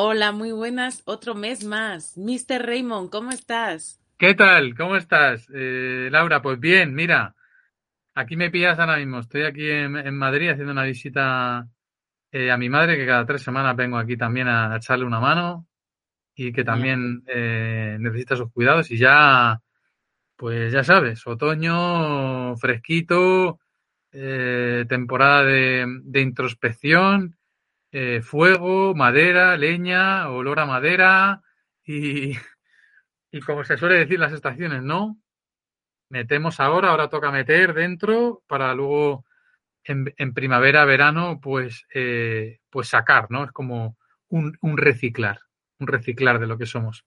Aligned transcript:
Hola, 0.00 0.30
muy 0.30 0.52
buenas. 0.52 1.02
Otro 1.06 1.34
mes 1.34 1.64
más. 1.64 2.16
Mr. 2.16 2.64
Raymond, 2.64 3.10
¿cómo 3.10 3.32
estás? 3.32 4.00
¿Qué 4.16 4.32
tal? 4.34 4.76
¿Cómo 4.76 4.94
estás? 4.94 5.48
Eh, 5.52 6.08
Laura, 6.12 6.40
pues 6.40 6.60
bien, 6.60 6.94
mira, 6.94 7.34
aquí 8.14 8.36
me 8.36 8.48
pillas 8.48 8.78
ahora 8.78 8.98
mismo. 8.98 9.18
Estoy 9.18 9.42
aquí 9.42 9.68
en, 9.68 9.96
en 9.96 10.16
Madrid 10.16 10.50
haciendo 10.50 10.70
una 10.70 10.84
visita 10.84 11.66
eh, 12.30 12.48
a 12.48 12.56
mi 12.56 12.68
madre, 12.68 12.96
que 12.96 13.06
cada 13.06 13.26
tres 13.26 13.42
semanas 13.42 13.74
vengo 13.74 13.98
aquí 13.98 14.16
también 14.16 14.46
a, 14.46 14.76
echarle 14.76 15.04
una 15.04 15.18
mano 15.18 15.66
y 16.32 16.52
que 16.52 16.62
también 16.62 17.24
eh, 17.26 17.96
necesita 17.98 18.36
sus 18.36 18.52
cuidados. 18.52 18.92
Y 18.92 18.98
ya, 18.98 19.60
pues 20.36 20.72
ya 20.72 20.84
sabes, 20.84 21.26
otoño 21.26 22.56
fresquito, 22.56 23.58
eh, 24.12 24.84
temporada 24.88 25.42
de, 25.42 25.86
de 26.04 26.20
introspección, 26.20 27.37
eh, 27.92 28.20
fuego, 28.22 28.94
madera, 28.94 29.56
leña, 29.56 30.28
olor 30.30 30.60
a 30.60 30.66
madera 30.66 31.42
y, 31.84 32.32
y 33.32 33.40
como 33.40 33.64
se 33.64 33.76
suele 33.76 33.96
decir 33.96 34.18
las 34.18 34.32
estaciones, 34.32 34.82
¿no? 34.82 35.18
Metemos 36.10 36.60
ahora, 36.60 36.90
ahora 36.90 37.08
toca 37.08 37.30
meter 37.30 37.74
dentro 37.74 38.42
para 38.46 38.74
luego 38.74 39.24
en, 39.84 40.14
en 40.16 40.34
primavera, 40.34 40.84
verano, 40.84 41.40
pues, 41.40 41.86
eh, 41.94 42.60
pues 42.70 42.88
sacar, 42.88 43.30
¿no? 43.30 43.44
Es 43.44 43.52
como 43.52 43.96
un, 44.28 44.56
un, 44.60 44.76
reciclar, 44.76 45.40
un 45.78 45.86
reciclar 45.86 46.38
de 46.38 46.46
lo 46.46 46.58
que 46.58 46.66
somos. 46.66 47.04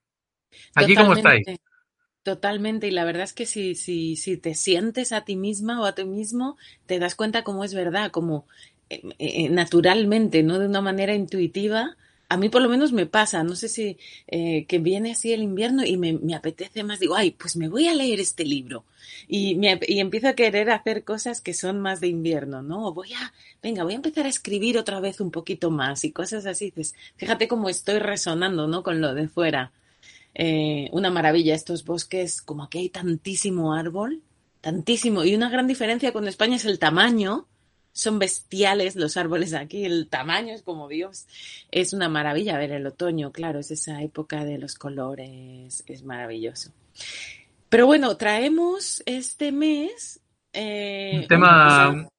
¿Aquí 0.75 0.95
cómo 0.95 1.13
estáis? 1.13 1.45
Totalmente, 2.23 2.88
y 2.88 2.91
la 2.91 3.03
verdad 3.03 3.23
es 3.23 3.34
que 3.34 3.48
si, 3.48 3.73
si, 3.73 4.16
si 4.16 4.38
te 4.38 4.53
sientes 4.53 5.11
a 5.11 5.25
ti 5.25 5.36
misma 5.36 5.81
o 5.81 5.86
a 5.86 5.95
ti 5.95 6.05
mismo, 6.05 6.58
te 6.86 7.00
das 7.00 7.16
cuenta 7.16 7.44
cómo 7.44 7.63
es 7.63 7.73
verdad, 7.73 8.11
como 8.11 8.48
naturalmente, 9.50 10.44
no 10.44 10.59
de 10.59 10.68
una 10.68 10.81
manera 10.81 11.13
intuitiva, 11.13 11.95
a 12.31 12.38
mí 12.38 12.48
por 12.48 12.62
lo 12.62 12.70
menos 12.70 12.94
me 12.94 13.05
pasa, 13.05 13.44
no 13.44 13.58
sé 13.58 13.67
si 13.67 13.98
eh, 14.27 14.66
que 14.66 14.80
viene 14.80 15.12
así 15.12 15.34
el 15.34 15.44
invierno 15.44 15.84
y 15.84 15.98
me, 15.98 16.34
apetece 16.34 16.81
más, 16.81 17.02
digo, 17.02 17.17
ay, 17.17 17.31
pues 17.31 17.58
me 17.58 17.67
voy 17.67 17.89
a 17.89 17.94
leer 17.94 18.22
este 18.22 18.45
libro 18.45 18.86
y, 19.28 19.56
me, 19.56 19.78
empiezo 19.81 20.30
a 20.30 20.34
querer 20.34 20.69
hacer 20.69 21.03
cosas 21.03 21.42
que 21.42 21.53
son 21.53 21.81
más 21.81 22.00
de 22.00 22.08
invierno, 22.08 22.62
¿no? 22.62 22.94
Voy 22.94 23.12
a, 23.12 23.34
venga, 23.62 23.84
voy 23.84 23.92
a 23.92 23.97
empezar 23.97 24.25
a 24.28 24.30
escribir 24.30 24.78
otra 24.78 25.02
vez 25.02 25.19
un 25.19 25.30
poquito 25.30 25.72
más 25.72 26.06
y 26.06 26.14
cosas 26.14 26.45
así. 26.45 26.72
Dices, 26.73 26.95
fíjate 27.17 27.50
cómo 27.50 27.67
estoy 27.67 28.00
resonando, 28.00 28.66
¿no? 28.66 28.81
Con 28.81 29.02
lo 29.02 29.14
de 29.14 29.28
fuera. 29.28 29.73
Eh, 30.34 30.88
una 30.94 31.09
maravilla, 31.09 31.53
estos 31.53 31.84
bosques, 31.84 32.42
como 32.42 32.64
aquí 32.64 32.78
hay 32.78 32.89
tantísimo 32.89 33.73
árbol, 33.73 34.22
tantísimo, 34.62 35.25
y 35.25 35.36
una 35.36 35.50
gran 35.50 35.67
diferencia 35.67 36.14
con 36.14 36.30
España 36.30 36.56
es 36.56 36.64
el 36.64 36.80
tamaño 36.80 37.45
son 37.94 38.20
bestiales 38.20 38.95
los 38.95 39.17
árboles 39.17 39.53
aquí, 39.53 39.86
el 39.86 40.08
tamaño 40.08 40.53
es 40.53 40.61
como 40.61 40.88
Dios. 40.88 41.28
Es 41.72 41.94
una 41.94 42.09
maravilla 42.09 42.58
ver 42.58 42.72
el 42.72 42.88
otoño, 42.88 43.31
claro, 43.31 43.59
es 43.59 43.72
esa 43.72 44.02
época 44.02 44.45
de 44.45 44.58
los 44.58 44.75
colores, 44.75 45.84
es 45.88 46.03
maravilloso. 46.03 46.72
Pero 47.69 47.86
bueno, 47.86 48.17
traemos 48.17 49.02
este 49.06 49.52
mes... 49.52 50.19
Eh, 50.53 51.19
un 51.22 51.28
tema 51.28 52.09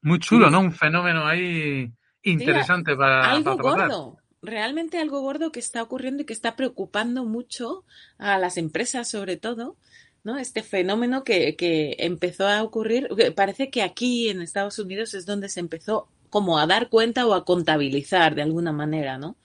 muy 0.00 0.18
chulo, 0.18 0.50
¿no? 0.50 0.60
Un 0.60 0.72
fenómeno 0.72 1.26
ahí 1.26 1.92
interesante 2.22 2.92
sí, 2.92 2.96
para... 2.96 3.30
Algo 3.30 3.56
para 3.56 3.86
gordo, 3.86 4.18
realmente 4.42 4.98
algo 4.98 5.20
gordo 5.20 5.52
que 5.52 5.60
está 5.60 5.82
ocurriendo 5.82 6.22
y 6.22 6.26
que 6.26 6.32
está 6.32 6.56
preocupando 6.56 7.24
mucho 7.24 7.84
a 8.18 8.38
las 8.38 8.56
empresas 8.56 9.08
sobre 9.08 9.36
todo. 9.36 9.76
¿No? 10.24 10.38
Este 10.38 10.62
fenómeno 10.62 11.24
que, 11.24 11.56
que 11.56 11.96
empezó 11.98 12.46
a 12.48 12.62
ocurrir, 12.62 13.08
parece 13.34 13.70
que 13.70 13.82
aquí 13.82 14.28
en 14.28 14.42
Estados 14.42 14.78
Unidos 14.78 15.14
es 15.14 15.26
donde 15.26 15.48
se 15.48 15.60
empezó 15.60 16.08
como 16.30 16.58
a 16.58 16.66
dar 16.66 16.88
cuenta 16.88 17.26
o 17.26 17.34
a 17.34 17.44
contabilizar 17.44 18.34
de 18.34 18.42
alguna 18.42 18.72
manera, 18.72 19.18
¿no? 19.18 19.36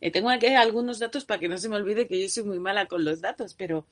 Eh, 0.00 0.10
tengo 0.10 0.28
aquí 0.28 0.46
algunos 0.46 0.98
datos 0.98 1.24
para 1.24 1.40
que 1.40 1.48
no 1.48 1.58
se 1.58 1.68
me 1.68 1.76
olvide 1.76 2.06
que 2.06 2.20
yo 2.20 2.28
soy 2.28 2.44
muy 2.44 2.58
mala 2.58 2.86
con 2.86 3.04
los 3.04 3.20
datos, 3.20 3.54
pero 3.54 3.86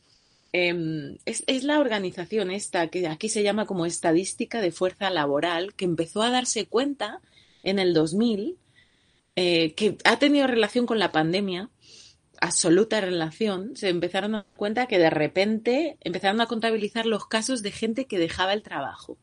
eh, 0.53 1.17
es, 1.25 1.43
es, 1.47 1.65
la 1.65 1.81
organización 1.81 2.51
esta, 2.51 2.89
que 2.89 3.09
aquí 3.09 3.29
se 3.29 3.43
llama 3.43 3.67
como 3.67 3.87
estadística 3.87 4.61
de 4.61 4.71
fuerza 4.71 5.11
laboral, 5.11 5.75
que 5.75 5.85
empezó 5.87 6.23
a 6.23 6.31
darse 6.31 6.67
cuenta 6.67 7.21
en 7.63 7.79
el 7.79 7.95
2000, 7.95 8.59
eh, 9.37 9.73
que 9.75 9.99
ha 10.05 10.19
tenido 10.19 10.47
relación 10.47 10.87
con 10.87 10.99
la 10.99 11.11
pandemia, 11.11 11.71
absoluta 12.41 13.01
relación, 13.01 13.77
se 13.77 13.89
empezaron 13.89 14.35
a 14.35 14.43
dar 14.43 14.47
cuenta 14.57 14.87
que 14.87 14.99
de 14.99 15.11
repente 15.11 15.97
empezaron 16.01 16.41
a 16.41 16.47
contabilizar 16.47 17.07
los 17.07 17.27
casos 17.27 17.63
de 17.63 17.73
gente 17.73 18.07
que 18.07 18.19
dejaba 18.19 18.53
el 18.53 18.63
trabajo. 18.63 19.19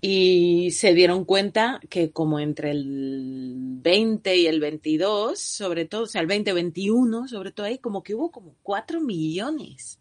Y 0.00 0.70
se 0.72 0.94
dieron 0.94 1.24
cuenta 1.24 1.80
que 1.88 2.12
como 2.12 2.38
entre 2.38 2.70
el 2.70 3.78
20 3.82 4.36
y 4.36 4.46
el 4.46 4.60
22, 4.60 5.38
sobre 5.38 5.86
todo, 5.86 6.02
o 6.04 6.06
sea, 6.06 6.20
el 6.20 6.28
2021, 6.28 7.26
sobre 7.26 7.50
todo 7.50 7.66
ahí, 7.66 7.78
como 7.78 8.04
que 8.04 8.14
hubo 8.14 8.30
como 8.30 8.54
4 8.62 9.00
millones. 9.00 9.98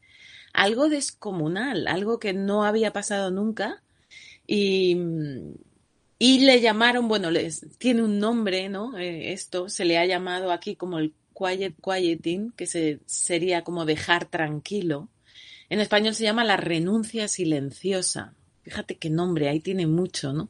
Algo 0.53 0.87
descomunal, 0.89 1.87
algo 1.87 2.19
que 2.19 2.33
no 2.33 2.63
había 2.63 2.93
pasado 2.93 3.31
nunca. 3.31 3.81
Y, 4.45 4.97
y 6.19 6.39
le 6.39 6.61
llamaron, 6.61 7.07
bueno, 7.07 7.31
les, 7.31 7.65
tiene 7.79 8.03
un 8.03 8.19
nombre, 8.19 8.69
¿no? 8.69 8.97
Eh, 8.97 9.33
esto 9.33 9.67
se 9.67 9.85
le 9.85 9.97
ha 9.97 10.05
llamado 10.05 10.51
aquí 10.51 10.75
como 10.75 10.99
el 10.99 11.13
quiet 11.37 11.75
quieting, 11.81 12.51
que 12.51 12.65
se, 12.65 12.99
sería 13.05 13.63
como 13.63 13.85
dejar 13.85 14.25
tranquilo. 14.25 15.09
En 15.69 15.79
español 15.79 16.15
se 16.15 16.23
llama 16.23 16.43
la 16.43 16.57
renuncia 16.57 17.27
silenciosa. 17.27 18.33
Fíjate 18.63 18.95
qué 18.95 19.09
nombre, 19.09 19.49
ahí 19.49 19.59
tiene 19.59 19.87
mucho, 19.87 20.33
¿no? 20.33 20.49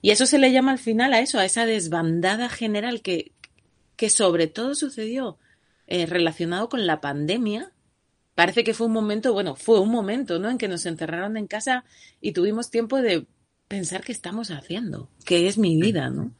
Y 0.00 0.10
eso 0.10 0.26
se 0.26 0.38
le 0.38 0.52
llama 0.52 0.72
al 0.72 0.78
final 0.78 1.12
a 1.12 1.20
eso, 1.20 1.38
a 1.38 1.44
esa 1.44 1.66
desbandada 1.66 2.48
general 2.48 3.02
que, 3.02 3.32
que 3.96 4.08
sobre 4.08 4.46
todo 4.46 4.74
sucedió 4.74 5.38
eh, 5.86 6.06
relacionado 6.06 6.68
con 6.68 6.86
la 6.86 7.00
pandemia. 7.00 7.72
Parece 8.34 8.64
que 8.64 8.72
fue 8.72 8.86
un 8.86 8.94
momento, 8.94 9.32
bueno, 9.32 9.56
fue 9.56 9.80
un 9.80 9.90
momento, 9.90 10.38
¿no? 10.38 10.48
En 10.48 10.56
que 10.56 10.68
nos 10.68 10.86
encerraron 10.86 11.36
en 11.36 11.46
casa 11.46 11.84
y 12.20 12.32
tuvimos 12.32 12.70
tiempo 12.70 13.02
de 13.02 13.26
pensar 13.68 14.02
qué 14.02 14.12
estamos 14.12 14.50
haciendo, 14.50 15.10
qué 15.24 15.46
es 15.46 15.58
mi 15.58 15.80
vida, 15.80 16.10
¿no? 16.10 16.32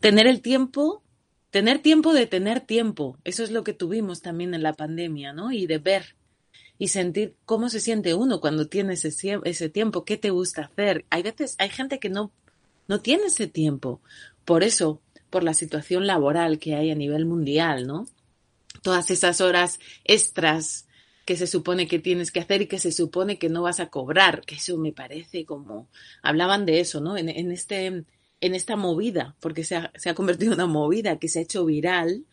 Tener 0.00 0.26
el 0.26 0.40
tiempo 0.40 1.02
tener 1.50 1.80
tiempo 1.80 2.12
de 2.12 2.26
tener 2.26 2.60
tiempo. 2.60 3.18
Eso 3.24 3.42
es 3.42 3.50
lo 3.50 3.64
que 3.64 3.72
tuvimos 3.72 4.22
también 4.22 4.54
en 4.54 4.62
la 4.62 4.74
pandemia, 4.74 5.32
¿no? 5.32 5.52
Y 5.52 5.66
de 5.66 5.78
ver 5.78 6.16
y 6.78 6.88
sentir 6.88 7.34
cómo 7.44 7.68
se 7.68 7.80
siente 7.80 8.14
uno 8.14 8.40
cuando 8.40 8.68
tiene 8.68 8.94
ese, 8.94 9.68
tiempo, 9.68 10.04
qué 10.04 10.16
te 10.16 10.30
gusta 10.30 10.62
hacer. 10.62 11.04
Hay 11.10 11.22
veces, 11.22 11.56
hay 11.58 11.70
gente 11.70 11.98
que 11.98 12.08
no, 12.08 12.30
no 12.86 13.00
tiene 13.00 13.24
ese 13.26 13.48
tiempo. 13.48 14.00
Por 14.44 14.62
eso, 14.62 15.00
por 15.28 15.42
la 15.42 15.54
situación 15.54 16.06
laboral 16.06 16.58
que 16.58 16.76
hay 16.76 16.90
a 16.90 16.94
nivel 16.94 17.26
mundial, 17.26 17.86
¿no? 17.86 18.06
Todas 18.82 19.10
esas 19.10 19.40
horas 19.40 19.80
extras 20.04 20.86
que 21.24 21.36
se 21.36 21.48
supone 21.48 21.88
que 21.88 21.98
tienes 21.98 22.30
que 22.30 22.40
hacer 22.40 22.62
y 22.62 22.66
que 22.68 22.78
se 22.78 22.92
supone 22.92 23.38
que 23.38 23.48
no 23.48 23.62
vas 23.62 23.80
a 23.80 23.90
cobrar, 23.90 24.42
que 24.42 24.54
eso 24.54 24.78
me 24.78 24.92
parece 24.92 25.44
como, 25.44 25.88
hablaban 26.22 26.64
de 26.64 26.80
eso, 26.80 27.00
¿no? 27.00 27.18
En 27.18 27.50
este 27.50 28.04
en 28.40 28.54
esta 28.54 28.76
movida, 28.76 29.36
porque 29.40 29.64
se 29.64 29.76
ha, 29.76 29.92
se 29.96 30.10
ha, 30.10 30.14
convertido 30.14 30.52
en 30.52 30.60
una 30.60 30.66
movida 30.66 31.18
que 31.18 31.28
se 31.28 31.40
ha 31.40 31.42
hecho 31.42 31.64
viral, 31.64 32.24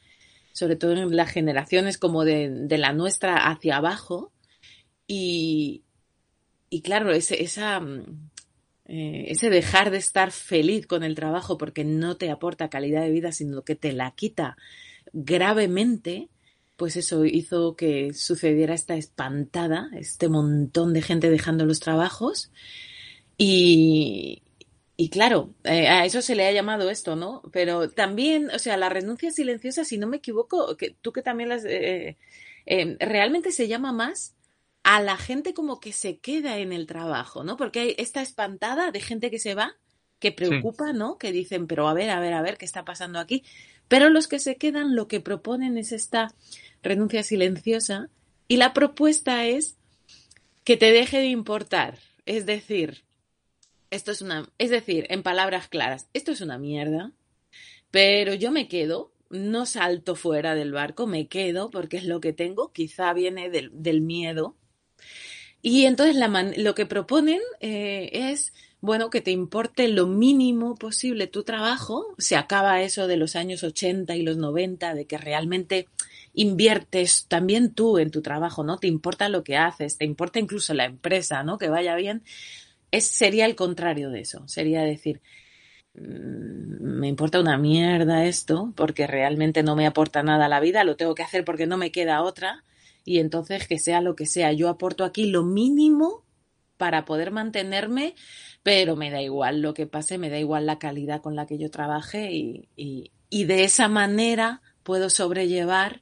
sobre 0.53 0.75
todo 0.75 0.93
en 0.93 1.15
las 1.15 1.31
generaciones 1.31 1.97
como 1.97 2.23
de, 2.23 2.49
de 2.49 2.77
la 2.77 2.93
nuestra 2.93 3.49
hacia 3.49 3.77
abajo. 3.77 4.31
Y, 5.07 5.83
y 6.69 6.81
claro, 6.81 7.11
ese, 7.11 7.43
esa, 7.43 7.81
eh, 8.87 9.25
ese 9.29 9.49
dejar 9.49 9.91
de 9.91 9.97
estar 9.97 10.31
feliz 10.31 10.85
con 10.87 11.03
el 11.03 11.15
trabajo 11.15 11.57
porque 11.57 11.83
no 11.83 12.17
te 12.17 12.29
aporta 12.29 12.69
calidad 12.69 13.01
de 13.01 13.11
vida, 13.11 13.31
sino 13.31 13.63
que 13.63 13.75
te 13.75 13.93
la 13.93 14.11
quita 14.11 14.57
gravemente, 15.13 16.29
pues 16.75 16.97
eso 16.97 17.25
hizo 17.25 17.75
que 17.75 18.13
sucediera 18.13 18.73
esta 18.73 18.95
espantada, 18.95 19.89
este 19.93 20.29
montón 20.29 20.93
de 20.93 21.01
gente 21.01 21.29
dejando 21.29 21.65
los 21.65 21.79
trabajos. 21.79 22.51
Y, 23.37 24.43
y 24.97 25.09
claro, 25.09 25.53
eh, 25.63 25.87
a 25.87 26.05
eso 26.05 26.21
se 26.21 26.35
le 26.35 26.47
ha 26.47 26.51
llamado 26.51 26.89
esto, 26.89 27.15
¿no? 27.15 27.41
Pero 27.51 27.89
también, 27.89 28.49
o 28.51 28.59
sea, 28.59 28.77
la 28.77 28.89
renuncia 28.89 29.31
silenciosa, 29.31 29.83
si 29.83 29.97
no 29.97 30.07
me 30.07 30.17
equivoco, 30.17 30.77
que 30.77 30.95
tú 31.01 31.11
que 31.11 31.21
también 31.21 31.49
las... 31.49 31.65
Eh, 31.65 32.17
eh, 32.65 32.97
realmente 32.99 33.51
se 33.51 33.67
llama 33.67 33.91
más 33.91 34.35
a 34.83 35.01
la 35.01 35.17
gente 35.17 35.53
como 35.53 35.79
que 35.79 35.91
se 35.91 36.17
queda 36.19 36.57
en 36.59 36.71
el 36.71 36.87
trabajo, 36.87 37.43
¿no? 37.43 37.57
Porque 37.57 37.79
hay 37.79 37.95
esta 37.97 38.21
espantada 38.21 38.91
de 38.91 39.01
gente 39.01 39.29
que 39.29 39.39
se 39.39 39.53
va, 39.53 39.75
que 40.19 40.31
preocupa, 40.31 40.91
sí. 40.91 40.97
¿no? 40.97 41.17
Que 41.17 41.31
dicen, 41.31 41.67
pero 41.67 41.87
a 41.87 41.93
ver, 41.93 42.09
a 42.09 42.19
ver, 42.19 42.33
a 42.33 42.41
ver, 42.41 42.57
¿qué 42.57 42.65
está 42.65 42.85
pasando 42.85 43.19
aquí? 43.19 43.43
Pero 43.87 44.09
los 44.09 44.27
que 44.27 44.39
se 44.39 44.55
quedan 44.55 44.95
lo 44.95 45.07
que 45.07 45.19
proponen 45.19 45.77
es 45.77 45.91
esta 45.91 46.33
renuncia 46.81 47.23
silenciosa 47.23 48.09
y 48.47 48.57
la 48.57 48.73
propuesta 48.73 49.45
es 49.45 49.75
que 50.63 50.77
te 50.77 50.91
deje 50.91 51.17
de 51.17 51.27
importar. 51.27 51.99
Es 52.25 52.45
decir, 52.45 53.04
esto 53.95 54.11
es 54.11 54.21
una, 54.21 54.49
es 54.57 54.69
decir, 54.69 55.07
en 55.09 55.23
palabras 55.23 55.67
claras, 55.67 56.07
esto 56.13 56.31
es 56.31 56.41
una 56.41 56.57
mierda, 56.57 57.11
pero 57.91 58.33
yo 58.33 58.51
me 58.51 58.67
quedo, 58.67 59.11
no 59.29 59.65
salto 59.65 60.15
fuera 60.15 60.53
del 60.53 60.71
barco, 60.71 61.07
me 61.07 61.27
quedo 61.27 61.69
porque 61.69 61.97
es 61.97 62.05
lo 62.05 62.19
que 62.19 62.33
tengo, 62.33 62.71
quizá 62.71 63.13
viene 63.13 63.49
del, 63.49 63.71
del 63.73 64.01
miedo. 64.01 64.55
Y 65.61 65.85
entonces 65.85 66.15
la 66.15 66.27
man, 66.27 66.53
lo 66.57 66.75
que 66.75 66.85
proponen 66.85 67.41
eh, 67.59 68.09
es, 68.11 68.53
bueno, 68.81 69.09
que 69.09 69.21
te 69.21 69.31
importe 69.31 69.87
lo 69.87 70.05
mínimo 70.05 70.75
posible 70.75 71.25
tu 71.25 71.43
trabajo, 71.43 72.13
se 72.19 72.35
acaba 72.35 72.83
eso 72.83 73.07
de 73.07 73.17
los 73.17 73.35
años 73.35 73.63
80 73.63 74.15
y 74.15 74.21
los 74.21 74.37
90, 74.37 74.93
de 74.93 75.07
que 75.07 75.17
realmente 75.17 75.87
inviertes 76.33 77.25
también 77.27 77.73
tú 77.73 77.97
en 77.97 78.11
tu 78.11 78.21
trabajo, 78.21 78.63
¿no? 78.63 78.77
Te 78.77 78.87
importa 78.87 79.29
lo 79.29 79.43
que 79.43 79.57
haces, 79.57 79.97
te 79.97 80.05
importa 80.05 80.37
incluso 80.37 80.73
la 80.73 80.85
empresa, 80.85 81.43
¿no? 81.43 81.57
Que 81.57 81.69
vaya 81.69 81.95
bien. 81.95 82.23
Es, 82.95 83.07
sería 83.07 83.45
el 83.45 83.55
contrario 83.55 84.09
de 84.09 84.21
eso, 84.21 84.47
sería 84.47 84.81
decir, 84.83 85.21
mm, 85.95 86.99
me 86.99 87.07
importa 87.07 87.39
una 87.39 87.57
mierda 87.57 88.25
esto, 88.25 88.73
porque 88.75 89.07
realmente 89.07 89.63
no 89.63 89.75
me 89.75 89.87
aporta 89.87 90.23
nada 90.23 90.45
a 90.45 90.49
la 90.49 90.59
vida, 90.59 90.83
lo 90.83 90.95
tengo 90.95 91.15
que 91.15 91.23
hacer 91.23 91.45
porque 91.45 91.67
no 91.67 91.77
me 91.77 91.91
queda 91.91 92.21
otra, 92.21 92.63
y 93.03 93.19
entonces 93.19 93.67
que 93.67 93.79
sea 93.79 94.01
lo 94.01 94.15
que 94.15 94.25
sea, 94.25 94.51
yo 94.53 94.69
aporto 94.69 95.03
aquí 95.03 95.29
lo 95.29 95.43
mínimo 95.43 96.23
para 96.77 97.05
poder 97.05 97.31
mantenerme, 97.31 98.15
pero 98.63 98.95
me 98.95 99.11
da 99.11 99.21
igual 99.21 99.61
lo 99.61 99.73
que 99.73 99.87
pase, 99.87 100.17
me 100.17 100.29
da 100.29 100.39
igual 100.39 100.65
la 100.65 100.79
calidad 100.79 101.21
con 101.21 101.35
la 101.35 101.45
que 101.45 101.57
yo 101.57 101.69
trabaje 101.69 102.31
y, 102.33 102.69
y 103.29 103.43
de 103.43 103.63
esa 103.63 103.87
manera 103.87 104.61
puedo 104.83 105.09
sobrellevar 105.09 106.01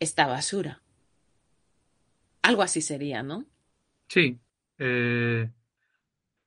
esta 0.00 0.26
basura. 0.26 0.82
Algo 2.42 2.62
así 2.62 2.80
sería, 2.80 3.22
¿no? 3.22 3.44
Sí. 4.08 4.38
Eh, 4.78 5.50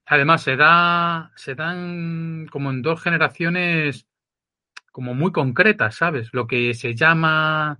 además, 0.09 0.41
se 0.41 0.55
da, 0.55 1.31
se 1.35 1.55
dan 1.55 2.47
como 2.51 2.71
en 2.71 2.81
dos 2.81 3.01
generaciones 3.01 4.07
como 4.91 5.13
muy 5.13 5.31
concretas, 5.31 5.95
¿sabes? 5.95 6.29
Lo 6.33 6.47
que 6.47 6.73
se 6.73 6.95
llama, 6.95 7.79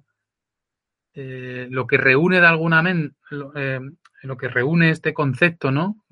eh, 1.14 1.68
lo 1.70 1.88
que 1.88 1.98
reúne 1.98 2.40
de 2.40 2.48
alguna 2.48 2.82
manera, 2.82 3.12
eh, 3.56 3.80
lo 4.24 4.38
que 4.38 4.48
reúne 4.48 4.92
este 4.92 5.14
concepto, 5.14 5.72
¿no? 5.72 6.04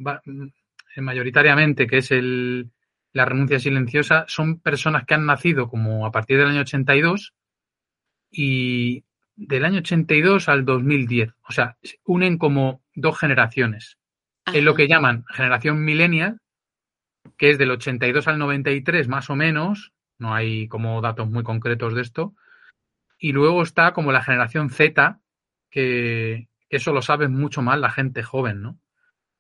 mayoritariamente, 0.98 1.86
que 1.86 1.98
es 2.00 2.10
el, 2.10 2.72
la 3.14 3.26
renuncia 3.26 3.60
silenciosa, 3.60 4.26
son 4.28 4.60
personas 4.60 5.06
que 5.06 5.14
han 5.14 5.28
nacido 5.28 5.70
como 5.70 6.08
a 6.08 6.12
partir 6.12 6.40
del 6.40 6.48
año 6.48 6.62
82 6.62 7.36
y, 8.32 9.04
del 9.38 9.66
año 9.66 9.80
82 9.80 10.50
al 10.50 10.66
2010. 10.66 11.30
O 11.48 11.52
sea, 11.52 11.78
unen 12.06 12.38
como 12.38 12.82
dos 12.96 13.18
generaciones. 13.20 13.98
Es 14.54 14.64
lo 14.64 14.76
que 14.76 14.88
llaman 14.88 15.26
generación 15.30 15.84
millennial, 15.84 16.40
que 17.38 17.50
es 17.52 17.58
del 17.58 17.72
82 17.72 18.28
al 18.28 18.40
93 18.40 19.08
más 19.08 19.30
o 19.30 19.36
menos. 19.36 19.94
No 20.20 20.34
hay 20.34 20.68
como 20.68 21.02
datos 21.02 21.30
muy 21.30 21.44
concretos 21.44 21.94
de 21.94 22.02
esto. 22.02 22.34
Y 23.20 23.32
luego 23.32 23.62
está 23.64 23.94
como 23.94 24.12
la 24.12 24.24
generación 24.24 24.70
Z, 24.70 25.20
que, 25.70 26.48
eso 26.70 26.92
lo 26.92 27.02
sabe 27.02 27.28
mucho 27.28 27.62
más 27.62 27.80
la 27.80 27.92
gente 27.92 28.24
joven, 28.24 28.62
¿no? 28.62 28.80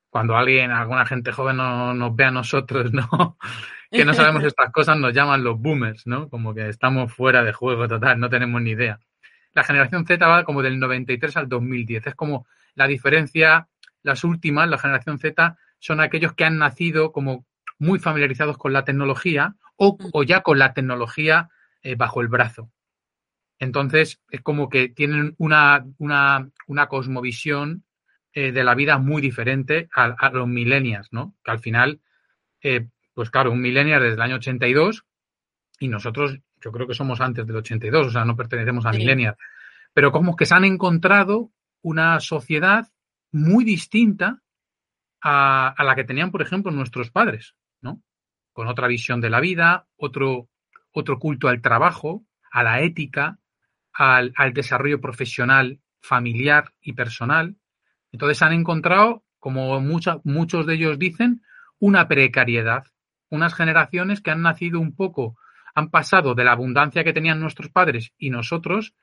Cuando 0.09 0.37
alguien, 0.37 0.71
alguna 0.71 1.05
gente 1.05 1.31
joven 1.31 1.57
no, 1.57 1.93
nos 1.93 2.15
ve 2.15 2.23
a 2.23 2.31
nosotros, 2.31 2.93
¿no? 2.93 3.37
que 3.91 4.05
no 4.05 4.13
sabemos 4.13 4.43
estas 4.45 4.71
cosas, 4.71 4.97
nos 4.97 5.13
llaman 5.13 5.43
los 5.43 5.59
boomers, 5.59 6.07
¿no? 6.07 6.29
Como 6.29 6.53
que 6.53 6.69
estamos 6.69 7.13
fuera 7.13 7.43
de 7.43 7.53
juego 7.53 7.87
total, 7.87 8.19
no 8.19 8.29
tenemos 8.29 8.61
ni 8.61 8.71
idea 8.71 8.99
la 9.57 9.63
generación 9.63 10.05
Z 10.05 10.25
va 10.25 10.43
como 10.43 10.61
del 10.61 10.79
93 10.79 11.35
al 11.35 11.49
2010. 11.49 12.07
Es 12.07 12.15
como 12.15 12.45
la 12.75 12.87
diferencia, 12.87 13.67
las 14.07 14.23
últimas, 14.23 14.69
la 14.69 14.79
generación 14.79 15.19
Z, 15.19 15.57
son 15.79 15.99
aquellos 15.99 16.33
que 16.33 16.45
han 16.45 16.57
nacido 16.57 17.11
como 17.11 17.45
muy 17.77 17.99
familiarizados 17.99 18.57
con 18.57 18.73
la 18.73 18.83
tecnología 18.83 19.55
o, 19.75 19.97
mm. 19.99 20.23
ya 20.25 20.41
con 20.41 20.57
la 20.57 20.73
tecnología 20.73 21.49
eh, 21.83 21.95
bajo 21.95 22.21
el 22.21 22.27
brazo. 22.27 22.71
Entonces, 23.59 24.19
es 24.29 24.41
como 24.41 24.69
que 24.69 24.89
tienen 24.89 25.35
una, 25.37 25.85
una, 25.97 26.49
una 26.67 26.87
cosmovisión 26.87 27.83
eh, 28.33 28.51
de 28.51 28.63
la 28.63 28.75
vida 28.75 28.97
muy 28.97 29.21
diferente 29.21 29.89
a, 29.93 30.29
los 30.29 30.47
millennials, 30.47 31.11
¿no? 31.11 31.35
Que 31.43 31.51
al 31.51 31.59
final, 31.59 32.01
eh, 32.61 32.87
pues 33.13 33.29
claro, 33.29 33.51
un 33.51 33.61
millennial 33.61 34.01
desde 34.01 34.15
el 34.15 34.21
año 34.21 34.35
82 34.35 35.05
y 35.79 35.87
nosotros 35.87 36.39
yo 36.61 36.71
creo 36.71 36.87
que 36.87 36.93
somos 36.93 37.19
antes 37.21 37.45
del 37.45 37.55
82, 37.55 38.07
o 38.07 38.11
sea, 38.11 38.25
no 38.25 38.35
pertenecemos 38.35 38.85
a 38.85 38.93
sí. 38.93 39.05
pero 39.93 40.11
como 40.11 40.35
que 40.35 40.45
se 40.45 40.55
han 40.55 40.65
encontrado 40.65 41.51
una 41.81 42.19
sociedad 42.19 42.87
muy 43.31 43.65
distinta 43.65 44.41
a, 45.21 45.75
la 45.83 45.95
que 45.95 46.03
tenían, 46.03 46.31
por 46.31 46.41
ejemplo, 46.41 46.71
nuestros 46.71 47.11
padres, 47.11 47.55
¿no? 47.81 48.01
Con 48.53 48.67
otra 48.67 48.87
visión 48.87 49.21
de 49.21 49.29
la 49.29 49.39
vida, 49.39 49.87
otro, 49.97 50.49
otro 50.91 51.19
culto 51.19 51.47
al 51.47 51.61
trabajo, 51.61 52.25
a 52.51 52.63
la 52.63 52.81
ética, 52.81 53.39
al, 53.93 54.33
desarrollo 54.53 55.01
profesional, 55.01 55.79
familiar 56.01 56.73
y 56.81 56.93
personal. 56.93 57.55
Entonces 58.11 58.41
han 58.41 58.53
encontrado, 58.53 59.23
como 59.39 59.79
muchos 59.81 60.65
de 60.65 60.73
ellos 60.73 60.97
dicen, 60.97 61.43
una 61.79 62.07
precariedad, 62.07 62.85
unas 63.29 63.53
generaciones 63.53 64.21
que 64.21 64.31
han 64.31 64.41
nacido 64.41 64.79
un 64.79 64.95
poco 64.95 65.37
han 65.77 65.91
pasado 65.91 66.33
de 66.33 66.43
la 66.43 66.53
abundancia 66.53 67.03
que 67.03 67.13
tenían 67.13 67.39
nuestros 67.39 67.69
padres 67.69 68.11
y 68.17 68.31
nosotros 68.31 68.95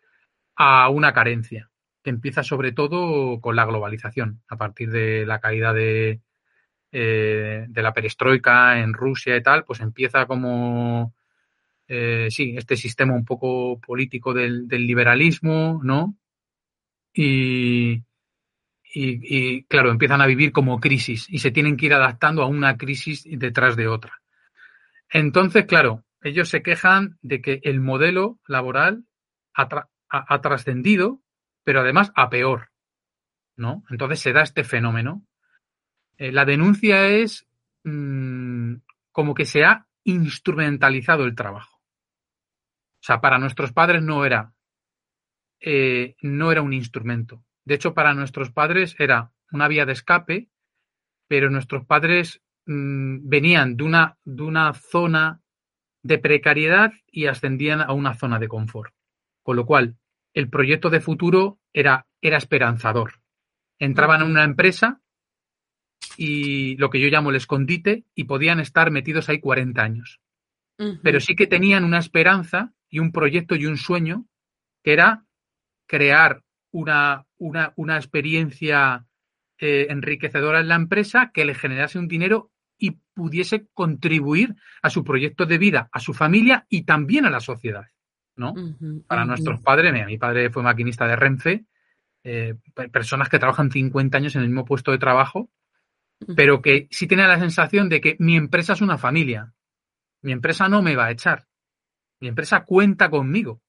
a 0.56 0.88
una 0.88 1.12
carencia, 1.12 1.70
empieza 2.10 2.42
sobre 2.42 2.72
todo 2.72 3.40
con 3.40 3.56
la 3.56 3.64
globalización, 3.64 4.42
a 4.48 4.56
partir 4.56 4.90
de 4.90 5.26
la 5.26 5.40
caída 5.40 5.72
de, 5.72 6.20
eh, 6.92 7.64
de 7.68 7.82
la 7.82 7.92
perestroika 7.92 8.78
en 8.80 8.92
Rusia 8.92 9.36
y 9.36 9.42
tal, 9.42 9.64
pues 9.64 9.80
empieza 9.80 10.26
como, 10.26 11.14
eh, 11.88 12.28
sí, 12.30 12.54
este 12.56 12.76
sistema 12.76 13.14
un 13.14 13.24
poco 13.24 13.80
político 13.80 14.32
del, 14.32 14.68
liberalismo, 14.68 15.80
¿no? 15.82 16.16
Y, 17.12 18.02
y, 18.92 19.64
claro, 19.64 19.90
empiezan 19.90 20.20
a 20.20 20.26
vivir 20.26 20.52
como 20.52 20.78
crisis 20.78 21.26
y 21.28 21.38
se 21.38 21.50
tienen 21.50 21.76
que 21.76 21.86
ir 21.86 21.94
adaptando 21.94 22.42
a 22.42 22.46
una 22.46 22.76
crisis 22.76 23.24
detrás 23.28 23.76
de 23.76 23.88
otra. 23.88 24.22
Entonces, 25.10 25.66
claro, 25.66 26.04
ellos 26.22 26.48
se 26.48 26.62
quejan 26.62 27.18
de 27.22 27.40
que 27.40 27.60
el 27.64 27.80
modelo 27.80 28.38
laboral 28.46 29.04
ha, 29.54 30.40
trascendido, 30.40 31.20
pero 31.64 31.80
además 31.80 32.12
a 32.14 32.30
peor. 32.30 32.70
¿no? 33.56 33.84
Entonces 33.90 34.20
se 34.20 34.32
da 34.32 34.42
este 34.42 34.64
fenómeno. 34.64 35.24
Eh, 36.16 36.32
la 36.32 36.44
denuncia 36.44 37.06
es 37.06 37.46
mm, 37.84 38.74
como 39.12 39.34
que 39.34 39.46
se 39.46 39.64
ha 39.64 39.86
instrumentalizado 40.04 41.24
el 41.24 41.34
trabajo. 41.34 41.80
O 42.94 43.06
sea, 43.06 43.20
para 43.20 43.38
nuestros 43.38 43.72
padres 43.72 44.02
no 44.02 44.24
era, 44.24 44.54
eh, 45.60 46.16
no 46.22 46.52
era 46.52 46.62
un 46.62 46.72
instrumento. 46.72 47.44
De 47.64 47.74
hecho, 47.74 47.94
para 47.94 48.14
nuestros 48.14 48.50
padres 48.50 48.96
era 48.98 49.32
una 49.50 49.68
vía 49.68 49.86
de 49.86 49.92
escape, 49.92 50.48
pero 51.28 51.50
nuestros 51.50 51.84
padres 51.84 52.42
mm, 52.66 53.28
venían 53.28 53.76
de 53.76 53.84
una, 53.84 54.18
de 54.24 54.42
una 54.42 54.72
zona 54.74 55.40
de 56.02 56.18
precariedad 56.18 56.92
y 57.10 57.26
ascendían 57.26 57.80
a 57.80 57.92
una 57.92 58.14
zona 58.14 58.38
de 58.38 58.48
confort. 58.48 58.94
Con 59.42 59.56
lo 59.56 59.66
cual, 59.66 59.96
el 60.34 60.50
proyecto 60.50 60.90
de 60.90 61.00
futuro 61.00 61.60
era, 61.72 62.06
era 62.20 62.36
esperanzador. 62.36 63.20
Entraban 63.78 64.22
en 64.22 64.30
una 64.30 64.44
empresa 64.44 65.00
y 66.16 66.76
lo 66.76 66.90
que 66.90 67.00
yo 67.00 67.08
llamo 67.08 67.30
el 67.30 67.36
escondite 67.36 68.04
y 68.14 68.24
podían 68.24 68.60
estar 68.60 68.90
metidos 68.90 69.28
ahí 69.28 69.40
40 69.40 69.82
años. 69.82 70.20
Pero 71.02 71.20
sí 71.20 71.36
que 71.36 71.46
tenían 71.46 71.84
una 71.84 72.00
esperanza 72.00 72.72
y 72.90 72.98
un 72.98 73.12
proyecto 73.12 73.54
y 73.54 73.66
un 73.66 73.76
sueño 73.76 74.26
que 74.82 74.92
era 74.92 75.24
crear 75.86 76.42
una, 76.72 77.26
una, 77.38 77.72
una 77.76 77.96
experiencia 77.96 79.06
eh, 79.58 79.86
enriquecedora 79.88 80.60
en 80.60 80.68
la 80.68 80.74
empresa 80.74 81.30
que 81.32 81.44
le 81.44 81.54
generase 81.54 81.98
un 81.98 82.08
dinero 82.08 82.50
y 82.76 82.98
pudiese 83.14 83.68
contribuir 83.72 84.56
a 84.82 84.90
su 84.90 85.04
proyecto 85.04 85.46
de 85.46 85.58
vida, 85.58 85.88
a 85.92 86.00
su 86.00 86.12
familia 86.12 86.66
y 86.68 86.82
también 86.82 87.24
a 87.24 87.30
la 87.30 87.38
sociedad. 87.38 87.86
¿No? 88.36 88.54
Para 89.06 89.24
nuestros 89.24 89.60
padres, 89.60 89.92
mi 90.06 90.18
padre 90.18 90.50
fue 90.50 90.62
maquinista 90.62 91.06
de 91.06 91.16
Renfe, 91.16 91.64
eh, 92.22 92.54
personas 92.90 93.28
que 93.28 93.38
trabajan 93.38 93.70
50 93.70 94.16
años 94.16 94.34
en 94.36 94.42
el 94.42 94.48
mismo 94.48 94.64
puesto 94.64 94.90
de 94.92 94.98
trabajo, 94.98 95.50
pero 96.36 96.62
que 96.62 96.88
sí 96.90 97.06
tienen 97.06 97.28
la 97.28 97.38
sensación 97.38 97.88
de 97.88 98.00
que 98.00 98.16
mi 98.18 98.36
empresa 98.36 98.72
es 98.72 98.80
una 98.80 98.98
familia. 98.98 99.52
Mi 100.22 100.32
empresa 100.32 100.68
no 100.68 100.82
me 100.82 100.96
va 100.96 101.06
a 101.06 101.10
echar. 101.10 101.46
Mi 102.20 102.28
empresa 102.28 102.64
cuenta 102.64 103.10
conmigo. 103.10 103.60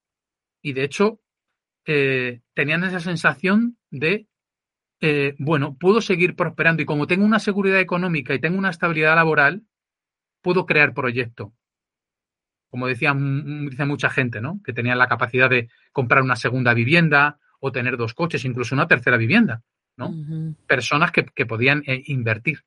Y 0.62 0.74
de 0.74 0.84
hecho, 0.84 1.20
eh, 1.86 2.42
tenían 2.54 2.84
esa 2.84 3.00
sensación 3.00 3.78
de 3.92 4.28
eh, 5.02 5.36
bueno, 5.38 5.78
puedo 5.78 6.02
seguir 6.02 6.36
prosperando 6.36 6.82
y 6.82 6.86
como 6.86 7.08
tengo 7.08 7.26
una 7.26 7.40
seguridad 7.40 7.80
económica 7.80 8.34
y 8.34 8.40
tengo 8.40 8.58
una 8.58 8.70
estabilidad 8.70 9.16
laboral, 9.16 9.64
puedo 10.42 10.66
crear 10.66 10.94
proyecto. 10.94 11.54
Como 12.76 12.88
decía, 12.88 13.16
dice 13.16 13.86
mucha 13.86 14.10
gente, 14.10 14.42
¿no? 14.42 14.60
Que 14.62 14.74
tenían 14.74 14.98
la 14.98 15.08
capacidad 15.08 15.50
de 15.50 15.70
comprar 15.94 16.22
una 16.24 16.36
segunda 16.36 16.74
vivienda 16.74 17.40
o 17.62 17.72
tener 17.72 17.96
dos 17.96 18.14
coches, 18.14 18.44
incluso 18.44 18.76
una 18.76 18.86
tercera 18.86 19.16
vivienda, 19.16 19.64
¿no? 19.96 20.14
Personas 20.68 21.14
que, 21.14 21.46
podían 21.46 21.84
eh, 21.88 22.04
invertir. 22.08 22.66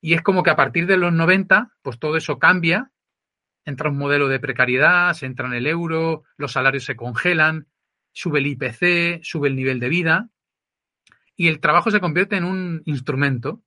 Y 0.00 0.14
es 0.14 0.22
como 0.22 0.42
que 0.42 0.50
a 0.50 0.56
partir 0.56 0.88
de 0.88 0.96
los 0.96 1.12
90, 1.12 1.70
pues 1.82 2.00
todo 2.00 2.16
eso 2.16 2.40
cambia, 2.40 2.90
entra 3.64 3.90
un 3.90 3.96
modelo 3.96 4.26
de 4.26 4.40
precariedad, 4.40 5.12
se 5.12 5.26
entra 5.26 5.46
en 5.46 5.54
el 5.54 5.68
euro, 5.68 6.24
los 6.36 6.50
salarios 6.50 6.84
se 6.84 6.96
congelan, 6.96 7.68
sube 8.12 8.40
el 8.40 8.48
IPC, 8.48 9.22
sube 9.22 9.46
el 9.46 9.54
nivel 9.54 9.78
de 9.78 9.88
vida, 9.88 10.30
y 11.36 11.46
el 11.46 11.60
trabajo 11.60 11.92
se 11.92 12.00
convierte 12.00 12.34
en 12.34 12.42
un 12.42 12.82
instrumento 12.86 13.62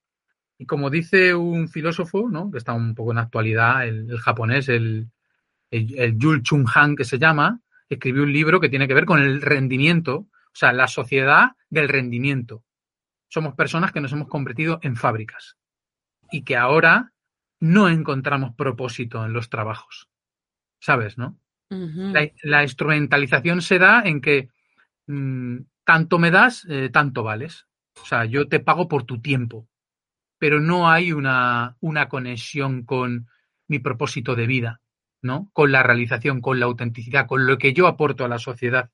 Y 0.57 0.65
como 0.65 0.89
dice 0.89 1.33
un 1.33 1.69
filósofo, 1.69 2.27
¿no? 2.29 2.51
que 2.51 2.57
está 2.57 2.73
un 2.73 2.93
poco 2.93 3.13
en 3.13 3.19
actualidad, 3.19 3.87
el, 3.87 4.17
japonés, 4.19 4.67
el, 4.67 5.07
el, 5.71 5.97
el 5.97 6.17
Yul 6.17 6.43
Chung 6.43 6.67
Han, 6.73 6.95
que 6.95 7.05
se 7.05 7.19
llama, 7.19 7.61
escribió 7.89 8.23
un 8.23 8.33
libro 8.33 8.59
que 8.59 8.69
tiene 8.69 8.87
que 8.87 8.93
ver 8.93 9.05
con 9.05 9.19
el 9.21 9.41
rendimiento, 9.41 10.15
o 10.17 10.53
sea, 10.53 10.73
la 10.73 10.87
sociedad 10.87 11.51
del 11.69 11.89
rendimiento. 11.89 12.63
Somos 13.29 13.55
personas 13.55 13.91
que 13.91 14.01
nos 14.01 14.11
hemos 14.13 14.27
convertido 14.27 14.79
en 14.81 14.95
fábricas 14.95 15.57
y 16.31 16.43
que 16.43 16.57
ahora 16.57 17.13
no 17.59 17.89
encontramos 17.89 18.55
propósito 18.55 19.25
en 19.25 19.33
los 19.33 19.49
trabajos. 19.49 20.09
¿Sabes, 20.79 21.17
no? 21.17 21.39
la, 21.69 22.63
instrumentalización 22.63 23.61
se 23.61 23.77
da 23.77 24.01
en 24.03 24.21
que 24.21 24.49
mm, 25.07 25.57
tanto 25.83 26.17
me 26.19 26.31
das, 26.31 26.65
eh, 26.69 26.89
tanto 26.91 27.23
vales. 27.23 27.67
O 28.01 28.05
sea, 28.05 28.25
yo 28.25 28.47
te 28.47 28.59
pago 28.59 28.87
por 28.87 29.03
tu 29.03 29.19
tiempo, 29.19 29.67
pero 30.37 30.61
no 30.61 30.89
hay 30.89 31.11
una, 31.11 31.75
una 31.79 32.07
conexión 32.07 32.83
con 32.83 33.27
mi 33.67 33.79
propósito 33.79 34.35
de 34.35 34.47
vida, 34.47 34.81
¿no? 35.21 35.49
Con 35.53 35.71
la 35.71 35.83
realización, 35.83 36.41
con 36.41 36.59
la 36.59 36.65
autenticidad, 36.65 37.27
con 37.27 37.45
lo 37.45 37.57
que 37.57 37.73
yo 37.73 37.87
aporto 37.87 38.25
a 38.25 38.27
la 38.27 38.39
sociedad. 38.39 38.89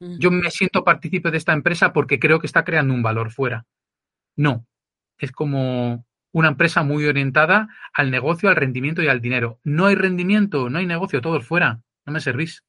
Yo 0.00 0.30
me 0.30 0.50
siento 0.50 0.84
partícipe 0.84 1.32
de 1.32 1.38
esta 1.38 1.52
empresa 1.52 1.92
porque 1.92 2.20
creo 2.20 2.38
que 2.38 2.46
está 2.46 2.64
creando 2.64 2.94
un 2.94 3.02
valor 3.02 3.32
fuera. 3.32 3.66
No, 4.36 4.64
es 5.18 5.32
como 5.32 6.06
una 6.32 6.48
empresa 6.48 6.84
muy 6.84 7.04
orientada 7.06 7.68
al 7.92 8.10
negocio, 8.10 8.48
al 8.48 8.56
rendimiento 8.56 9.02
y 9.02 9.08
al 9.08 9.20
dinero. 9.20 9.58
No 9.64 9.86
hay 9.86 9.96
rendimiento, 9.96 10.70
no 10.70 10.78
hay 10.78 10.86
negocio, 10.86 11.20
todo 11.20 11.38
es 11.38 11.46
fuera. 11.46 11.80
No 12.06 12.12
me 12.12 12.20
servís. 12.20 12.64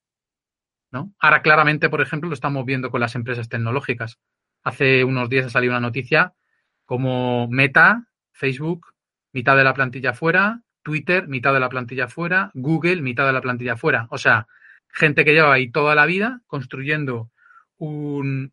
¿no? 0.92 1.14
Ahora 1.20 1.42
claramente, 1.42 1.90
por 1.90 2.02
ejemplo, 2.02 2.30
lo 2.30 2.34
estamos 2.34 2.66
viendo 2.66 2.90
con 2.90 3.02
las 3.02 3.16
empresas 3.16 3.50
tecnológicas. 3.50 4.20
Hace 4.64 5.04
unos 5.04 5.30
días 5.30 5.46
ha 5.46 5.50
salido 5.50 5.74
una 5.74 5.80
noticia 5.80 6.34
como 6.86 7.48
Meta, 7.48 8.08
Facebook, 8.32 8.88
mitad 9.32 9.56
de 9.56 9.64
la 9.64 9.74
plantilla 9.74 10.14
fuera, 10.14 10.64
Twitter, 10.90 11.28
mitad 11.28 11.54
de 11.54 11.60
la 11.60 11.70
plantilla 11.70 12.08
fuera, 12.08 12.50
Google, 12.56 13.04
mitad 13.04 13.28
de 13.28 13.34
la 13.34 13.42
plantilla 13.42 13.78
fuera. 13.78 14.08
O 14.10 14.18
sea, 14.18 14.48
gente 14.92 15.24
que 15.24 15.34
lleva 15.34 15.54
ahí 15.54 15.70
toda 15.70 15.94
la 15.94 16.08
vida 16.08 16.42
construyendo 16.48 17.30
un, 17.78 18.52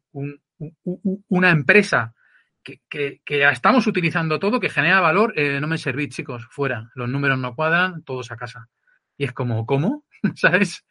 una 1.28 1.50
empresa 1.50 2.14
que, 2.62 2.83
que, 3.25 3.49
estamos 3.50 3.87
utilizando 3.87 4.38
todo, 4.38 4.61
que 4.61 4.69
genera 4.69 5.00
valor, 5.00 5.33
eh, 5.35 5.59
no 5.62 5.66
me 5.66 5.78
servís, 5.78 6.11
chicos, 6.11 6.47
fuera. 6.50 6.90
Los 6.95 7.09
números 7.09 7.38
no 7.38 7.55
cuadran, 7.55 8.02
todos 8.02 8.31
a 8.31 8.37
casa. 8.37 8.69
Y 9.16 9.25
es 9.25 9.33
como, 9.33 9.64
¿cómo? 9.64 10.05
¿Sabes? 10.35 10.85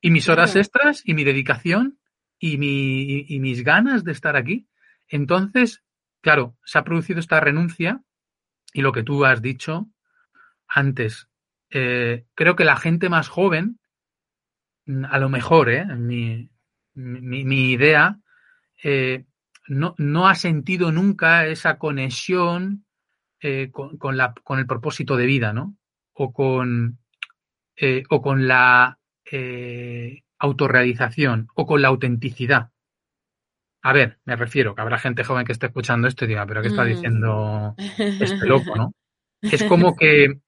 Y 0.00 0.10
mis 0.10 0.30
horas 0.30 0.56
extras 0.56 1.02
y 1.04 1.12
mi 1.12 1.22
dedicación 1.22 1.98
y, 2.38 2.56
mi, 2.56 3.26
y, 3.28 3.40
mis 3.40 3.62
ganas 3.62 4.04
de 4.04 4.12
estar 4.12 4.36
aquí. 4.36 4.68
Entonces, 5.06 5.82
claro, 6.22 6.56
se 6.64 6.78
ha 6.78 6.84
producido 6.84 7.20
esta 7.20 7.40
renuncia 7.40 8.00
y 8.72 8.80
lo 8.80 8.92
que 8.92 9.02
tú 9.02 9.26
has 9.26 9.42
dicho 9.42 9.88
antes. 10.74 11.28
Eh, 11.70 12.24
creo 12.34 12.56
que 12.56 12.64
la 12.64 12.76
gente 12.76 13.08
más 13.08 13.28
joven, 13.28 13.78
a 15.08 15.18
lo 15.18 15.28
mejor, 15.28 15.70
¿eh? 15.70 15.84
mi, 15.96 16.50
mi, 16.94 17.44
mi 17.44 17.70
idea, 17.70 18.18
eh, 18.82 19.24
no, 19.68 19.94
no 19.98 20.28
ha 20.28 20.34
sentido 20.34 20.92
nunca 20.92 21.46
esa 21.46 21.78
conexión 21.78 22.84
con, 23.72 23.98
con, 23.98 24.16
la, 24.16 24.34
con, 24.44 24.60
el 24.60 24.66
propósito 24.66 25.16
de 25.16 25.26
vida, 25.26 25.52
¿no? 25.52 25.76
O 26.12 26.32
con, 26.32 27.00
o 28.08 28.22
con 28.22 28.46
la 28.46 28.98
autorrealización, 30.38 31.48
o 31.54 31.66
con 31.66 31.82
la 31.82 31.88
autenticidad. 31.88 32.70
A 33.82 33.92
ver, 33.92 34.20
me 34.24 34.36
refiero, 34.36 34.76
que 34.76 34.80
habrá 34.80 34.98
gente 34.98 35.24
joven 35.24 35.44
que 35.44 35.50
esté 35.50 35.66
escuchando 35.66 36.06
esto 36.06 36.24
y 36.24 36.28
diga, 36.28 36.46
pero 36.46 36.62
¿qué 36.62 36.68
está 36.68 36.84
mm. 36.84 36.86
diciendo 36.86 37.74
este 37.98 38.46
loco, 38.46 38.76
no? 38.76 38.94
Es 39.40 39.64
como 39.64 39.96
que 39.96 40.40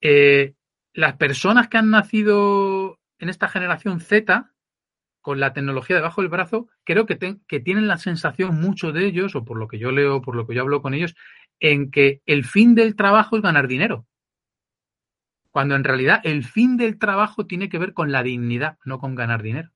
eh, 0.00 0.54
las 0.92 1.16
personas 1.16 1.68
que 1.68 1.78
han 1.78 1.90
nacido 1.90 2.98
en 3.18 3.28
esta 3.28 3.48
generación 3.48 4.00
Z 4.00 4.52
con 5.20 5.40
la 5.40 5.52
tecnología 5.52 5.96
debajo 5.96 6.20
del 6.20 6.30
brazo, 6.30 6.68
creo 6.84 7.04
que, 7.04 7.18
que 7.48 7.60
tienen 7.60 7.88
la 7.88 7.98
sensación, 7.98 8.60
muchos 8.60 8.94
de 8.94 9.06
ellos, 9.06 9.34
o 9.34 9.44
por 9.44 9.58
lo 9.58 9.66
que 9.66 9.78
yo 9.78 9.90
leo, 9.90 10.22
por 10.22 10.36
lo 10.36 10.46
que 10.46 10.54
yo 10.54 10.62
hablo 10.62 10.82
con 10.82 10.94
ellos, 10.94 11.16
en 11.58 11.90
que 11.90 12.22
el 12.26 12.44
fin 12.44 12.74
del 12.74 12.94
trabajo 12.94 13.36
es 13.36 13.42
ganar 13.42 13.66
dinero. 13.66 14.06
Cuando 15.50 15.74
en 15.74 15.84
realidad 15.84 16.20
el 16.22 16.44
fin 16.44 16.76
del 16.76 16.98
trabajo 16.98 17.46
tiene 17.46 17.68
que 17.68 17.78
ver 17.78 17.92
con 17.92 18.12
la 18.12 18.22
dignidad, 18.22 18.78
no 18.84 18.98
con 18.98 19.14
ganar 19.14 19.42
dinero. 19.42 19.70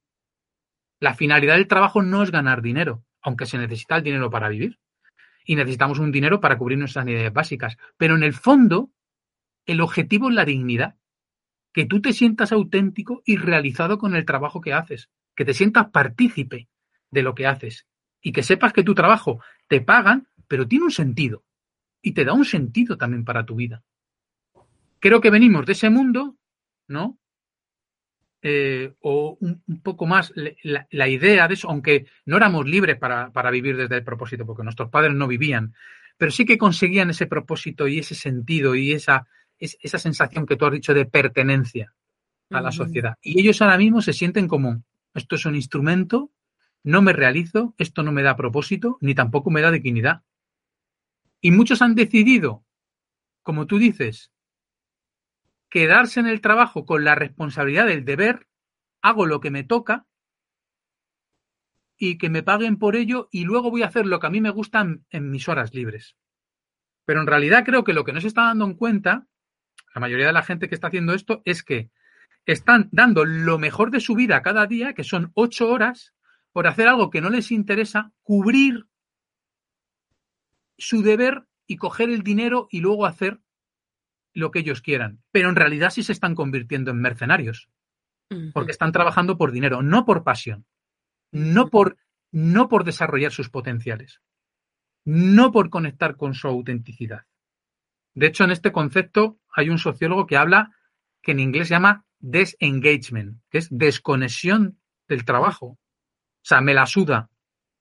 La 1.00 1.14
finalidad 1.14 1.54
del 1.54 1.66
trabajo 1.66 2.02
no 2.02 2.22
es 2.22 2.30
ganar 2.30 2.60
dinero, 2.62 3.02
aunque 3.22 3.46
se 3.46 3.58
necesita 3.58 3.96
el 3.96 4.02
dinero 4.02 4.30
para 4.30 4.50
vivir. 4.50 4.78
Y 5.44 5.56
necesitamos 5.56 5.98
un 5.98 6.12
dinero 6.12 6.40
para 6.40 6.58
cubrir 6.58 6.78
nuestras 6.78 7.06
necesidades 7.06 7.32
básicas. 7.32 7.76
Pero 7.96 8.14
en 8.14 8.22
el 8.22 8.34
fondo, 8.34 8.90
el 9.70 9.80
objetivo 9.80 10.28
es 10.28 10.34
la 10.34 10.44
dignidad. 10.44 10.96
Que 11.72 11.86
tú 11.86 12.00
te 12.02 12.12
sientas 12.12 12.52
auténtico 12.52 13.22
y 13.24 13.36
realizado 13.36 13.98
con 13.98 14.16
el 14.16 14.24
trabajo 14.24 14.60
que 14.60 14.72
haces 14.72 15.08
que 15.40 15.44
te 15.46 15.54
sientas 15.54 15.88
partícipe 15.90 16.68
de 17.10 17.22
lo 17.22 17.34
que 17.34 17.46
haces 17.46 17.86
y 18.20 18.30
que 18.32 18.42
sepas 18.42 18.74
que 18.74 18.82
tu 18.82 18.94
trabajo 18.94 19.42
te 19.68 19.80
pagan, 19.80 20.28
pero 20.46 20.68
tiene 20.68 20.84
un 20.84 20.90
sentido 20.90 21.44
y 22.02 22.12
te 22.12 22.26
da 22.26 22.34
un 22.34 22.44
sentido 22.44 22.98
también 22.98 23.24
para 23.24 23.46
tu 23.46 23.54
vida. 23.54 23.82
Creo 24.98 25.22
que 25.22 25.30
venimos 25.30 25.64
de 25.64 25.72
ese 25.72 25.88
mundo, 25.88 26.36
¿no? 26.88 27.18
Eh, 28.42 28.92
o 29.00 29.38
un, 29.40 29.62
poco 29.82 30.06
más 30.06 30.32
la, 30.34 30.86
la, 30.90 31.08
idea 31.08 31.48
de 31.48 31.54
eso, 31.54 31.70
aunque 31.70 32.06
no 32.26 32.36
éramos 32.36 32.66
libres 32.66 32.98
para, 32.98 33.32
para 33.32 33.50
vivir 33.50 33.78
desde 33.78 33.96
el 33.96 34.04
propósito, 34.04 34.44
porque 34.44 34.62
nuestros 34.62 34.90
padres 34.90 35.14
no 35.14 35.26
vivían, 35.26 35.74
pero 36.18 36.30
sí 36.30 36.44
que 36.44 36.58
conseguían 36.58 37.08
ese 37.08 37.26
propósito 37.26 37.88
y 37.88 37.98
ese 37.98 38.14
sentido 38.14 38.74
y 38.74 38.92
esa, 38.92 39.26
esa 39.60 39.98
sensación 39.98 40.46
que 40.46 40.56
tú 40.56 40.66
has 40.66 40.72
dicho 40.72 40.94
de 40.94 41.06
pertenencia 41.06 41.94
a 42.50 42.60
la 42.60 42.72
sociedad. 42.72 43.14
Y 43.22 43.40
ellos 43.40 43.62
ahora 43.62 43.78
mismo 43.78 44.02
se 44.02 44.12
sienten 44.12 44.48
como, 44.48 44.82
esto 45.14 45.36
es 45.36 45.44
un 45.46 45.54
instrumento, 45.54 46.32
no 46.82 47.02
me 47.02 47.12
realizo, 47.12 47.74
esto 47.78 48.02
no 48.02 48.10
me 48.10 48.22
da 48.22 48.36
propósito, 48.36 48.98
ni 49.00 49.14
tampoco 49.14 49.50
me 49.50 49.60
da 49.60 49.70
dignidad. 49.70 50.22
Y 51.40 51.52
muchos 51.52 51.82
han 51.82 51.94
decidido, 51.94 52.64
como 53.42 53.66
tú 53.66 53.78
dices, 53.78 54.32
quedarse 55.68 56.20
en 56.20 56.26
el 56.26 56.40
trabajo 56.40 56.84
con 56.84 57.04
la 57.04 57.14
responsabilidad 57.14 57.86
del 57.86 58.04
deber, 58.04 58.48
hago 59.00 59.26
lo 59.26 59.40
que 59.40 59.50
me 59.50 59.64
toca 59.64 60.06
y 61.96 62.18
que 62.18 62.30
me 62.30 62.42
paguen 62.42 62.78
por 62.78 62.96
ello 62.96 63.28
y 63.30 63.44
luego 63.44 63.70
voy 63.70 63.82
a 63.82 63.86
hacer 63.86 64.06
lo 64.06 64.20
que 64.20 64.26
a 64.26 64.30
mí 64.30 64.40
me 64.40 64.50
gusta 64.50 64.86
en, 65.10 65.30
mis 65.30 65.48
horas 65.48 65.74
libres. 65.74 66.16
Pero 67.04 67.20
en 67.20 67.26
realidad 67.26 67.64
creo 67.64 67.84
que 67.84 67.92
lo 67.92 68.04
que 68.04 68.12
no 68.12 68.20
se 68.20 68.28
está 68.28 68.44
dando 68.44 68.64
en 68.64 68.74
cuenta, 68.74 69.26
la 69.94 70.00
mayoría 70.00 70.26
de 70.26 70.32
la 70.32 70.42
gente 70.42 70.68
que 70.68 70.74
está 70.74 70.88
haciendo 70.88 71.14
esto, 71.14 71.42
es 71.44 71.62
que 71.62 71.90
están 72.46 72.88
dando 72.92 73.24
lo 73.24 73.58
mejor 73.58 73.90
de 73.90 74.00
su 74.00 74.14
vida 74.14 74.42
cada 74.42 74.66
día, 74.66 74.94
que 74.94 75.04
son 75.04 75.30
ocho 75.34 75.70
horas, 75.70 76.14
por 76.52 76.66
hacer 76.66 76.88
algo 76.88 77.10
que 77.10 77.20
no 77.20 77.30
les 77.30 77.52
interesa, 77.52 78.12
cubrir 78.22 78.86
su 80.78 81.02
deber 81.02 81.46
y 81.66 81.76
coger 81.76 82.10
el 82.10 82.22
dinero 82.22 82.66
y 82.70 82.80
luego 82.80 83.06
hacer 83.06 83.40
lo 84.32 84.50
que 84.50 84.60
ellos 84.60 84.82
quieran. 84.82 85.22
Pero 85.30 85.48
en 85.48 85.56
realidad 85.56 85.90
sí 85.90 86.02
se 86.02 86.12
están 86.12 86.34
convirtiendo 86.34 86.90
en 86.90 87.00
mercenarios, 87.00 87.68
porque 88.52 88.70
están 88.70 88.92
trabajando 88.92 89.36
por 89.36 89.50
dinero, 89.50 89.82
no 89.82 90.04
por 90.04 90.22
pasión, 90.22 90.64
no 91.32 91.68
por, 91.68 91.96
no 92.30 92.68
por 92.68 92.84
desarrollar 92.84 93.32
sus 93.32 93.50
potenciales, 93.50 94.20
no 95.04 95.50
por 95.50 95.68
conectar 95.68 96.16
con 96.16 96.34
su 96.34 96.46
autenticidad. 96.48 97.26
De 98.14 98.26
hecho, 98.26 98.44
en 98.44 98.50
este 98.50 98.72
concepto 98.72 99.38
hay 99.54 99.70
un 99.70 99.78
sociólogo 99.78 100.26
que 100.26 100.36
habla 100.36 100.74
que 101.22 101.32
en 101.32 101.40
inglés 101.40 101.68
se 101.68 101.74
llama 101.74 102.04
desengagement, 102.18 103.40
que 103.50 103.58
es 103.58 103.68
desconexión 103.70 104.78
del 105.08 105.24
trabajo. 105.24 105.66
O 105.66 105.78
sea, 106.42 106.60
me 106.60 106.74
la 106.74 106.86
suda. 106.86 107.30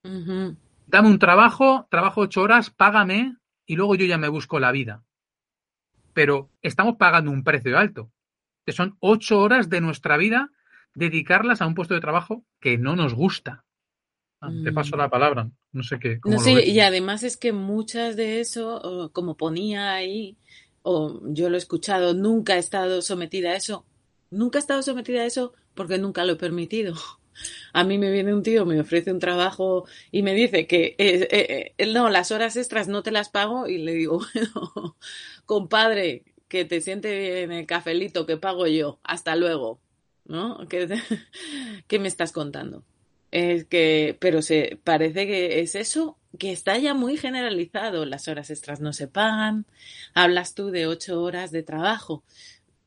Dame 0.04 1.08
un 1.08 1.20
trabajo, 1.20 1.88
trabajo 1.90 2.22
ocho 2.22 2.42
horas, 2.42 2.70
págame 2.70 3.36
y 3.66 3.76
luego 3.76 3.96
yo 3.96 4.06
ya 4.06 4.18
me 4.18 4.28
busco 4.28 4.60
la 4.60 4.72
vida. 4.72 5.04
Pero 6.14 6.50
estamos 6.62 6.96
pagando 6.98 7.32
un 7.32 7.44
precio 7.44 7.78
alto, 7.78 8.12
que 8.66 8.72
son 8.72 8.98
ocho 9.00 9.40
horas 9.40 9.70
de 9.70 9.82
nuestra 9.82 10.18
vida 10.18 10.52
dedicarlas 10.96 11.62
a 11.62 11.68
un 11.68 11.76
puesto 11.76 11.94
de 11.94 12.02
trabajo 12.02 12.46
que 12.60 12.78
no 12.78 12.96
nos 12.96 13.14
gusta. 13.14 13.66
Ah, 14.42 14.52
te 14.64 14.72
paso 14.72 14.96
la 14.96 15.10
palabra, 15.10 15.50
no 15.74 15.84
sé 15.84 16.00
qué. 16.00 16.20
No 16.24 16.40
sé, 16.40 16.66
y 16.66 16.80
además 16.80 17.24
es 17.24 17.36
que 17.36 17.52
muchas 17.52 18.16
de 18.16 18.40
eso, 18.40 19.12
como 19.14 19.36
ponía 19.36 19.94
ahí, 19.94 20.38
o 20.82 21.20
yo 21.26 21.50
lo 21.50 21.56
he 21.56 21.58
escuchado, 21.58 22.14
nunca 22.14 22.56
he 22.56 22.60
estado 22.60 23.02
sometida 23.02 23.52
a 23.52 23.56
eso, 23.56 23.86
Nunca 24.32 24.60
he 24.60 24.62
estado 24.62 24.84
sometida 24.84 25.22
a 25.22 25.26
eso 25.26 25.54
porque 25.74 25.98
nunca 25.98 26.26
lo 26.26 26.34
he 26.34 26.38
permitido. 26.38 26.96
A 27.74 27.86
mí 27.86 27.98
me 27.98 28.12
viene 28.12 28.34
un 28.34 28.44
tío, 28.44 28.66
me 28.66 28.80
ofrece 28.82 29.14
un 29.14 29.20
trabajo 29.20 29.86
y 30.12 30.24
me 30.24 30.34
dice 30.34 30.68
que 30.68 30.96
eh, 30.98 31.28
eh, 31.32 31.74
eh, 31.78 31.86
no, 31.94 32.10
las 32.10 32.32
horas 32.32 32.58
extras 32.58 32.90
no 32.90 33.02
te 33.02 33.12
las 33.12 33.30
pago 33.30 33.68
y 33.68 33.78
le 33.78 33.94
digo, 33.94 34.20
bueno, 34.34 34.98
compadre, 35.46 36.26
que 36.50 36.66
te 36.66 36.82
siente 36.82 37.44
en 37.44 37.54
el 37.54 37.66
cafelito 37.66 38.26
que 38.26 38.36
pago 38.36 38.68
yo, 38.68 39.00
hasta 39.04 39.38
luego, 39.38 39.80
¿no? 40.26 40.68
¿Qué, 40.68 40.88
me 42.00 42.08
estás 42.10 42.34
contando? 42.34 42.84
Es 43.32 43.66
que, 43.66 44.18
pero 44.20 44.42
se 44.42 44.80
parece 44.84 45.28
que 45.28 45.60
es 45.60 45.76
eso 45.76 46.18
que 46.38 46.52
está 46.52 46.78
ya 46.78 46.94
muy 46.94 47.18
generalizado. 47.18 48.06
Las 48.06 48.28
horas 48.28 48.50
extras 48.50 48.80
no 48.82 48.94
se 48.94 49.08
pagan. 49.08 49.66
Hablas 50.14 50.56
tú 50.56 50.72
de 50.72 50.88
ocho 50.88 51.22
horas 51.22 51.52
de 51.52 51.64
trabajo. 51.64 52.24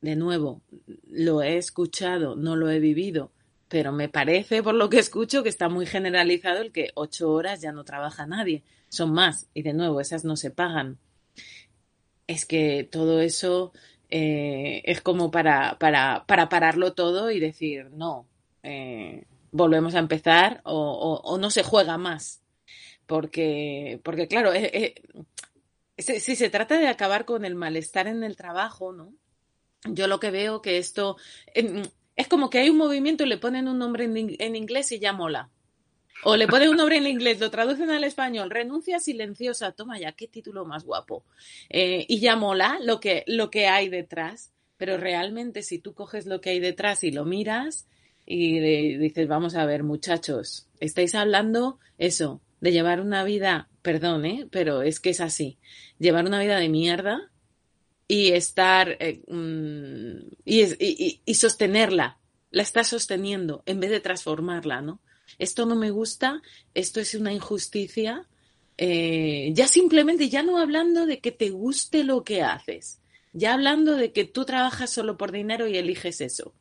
De 0.01 0.15
nuevo, 0.15 0.61
lo 1.09 1.41
he 1.41 1.57
escuchado, 1.57 2.35
no 2.35 2.57
lo 2.57 2.69
he 2.69 2.79
vivido, 2.79 3.31
pero 3.69 3.93
me 3.93 4.09
parece, 4.09 4.61
por 4.61 4.75
lo 4.75 4.89
que 4.89 4.99
escucho, 4.99 5.43
que 5.43 5.49
está 5.49 5.69
muy 5.69 5.85
generalizado 5.85 6.61
el 6.61 6.73
que 6.73 6.91
ocho 6.95 7.31
horas 7.31 7.61
ya 7.61 7.71
no 7.71 7.85
trabaja 7.85 8.25
nadie. 8.27 8.63
Son 8.89 9.13
más. 9.13 9.47
Y 9.53 9.61
de 9.61 9.73
nuevo, 9.73 10.01
esas 10.01 10.25
no 10.25 10.35
se 10.35 10.51
pagan. 10.51 10.97
Es 12.27 12.45
que 12.45 12.87
todo 12.89 13.21
eso 13.21 13.71
eh, 14.09 14.81
es 14.85 15.01
como 15.01 15.31
para, 15.31 15.77
para, 15.79 16.25
para 16.27 16.49
pararlo 16.49 16.93
todo 16.93 17.31
y 17.31 17.39
decir, 17.39 17.89
no, 17.91 18.27
eh, 18.61 19.23
volvemos 19.53 19.95
a 19.95 19.99
empezar 19.99 20.61
o, 20.65 21.21
o, 21.23 21.37
no 21.37 21.49
se 21.49 21.63
juega 21.63 21.97
más. 21.97 22.41
Porque, 23.05 24.01
porque 24.03 24.27
claro, 24.27 24.53
eh, 24.53 24.95
si, 25.97 26.35
se 26.35 26.49
trata 26.49 26.77
de 26.77 26.87
acabar 26.87 27.25
con 27.25 27.45
el 27.45 27.55
malestar 27.55 28.07
en 28.07 28.23
el 28.23 28.35
trabajo, 28.35 28.91
¿no? 28.91 29.13
Yo 29.85 30.07
lo 30.07 30.19
que 30.19 30.31
veo 30.31 30.61
que 30.61 30.77
esto 30.77 31.17
es 31.53 32.27
como 32.29 32.49
que 32.49 32.59
hay 32.59 32.69
un 32.69 32.77
movimiento 32.77 33.23
y 33.23 33.27
le 33.27 33.37
ponen 33.37 33.67
un 33.67 33.77
nombre 33.77 34.05
en, 34.05 34.35
en 34.39 34.55
inglés 34.55 34.91
y 34.91 34.99
ya. 34.99 35.17
O 36.23 36.37
le 36.37 36.47
ponen 36.47 36.69
un 36.69 36.77
nombre 36.77 36.97
en 36.97 37.05
inglés, 37.05 37.41
lo 37.41 37.51
traducen 37.51 37.89
al 37.89 38.05
español, 38.05 38.49
renuncia 38.49 38.99
silenciosa, 38.99 39.73
toma 39.73 39.99
ya, 39.99 40.13
qué 40.13 40.27
título 40.27 40.65
más 40.65 40.85
guapo. 40.85 41.25
Eh, 41.69 42.05
y 42.07 42.19
ya 42.19 42.37
lo 42.37 42.99
que, 43.01 43.25
lo 43.27 43.49
que 43.49 43.67
hay 43.67 43.89
detrás, 43.89 44.53
pero 44.77 44.97
realmente 44.97 45.63
si 45.63 45.79
tú 45.79 45.93
coges 45.93 46.25
lo 46.25 46.39
que 46.39 46.51
hay 46.51 46.59
detrás 46.59 47.03
y 47.03 47.11
lo 47.11 47.25
miras 47.25 47.87
y 48.25 48.97
dices, 48.97 49.27
vamos 49.27 49.55
a 49.55 49.65
ver 49.65 49.83
muchachos, 49.83 50.67
estáis 50.79 51.15
hablando 51.15 51.79
eso, 51.97 52.41
de 52.61 52.71
llevar 52.71 53.01
una 53.01 53.23
vida, 53.23 53.69
perdón, 53.81 54.25
¿eh? 54.25 54.47
pero 54.49 54.81
es 54.81 54.99
que 54.99 55.09
es 55.09 55.19
así, 55.19 55.57
llevar 55.99 56.25
una 56.25 56.39
vida 56.39 56.57
de 56.57 56.69
mierda 56.69 57.31
y 58.07 58.31
estar 58.31 58.97
eh, 58.99 59.21
mm, 59.27 60.33
y, 60.45 61.21
y 61.25 61.33
sostenerla, 61.35 62.19
la 62.51 62.63
estás 62.63 62.87
sosteniendo 62.87 63.63
en 63.65 63.79
vez 63.79 63.89
de 63.89 63.99
transformarla, 63.99 64.81
¿no? 64.81 64.99
esto 65.39 65.65
no 65.65 65.75
me 65.75 65.91
gusta, 65.91 66.41
esto 66.73 66.99
es 66.99 67.15
una 67.15 67.33
injusticia, 67.33 68.27
eh, 68.77 69.51
ya 69.53 69.67
simplemente, 69.67 70.29
ya 70.29 70.43
no 70.43 70.57
hablando 70.57 71.05
de 71.05 71.19
que 71.19 71.31
te 71.31 71.49
guste 71.49 72.03
lo 72.03 72.23
que 72.23 72.41
haces, 72.41 72.99
ya 73.33 73.53
hablando 73.53 73.95
de 73.95 74.11
que 74.11 74.25
tú 74.25 74.45
trabajas 74.45 74.89
solo 74.91 75.17
por 75.17 75.31
dinero 75.31 75.67
y 75.67 75.77
eliges 75.77 76.21
eso, 76.21 76.53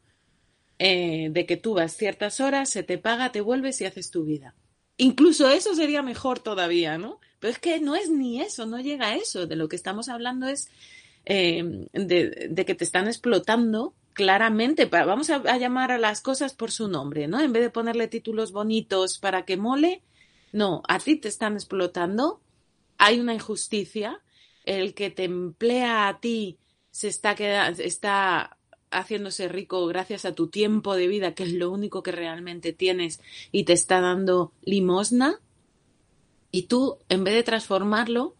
eh, 0.85 1.29
de 1.31 1.47
que 1.47 1.57
tú 1.57 1.75
vas 1.75 1.97
ciertas 1.97 2.41
horas, 2.41 2.69
se 2.69 2.83
te 2.83 2.99
paga, 2.99 3.31
te 3.31 3.41
vuelves 3.41 3.81
y 3.81 3.85
haces 3.85 4.11
tu 4.11 4.25
vida. 4.25 4.57
Incluso 4.97 5.49
eso 5.49 5.77
sería 5.77 6.03
mejor 6.03 6.41
todavía, 6.41 6.99
¿no? 6.99 7.21
Pero 7.39 7.53
es 7.53 7.61
que 7.61 7.79
no 7.79 7.95
es 7.95 8.11
ni 8.11 8.41
eso, 8.41 8.67
no 8.67 8.81
llega 8.81 9.07
a 9.07 9.15
eso. 9.15 9.47
De 9.47 9.55
lo 9.55 9.69
que 9.69 9.77
estamos 9.77 10.09
hablando 10.09 10.49
es 10.49 10.69
eh, 11.25 11.87
de, 11.93 12.65
que 12.67 12.75
te 12.75 12.83
están 12.83 13.07
explotando 13.07 13.95
claramente, 14.13 14.87
vamos 14.87 15.31
a, 15.31 15.57
llamar 15.57 15.93
a 15.93 15.99
las 15.99 16.21
cosas 16.21 16.53
por 16.53 16.73
su 16.73 16.89
nombre, 16.89 17.29
¿no? 17.29 17.41
En 17.41 17.53
vez 17.53 17.63
de 17.63 17.71
ponerle 17.71 18.09
títulos 18.09 18.51
bonitos 18.51 19.21
para 19.21 19.45
que 19.45 19.57
mole, 19.57 20.03
no, 20.51 20.83
a 20.89 20.99
ti 20.99 21.15
te 21.15 21.29
están 21.29 21.55
explotando, 21.55 22.41
hay 22.99 23.21
una 23.21 23.35
injusticia, 23.35 24.21
el 24.65 24.95
que 24.95 25.11
te 25.11 25.25
emplea 25.25 26.09
a 26.09 26.19
ti 26.19 26.59
se 26.91 27.07
está, 27.07 27.35
está 27.79 28.59
haciéndose 28.93 29.49
rico 29.49 29.87
gracias 29.87 30.25
a 30.25 30.35
tu 30.35 30.49
tiempo 30.49 30.95
de 30.95 31.09
vida, 31.09 31.35
que 31.35 31.45
es 31.45 31.53
lo 31.53 31.71
único 31.71 32.03
que 32.03 32.13
realmente 32.13 32.73
tienes, 32.73 33.21
y 33.51 33.65
te 33.65 33.73
está 33.73 34.01
dando 34.01 34.53
limosna, 34.63 35.41
y 36.53 36.65
tú, 36.65 36.99
en 37.09 37.25
vez 37.25 37.35
de 37.35 37.43
transformarlo, 37.43 38.37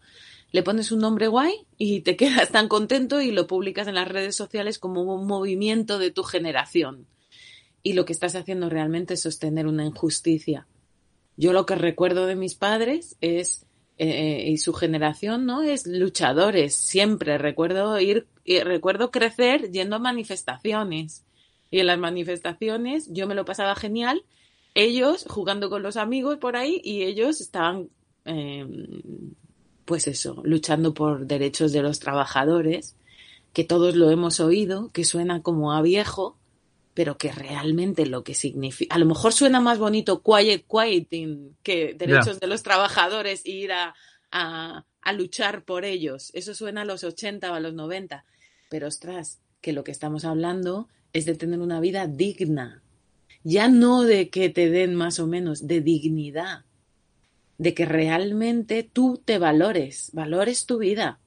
le 0.51 0.61
pones 0.61 0.91
un 0.91 0.99
nombre 0.99 1.27
guay 1.27 1.65
y 1.77 2.01
te 2.01 2.15
quedas 2.17 2.51
tan 2.51 2.69
contento 2.69 3.19
y 3.19 3.31
lo 3.31 3.47
publicas 3.47 3.87
en 3.87 3.95
las 3.95 4.07
redes 4.07 4.35
sociales 4.35 4.79
como 4.79 5.01
un 5.01 5.27
movimiento 5.27 5.99
de 5.99 6.11
tu 6.11 6.23
generación. 6.23 7.07
Y 7.81 7.93
lo 7.93 8.05
que 8.05 8.13
estás 8.13 8.35
haciendo 8.35 8.69
realmente 8.69 9.15
es 9.15 9.21
sostener 9.21 9.67
una 9.67 9.83
injusticia. 9.83 10.67
Yo 11.35 11.51
lo 11.51 11.65
que 11.65 11.75
recuerdo 11.75 12.27
de 12.27 12.35
mis 12.35 12.55
padres 12.55 13.17
es 13.19 13.65
eh, 14.09 14.49
y 14.49 14.57
su 14.57 14.73
generación, 14.73 15.45
¿no? 15.45 15.61
Es 15.61 15.87
luchadores. 15.87 16.75
Siempre 16.75 17.37
recuerdo 17.37 17.99
ir, 17.99 18.27
y 18.43 18.59
recuerdo 18.59 19.11
crecer 19.11 19.71
yendo 19.71 19.95
a 19.95 19.99
manifestaciones. 19.99 21.25
Y 21.71 21.79
en 21.79 21.87
las 21.87 21.97
manifestaciones 21.97 23.11
yo 23.11 23.27
me 23.27 23.35
lo 23.35 23.45
pasaba 23.45 23.75
genial. 23.75 24.23
Ellos 24.75 25.25
jugando 25.29 25.69
con 25.69 25.83
los 25.83 25.97
amigos 25.97 26.37
por 26.37 26.55
ahí 26.55 26.81
y 26.83 27.03
ellos 27.03 27.41
estaban 27.41 27.89
eh, 28.25 28.65
pues 29.85 30.07
eso, 30.07 30.41
luchando 30.43 30.93
por 30.93 31.27
derechos 31.27 31.71
de 31.71 31.81
los 31.81 31.99
trabajadores, 31.99 32.95
que 33.51 33.63
todos 33.63 33.95
lo 33.95 34.09
hemos 34.09 34.39
oído, 34.39 34.89
que 34.91 35.05
suena 35.05 35.41
como 35.41 35.73
a 35.73 35.81
viejo, 35.81 36.37
pero 36.93 37.17
que 37.17 37.31
realmente 37.31 38.05
lo 38.05 38.23
que 38.23 38.33
significa, 38.33 38.95
a 38.95 38.99
lo 38.99 39.05
mejor 39.05 39.33
suena 39.33 39.59
más 39.59 39.79
bonito 39.79 40.21
quiet 40.21 40.65
quieting 40.67 41.55
que 41.63 41.93
derechos 41.93 42.39
de 42.39 42.47
los 42.47 42.63
trabajadores 42.63 43.45
y 43.45 43.63
ir 43.63 43.71
a, 43.71 43.95
a, 44.31 44.85
a, 45.01 45.13
luchar 45.13 45.63
por 45.65 45.85
ellos. 45.85 46.31
Eso 46.33 46.53
suena 46.53 46.81
a 46.81 46.85
los 46.85 47.03
80 47.03 47.51
o 47.51 47.55
a 47.55 47.59
los 47.59 47.73
90, 47.73 48.25
pero 48.69 48.87
ostras, 48.87 49.39
que 49.61 49.73
lo 49.73 49.83
que 49.83 49.91
estamos 49.91 50.25
hablando 50.25 50.87
es 51.13 51.25
de 51.25 51.35
tener 51.35 51.59
una 51.59 51.79
vida 51.79 52.07
digna, 52.07 52.83
ya 53.43 53.67
no 53.67 54.03
de 54.03 54.29
que 54.29 54.49
te 54.49 54.69
den 54.69 54.95
más 54.95 55.19
o 55.19 55.27
menos, 55.27 55.67
de 55.67 55.81
dignidad 55.81 56.65
de 57.57 57.73
que 57.73 57.85
realmente 57.85 58.83
tú 58.83 59.21
te 59.23 59.37
valores, 59.37 60.09
valores 60.13 60.65
tu 60.65 60.79
vida 60.79 61.19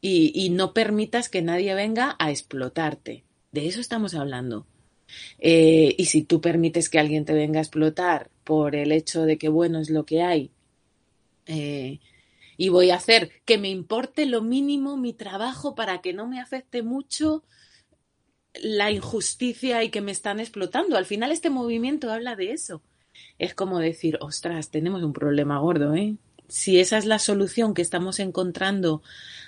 y, 0.00 0.50
no 0.50 0.72
permitas 0.72 1.28
que 1.28 1.42
nadie 1.42 1.74
venga 1.74 2.14
a 2.20 2.30
explotarte. 2.30 3.24
De 3.50 3.66
eso 3.66 3.80
estamos 3.80 4.14
hablando. 4.14 4.66
Eh, 5.38 5.94
y 5.96 6.06
si 6.06 6.22
tú 6.22 6.40
permites 6.40 6.88
que 6.90 6.98
alguien 6.98 7.24
te 7.24 7.32
venga 7.32 7.60
a 7.60 7.62
explotar 7.62 8.30
por 8.44 8.74
el 8.74 8.92
hecho 8.92 9.22
de 9.22 9.38
que 9.38 9.48
bueno 9.48 9.78
es 9.80 9.88
lo 9.88 10.04
que 10.04 10.22
hay 10.22 10.50
eh, 11.46 12.00
y 12.56 12.68
voy 12.70 12.90
a 12.90 12.96
hacer 12.96 13.30
que 13.44 13.56
me 13.56 13.68
importe 13.68 14.26
lo 14.26 14.42
mínimo 14.42 14.96
mi 14.96 15.12
trabajo 15.12 15.74
para 15.74 16.00
que 16.00 16.12
no 16.12 16.26
me 16.26 16.40
afecte 16.40 16.82
mucho 16.82 17.44
la 18.54 18.90
injusticia 18.90 19.84
y 19.84 19.90
que 19.90 20.00
me 20.00 20.12
están 20.12 20.40
explotando. 20.40 20.96
Al 20.96 21.04
final 21.04 21.30
este 21.30 21.50
movimiento 21.50 22.10
habla 22.10 22.36
de 22.36 22.52
eso 22.52 22.82
es 23.38 23.54
como 23.54 23.78
decir, 23.78 24.18
ostras, 24.20 24.70
tenemos 24.70 25.02
un 25.02 25.12
problema 25.12 25.58
gordo, 25.58 25.94
¿eh? 25.94 26.16
Si 26.48 26.78
esa 26.78 26.98
es 26.98 27.04
la 27.04 27.18
solución 27.18 27.74
que 27.74 27.82
estamos 27.82 28.20
encontrando 28.20 29.02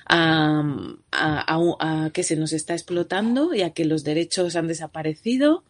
a, 0.07 0.63
que 2.13 2.23
se 2.23 2.37
nos 2.37 2.53
está 2.53 2.75
explotando 2.75 3.55
y 3.55 3.63
a 3.63 3.71
que 3.71 3.85
los 3.85 4.05
derechos 4.05 4.57
han 4.57 4.69
desaparecido, 4.69 5.65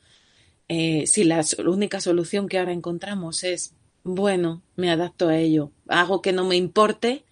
eh, 0.69 1.07
si 1.07 1.25
la 1.25 1.45
única 1.67 2.01
solución 2.01 2.49
que 2.49 2.59
ahora 2.59 2.73
encontramos 2.73 3.45
es, 3.45 3.75
bueno, 4.05 4.63
me 4.77 4.91
adapto 4.91 5.29
a 5.29 5.39
ello, 5.39 5.71
hago 5.89 6.23
que 6.23 6.33
no 6.33 6.45
me 6.45 6.57
importe 6.57 7.25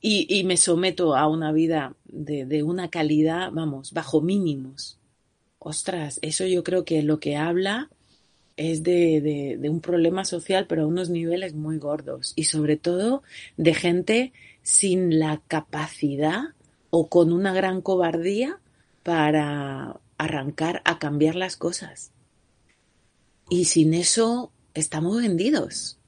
y, 0.00 0.44
me 0.44 0.58
someto 0.58 1.16
a 1.16 1.26
una 1.28 1.50
vida 1.50 1.94
de, 2.04 2.44
de, 2.44 2.62
una 2.62 2.88
calidad, 2.88 3.50
vamos, 3.52 3.92
bajo 3.92 4.20
mínimos. 4.20 4.98
Ostras, 5.58 6.18
eso 6.20 6.46
yo 6.46 6.62
creo 6.62 6.84
que 6.84 7.02
lo 7.02 7.20
que 7.20 7.36
habla 7.36 7.88
es 8.56 8.82
de, 8.82 9.56
de, 9.58 9.68
un 9.68 9.80
problema 9.80 10.24
social, 10.24 10.66
pero 10.66 10.82
a 10.82 10.86
unos 10.86 11.10
niveles 11.10 11.54
muy 11.54 11.78
gordos 11.78 12.32
y 12.36 12.44
sobre 12.44 12.76
todo 12.76 13.22
de 13.56 13.74
gente 13.74 14.32
sin 14.62 15.18
la 15.18 15.42
capacidad 15.48 16.54
o 16.90 17.08
con 17.08 17.32
una 17.32 17.52
gran 17.52 17.80
cobardía 17.80 18.60
para 19.02 20.00
arrancar 20.18 20.82
a 20.84 20.98
cambiar 20.98 21.34
las 21.34 21.56
cosas. 21.56 22.12
Y 23.50 23.64
sin 23.64 23.92
eso 23.92 24.52
estamos 24.72 25.20
vendidos. 25.20 25.98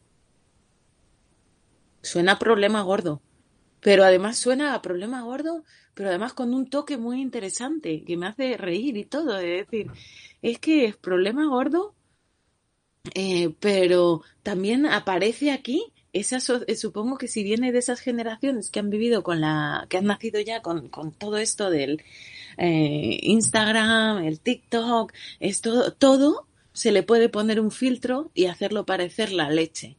Suena 2.02 2.38
problema 2.38 2.82
gordo, 2.82 3.20
pero 3.80 4.04
además 4.04 4.38
suena 4.38 4.74
a 4.74 4.82
problema 4.82 5.22
gordo, 5.22 5.64
pero 5.94 6.10
además 6.10 6.34
con 6.34 6.54
un 6.54 6.70
toque 6.70 6.96
muy 6.96 7.20
interesante 7.20 8.04
que 8.04 8.16
me 8.16 8.28
hace 8.28 8.56
reír 8.56 8.96
y 8.96 9.04
todo. 9.04 9.38
Es 9.38 9.66
decir, 9.66 9.90
es 10.42 10.60
que 10.60 10.84
es 10.84 10.96
problema 10.96 11.48
gordo 11.48 11.95
eh, 13.14 13.54
pero 13.60 14.22
también 14.42 14.86
aparece 14.86 15.50
aquí 15.50 15.92
esa 16.12 16.38
eh, 16.66 16.76
supongo 16.76 17.18
que 17.18 17.28
si 17.28 17.42
viene 17.42 17.72
de 17.72 17.78
esas 17.78 18.00
generaciones 18.00 18.70
que 18.70 18.80
han 18.80 18.90
vivido 18.90 19.22
con 19.22 19.40
la 19.40 19.86
que 19.88 19.98
han 19.98 20.06
nacido 20.06 20.40
ya 20.40 20.62
con, 20.62 20.90
todo 21.18 21.36
esto 21.36 21.70
del 21.70 22.02
eh, 22.56 23.18
Instagram 23.22 24.24
el 24.24 24.40
TikTok 24.40 25.12
esto 25.40 25.92
todo 25.92 26.46
se 26.72 26.92
le 26.92 27.02
puede 27.02 27.28
poner 27.28 27.60
un 27.60 27.70
filtro 27.70 28.30
y 28.34 28.46
hacerlo 28.46 28.84
parecer 28.84 29.32
la 29.32 29.48
leche. 29.48 29.96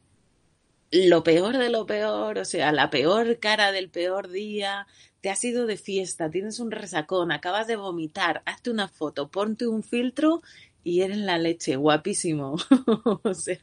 Lo 0.92 1.24
peor 1.24 1.58
de 1.58 1.70
lo 1.70 1.86
peor 1.86 2.38
o 2.38 2.44
sea 2.44 2.72
la 2.72 2.88
peor 2.88 3.38
cara 3.38 3.72
del 3.72 3.90
peor 3.90 4.28
día. 4.28 4.86
Te 5.20 5.30
has 5.30 5.42
ido 5.42 5.66
de 5.66 5.76
fiesta 5.76 6.30
tienes 6.30 6.60
un 6.60 6.70
resacón 6.70 7.32
acabas 7.32 7.66
de 7.66 7.74
vomitar 7.74 8.42
hazte 8.46 8.70
una 8.70 8.86
foto 8.86 9.28
ponte 9.28 9.66
un 9.66 9.82
filtro 9.82 10.42
y 10.84 11.02
eres 11.02 11.18
la 11.18 11.38
leche, 11.38 11.76
guapísimo. 11.76 12.56
o 13.22 13.34
sea, 13.34 13.60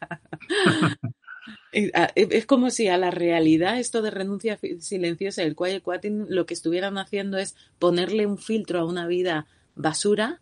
Es 1.71 2.45
como 2.45 2.69
si 2.69 2.87
a 2.87 2.97
la 2.97 3.11
realidad, 3.11 3.79
esto 3.79 4.01
de 4.01 4.11
renuncia 4.11 4.57
silenciosa, 4.79 5.43
el 5.43 5.55
quiet 5.55 5.83
quitting, 5.83 6.25
lo 6.29 6.45
que 6.45 6.53
estuvieran 6.53 6.97
haciendo 6.97 7.37
es 7.37 7.55
ponerle 7.79 8.25
un 8.25 8.37
filtro 8.37 8.79
a 8.79 8.85
una 8.85 9.07
vida 9.07 9.45
basura 9.75 10.41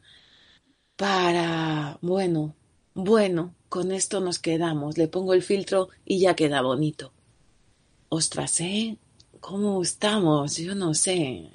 para, 0.95 1.97
bueno, 2.01 2.55
bueno, 2.93 3.55
con 3.67 3.91
esto 3.91 4.19
nos 4.19 4.39
quedamos, 4.39 4.97
le 4.97 5.07
pongo 5.07 5.33
el 5.33 5.41
filtro 5.41 5.89
y 6.05 6.19
ya 6.19 6.35
queda 6.35 6.61
bonito. 6.61 7.11
Ostras, 8.09 8.61
¿eh? 8.61 8.97
¿Cómo 9.39 9.81
estamos? 9.81 10.57
Yo 10.57 10.75
no 10.75 10.93
sé. 10.93 11.49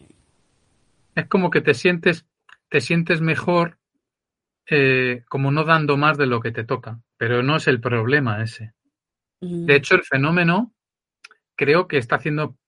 Es 1.15 1.27
como 1.29 1.51
que 1.51 1.61
te 1.61 1.75
sientes, 1.75 2.27
te 2.69 2.81
sientes 2.81 3.21
mejor 3.21 3.78
eh, 4.71 5.25
como 5.29 5.51
no 5.51 5.65
dando 5.65 5.97
más 5.97 6.19
de 6.19 6.27
lo 6.27 6.41
que 6.41 6.53
te 6.53 6.65
toca, 6.65 7.01
pero 7.17 7.43
no 7.43 7.57
es 7.57 7.69
el 7.69 7.81
problema 7.81 8.43
ese. 8.43 8.75
De 9.41 9.77
hecho, 9.77 9.95
el 9.95 10.03
fenómeno 10.03 10.75
creo 11.55 11.87
que 11.89 11.97
está 11.97 12.17
haciendo, 12.17 12.59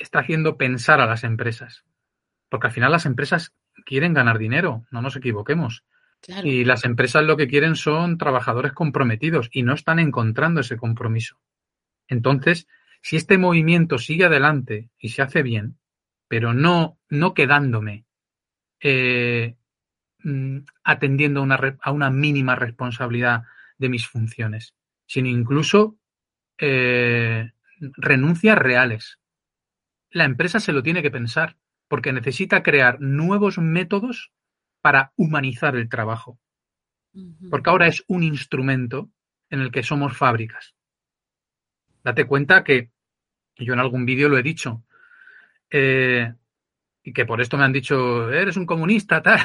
está 0.00 0.20
haciendo 0.20 0.56
pensar 0.56 1.00
a 1.00 1.06
las 1.06 1.24
empresas, 1.24 1.84
porque 2.48 2.68
al 2.68 2.72
final 2.72 2.92
las 2.92 3.06
empresas 3.06 3.54
quieren 3.84 4.14
ganar 4.14 4.38
dinero, 4.38 4.84
no 4.90 5.02
nos 5.02 5.16
equivoquemos. 5.16 5.84
Y 6.42 6.64
las 6.64 6.84
empresas 6.84 7.24
lo 7.24 7.36
que 7.36 7.46
quieren 7.46 7.76
son 7.76 8.18
trabajadores 8.18 8.72
comprometidos 8.72 9.48
y 9.52 9.62
no 9.62 9.74
están 9.74 9.98
encontrando 9.98 10.60
ese 10.60 10.76
compromiso. 10.76 11.38
Entonces, 12.08 12.66
si 13.02 13.16
este 13.16 13.38
movimiento 13.38 13.98
sigue 13.98 14.24
adelante 14.24 14.90
y 14.98 15.10
se 15.10 15.22
hace 15.22 15.42
bien, 15.42 15.78
pero 16.28 16.52
no, 16.52 16.98
no 17.08 17.34
quedándome 17.34 18.06
eh, 18.80 19.56
mm, 20.26 20.58
atendiendo 20.82 21.40
a 21.40 21.42
una, 21.44 21.78
a 21.80 21.92
una, 21.92 22.10
mínima 22.10 22.56
responsabilidad 22.56 23.44
de 23.78 23.88
mis 23.88 24.06
funciones, 24.06 24.74
sino 25.06 25.28
incluso 25.28 25.96
eh, 26.58 27.52
renuncias 27.78 28.58
reales. 28.58 29.20
La 30.10 30.24
empresa 30.24 30.60
se 30.60 30.72
lo 30.72 30.82
tiene 30.82 31.02
que 31.02 31.10
pensar 31.10 31.56
porque 31.88 32.12
necesita 32.12 32.62
crear 32.62 33.00
nuevos 33.00 33.58
métodos 33.58 34.32
para 34.80 35.12
humanizar 35.16 35.76
el 35.76 35.88
trabajo. 35.88 36.38
Porque 37.50 37.70
ahora 37.70 37.86
es 37.86 38.04
un 38.08 38.22
instrumento 38.22 39.10
en 39.48 39.60
el 39.60 39.70
que 39.70 39.82
somos 39.82 40.16
fábricas. 40.16 40.74
Date 42.04 42.26
cuenta 42.26 42.62
que, 42.62 42.90
yo 43.56 43.72
en 43.72 43.80
algún 43.80 44.04
vídeo 44.04 44.28
lo 44.28 44.36
he 44.36 44.42
dicho, 44.42 44.84
eh, 45.70 46.32
y 47.02 47.12
que 47.12 47.24
por 47.24 47.40
esto 47.40 47.56
me 47.56 47.64
han 47.64 47.72
dicho, 47.72 48.30
eres 48.30 48.56
un 48.56 48.66
comunista, 48.66 49.22
tal, 49.22 49.40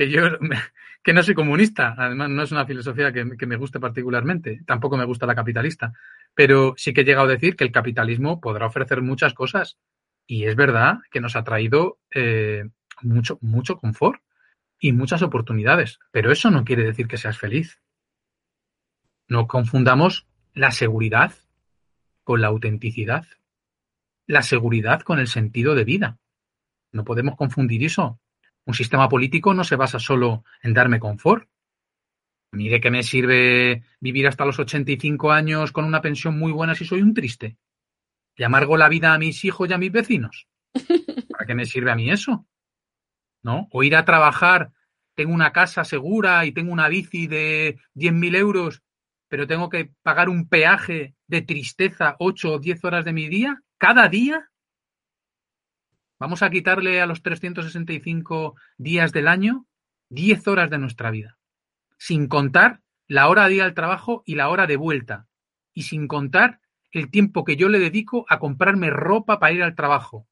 que 0.00 0.08
yo 0.08 0.22
que 1.02 1.12
no 1.12 1.22
soy 1.22 1.34
comunista, 1.34 1.94
además 1.96 2.30
no 2.30 2.42
es 2.42 2.52
una 2.52 2.64
filosofía 2.64 3.12
que, 3.12 3.24
me 3.24 3.56
guste 3.56 3.78
particularmente, 3.80 4.62
tampoco 4.66 4.96
me 4.96 5.04
gusta 5.04 5.26
la 5.26 5.34
capitalista, 5.34 5.92
pero 6.34 6.74
sí 6.78 6.94
que 6.94 7.02
he 7.02 7.04
llegado 7.04 7.26
a 7.26 7.32
decir 7.32 7.54
que 7.54 7.64
el 7.64 7.72
capitalismo 7.72 8.40
podrá 8.40 8.66
ofrecer 8.66 9.02
muchas 9.02 9.34
cosas 9.34 9.78
y 10.26 10.44
es 10.44 10.56
verdad 10.56 11.00
que 11.10 11.20
nos 11.20 11.36
ha 11.36 11.44
traído 11.44 11.98
eh, 12.14 12.64
mucho, 13.02 13.38
mucho 13.42 13.76
confort 13.76 14.22
y 14.78 14.92
muchas 14.92 15.20
oportunidades, 15.20 15.98
pero 16.12 16.32
eso 16.32 16.50
no 16.50 16.64
quiere 16.64 16.84
decir 16.84 17.06
que 17.06 17.18
seas 17.18 17.36
feliz. 17.36 17.78
No 19.28 19.46
confundamos 19.46 20.26
la 20.54 20.70
seguridad 20.70 21.34
con 22.24 22.40
la 22.40 22.48
autenticidad, 22.48 23.26
la 24.26 24.42
seguridad 24.42 25.02
con 25.02 25.18
el 25.18 25.28
sentido 25.28 25.74
de 25.74 25.84
vida. 25.84 26.18
No 26.90 27.04
podemos 27.04 27.36
confundir 27.36 27.84
eso. 27.84 28.18
Un 28.70 28.74
sistema 28.74 29.08
político 29.08 29.52
no 29.52 29.64
se 29.64 29.74
basa 29.74 29.98
solo 29.98 30.44
en 30.62 30.74
darme 30.74 31.00
confort. 31.00 31.48
Mire 32.52 32.80
qué 32.80 32.92
me 32.92 33.02
sirve 33.02 33.82
vivir 33.98 34.28
hasta 34.28 34.44
los 34.44 34.60
85 34.60 35.32
años 35.32 35.72
con 35.72 35.84
una 35.84 36.00
pensión 36.00 36.38
muy 36.38 36.52
buena 36.52 36.76
si 36.76 36.84
soy 36.84 37.02
un 37.02 37.12
triste. 37.12 37.56
Y 38.36 38.44
amargo 38.44 38.76
la 38.76 38.88
vida 38.88 39.12
a 39.12 39.18
mis 39.18 39.44
hijos 39.44 39.68
y 39.68 39.72
a 39.72 39.78
mis 39.78 39.90
vecinos. 39.90 40.46
¿Para 41.32 41.46
qué 41.46 41.56
me 41.56 41.66
sirve 41.66 41.90
a 41.90 41.96
mí 41.96 42.12
eso? 42.12 42.46
¿no? 43.42 43.66
O 43.72 43.82
ir 43.82 43.96
a 43.96 44.04
trabajar, 44.04 44.70
tengo 45.16 45.34
una 45.34 45.52
casa 45.52 45.84
segura 45.84 46.44
y 46.46 46.52
tengo 46.52 46.72
una 46.72 46.86
bici 46.86 47.26
de 47.26 47.80
10.000 47.96 48.36
euros, 48.36 48.82
pero 49.28 49.48
tengo 49.48 49.68
que 49.68 49.90
pagar 50.04 50.28
un 50.28 50.48
peaje 50.48 51.16
de 51.26 51.42
tristeza 51.42 52.14
8 52.20 52.52
o 52.52 52.58
10 52.60 52.84
horas 52.84 53.04
de 53.04 53.12
mi 53.12 53.28
día, 53.28 53.60
cada 53.78 54.08
día. 54.08 54.49
Vamos 56.20 56.42
a 56.42 56.50
quitarle 56.50 57.00
a 57.00 57.06
los 57.06 57.22
365 57.22 58.54
días 58.76 59.10
del 59.12 59.26
año 59.26 59.64
10 60.10 60.48
horas 60.48 60.68
de 60.68 60.76
nuestra 60.76 61.10
vida, 61.10 61.38
sin 61.96 62.28
contar 62.28 62.82
la 63.08 63.28
hora 63.28 63.48
de 63.48 63.54
ir 63.54 63.62
al 63.62 63.72
trabajo 63.72 64.22
y 64.26 64.34
la 64.34 64.50
hora 64.50 64.66
de 64.66 64.76
vuelta, 64.76 65.28
y 65.72 65.84
sin 65.84 66.06
contar 66.08 66.60
el 66.92 67.10
tiempo 67.10 67.42
que 67.42 67.56
yo 67.56 67.70
le 67.70 67.78
dedico 67.78 68.26
a 68.28 68.38
comprarme 68.38 68.90
ropa 68.90 69.38
para 69.38 69.54
ir 69.54 69.62
al 69.62 69.74
trabajo, 69.74 70.28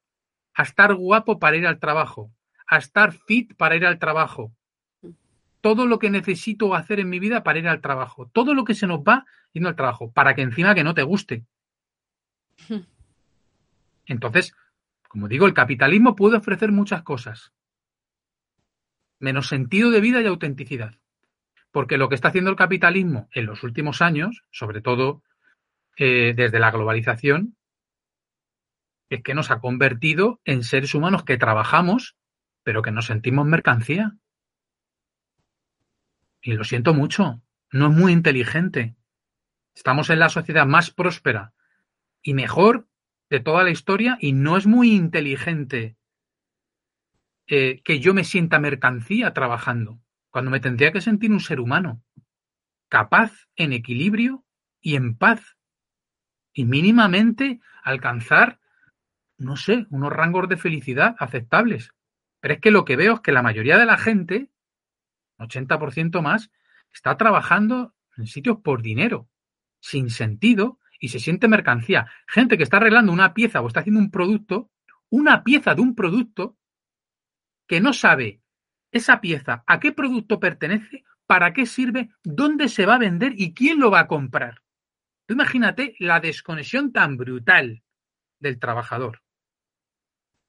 a 0.53 0.65
estar 0.65 0.95
guapo 0.95 1.39
para 1.39 1.57
ir 1.57 1.67
al 1.67 1.79
trabajo, 1.79 2.31
a 2.67 2.77
estar 2.77 3.13
fit 3.13 3.57
para 3.57 3.75
ir 3.75 3.87
al 3.87 3.99
trabajo. 3.99 4.53
Todo 5.63 5.87
lo 5.87 5.99
que 5.99 6.11
necesito 6.11 6.75
hacer 6.75 7.01
en 7.01 7.09
mi 7.09 7.19
vida 7.19 7.43
para 7.43 7.61
ir 7.61 7.69
al 7.69 7.81
trabajo. 7.81 8.29
Todo 8.29 8.53
lo 8.53 8.65
que 8.65 8.75
se 8.75 8.87
nos 8.87 9.01
va 9.01 9.25
yendo 9.53 9.71
al 9.71 9.75
trabajo. 9.75 10.13
Para 10.13 10.35
que 10.35 10.43
encima 10.43 10.75
que 10.75 10.85
no 10.85 10.95
te 10.95 11.03
guste. 11.03 11.45
Entonces, 14.07 14.55
como 15.09 15.29
digo, 15.29 15.47
el 15.47 15.55
capitalismo 15.55 16.15
puede 16.15 16.37
ofrecer 16.37 16.71
muchas 16.71 17.03
cosas. 17.03 17.53
Menos 19.19 19.49
sentido 19.49 19.91
de 19.91 20.01
vida 20.01 20.21
y 20.21 20.27
autenticidad. 20.27 20.95
Porque 21.73 21.99
lo 21.99 22.09
que 22.09 22.15
está 22.15 22.29
haciendo 22.29 22.51
el 22.51 22.57
capitalismo 22.57 23.29
en 23.33 23.47
los 23.47 23.63
últimos 23.63 24.01
años, 24.01 24.45
sobre 24.51 24.81
todo 24.81 25.23
eh, 25.97 26.35
desde 26.37 26.61
la 26.61 26.71
globalización, 26.71 27.57
es 29.11 29.23
que 29.23 29.35
nos 29.35 29.51
ha 29.51 29.61
convertido 29.61 30.41
en 30.45 30.63
seres 30.63 30.95
humanos 30.95 31.25
que 31.25 31.39
trabajamos 31.39 32.17
pero 32.69 32.83
que 32.83 32.93
nos 32.93 33.07
sentimos 33.07 33.47
mercancía. 33.47 34.17
Y 36.43 36.53
lo 36.53 36.65
siento 36.65 36.93
mucho, 36.93 37.41
no 37.73 37.87
es 37.91 37.97
muy 37.97 38.13
inteligente. 38.13 38.95
Estamos 39.75 40.11
en 40.11 40.19
la 40.19 40.29
sociedad 40.29 40.67
más 40.67 40.91
próspera 40.91 41.55
y 42.21 42.35
mejor 42.35 42.88
de 43.31 43.41
toda 43.41 43.63
la 43.63 43.71
historia 43.71 44.17
y 44.21 44.33
no 44.33 44.57
es 44.57 44.67
muy 44.67 44.95
inteligente 44.95 45.97
eh, 47.47 47.81
que 47.83 48.01
yo 48.01 48.15
me 48.15 48.25
sienta 48.25 48.59
mercancía 48.59 49.33
trabajando, 49.33 50.01
cuando 50.31 50.51
me 50.51 50.61
tendría 50.61 50.93
que 50.93 51.01
sentir 51.01 51.31
un 51.31 51.41
ser 51.41 51.61
humano, 51.61 52.03
capaz, 52.89 53.49
en 53.57 53.73
equilibrio 53.73 54.45
y 54.81 54.97
en 54.97 55.17
paz, 55.17 55.57
y 56.53 56.65
mínimamente 56.65 57.61
alcanzar, 57.83 58.61
no 59.37 59.57
sé, 59.57 59.87
unos 59.91 60.13
rangos 60.13 60.49
de 60.49 60.57
felicidad 60.57 61.17
aceptables. 61.19 61.95
Pero 62.41 62.55
es 62.55 62.61
que 62.61 62.71
lo 62.71 62.85
que 62.85 62.97
veo 62.97 63.15
es 63.15 63.21
que 63.21 63.33
la 63.33 63.43
mayoría 63.43 63.79
de 63.79 63.87
la 63.87 63.97
gente, 63.97 64.51
80% 65.39 66.21
más, 66.21 66.51
está 66.93 67.17
trabajando 67.17 67.95
en 68.17 68.27
sitios 68.27 68.59
por 68.63 68.83
dinero, 68.83 69.29
sin 69.81 70.11
sentido, 70.11 70.81
y 70.99 71.09
se 71.09 71.21
siente 71.21 71.49
mercancía. 71.49 72.11
Gente 72.27 72.57
que 72.57 72.65
está 72.65 72.79
arreglando 72.79 73.13
una 73.13 73.35
pieza 73.35 73.61
o 73.61 73.69
está 73.69 73.81
haciendo 73.81 74.01
un 74.01 74.11
producto, 74.11 74.71
una 75.11 75.45
pieza 75.45 75.75
de 75.75 75.83
un 75.83 75.95
producto, 75.95 76.57
que 77.67 77.81
no 77.81 77.93
sabe 77.93 78.41
esa 78.91 79.21
pieza 79.21 79.63
a 79.67 79.79
qué 79.79 79.93
producto 79.93 80.41
pertenece, 80.41 81.05
para 81.27 81.53
qué 81.53 81.67
sirve, 81.67 82.11
dónde 82.25 82.69
se 82.69 82.87
va 82.87 82.95
a 82.95 82.99
vender 82.99 83.35
y 83.37 83.53
quién 83.53 83.79
lo 83.79 83.91
va 83.91 84.01
a 84.01 84.07
comprar. 84.07 84.63
Tú 85.27 85.35
imagínate 85.35 85.95
la 85.99 86.21
desconexión 86.21 86.91
tan 86.91 87.19
brutal 87.19 87.83
del 88.41 88.59
trabajador. 88.59 89.23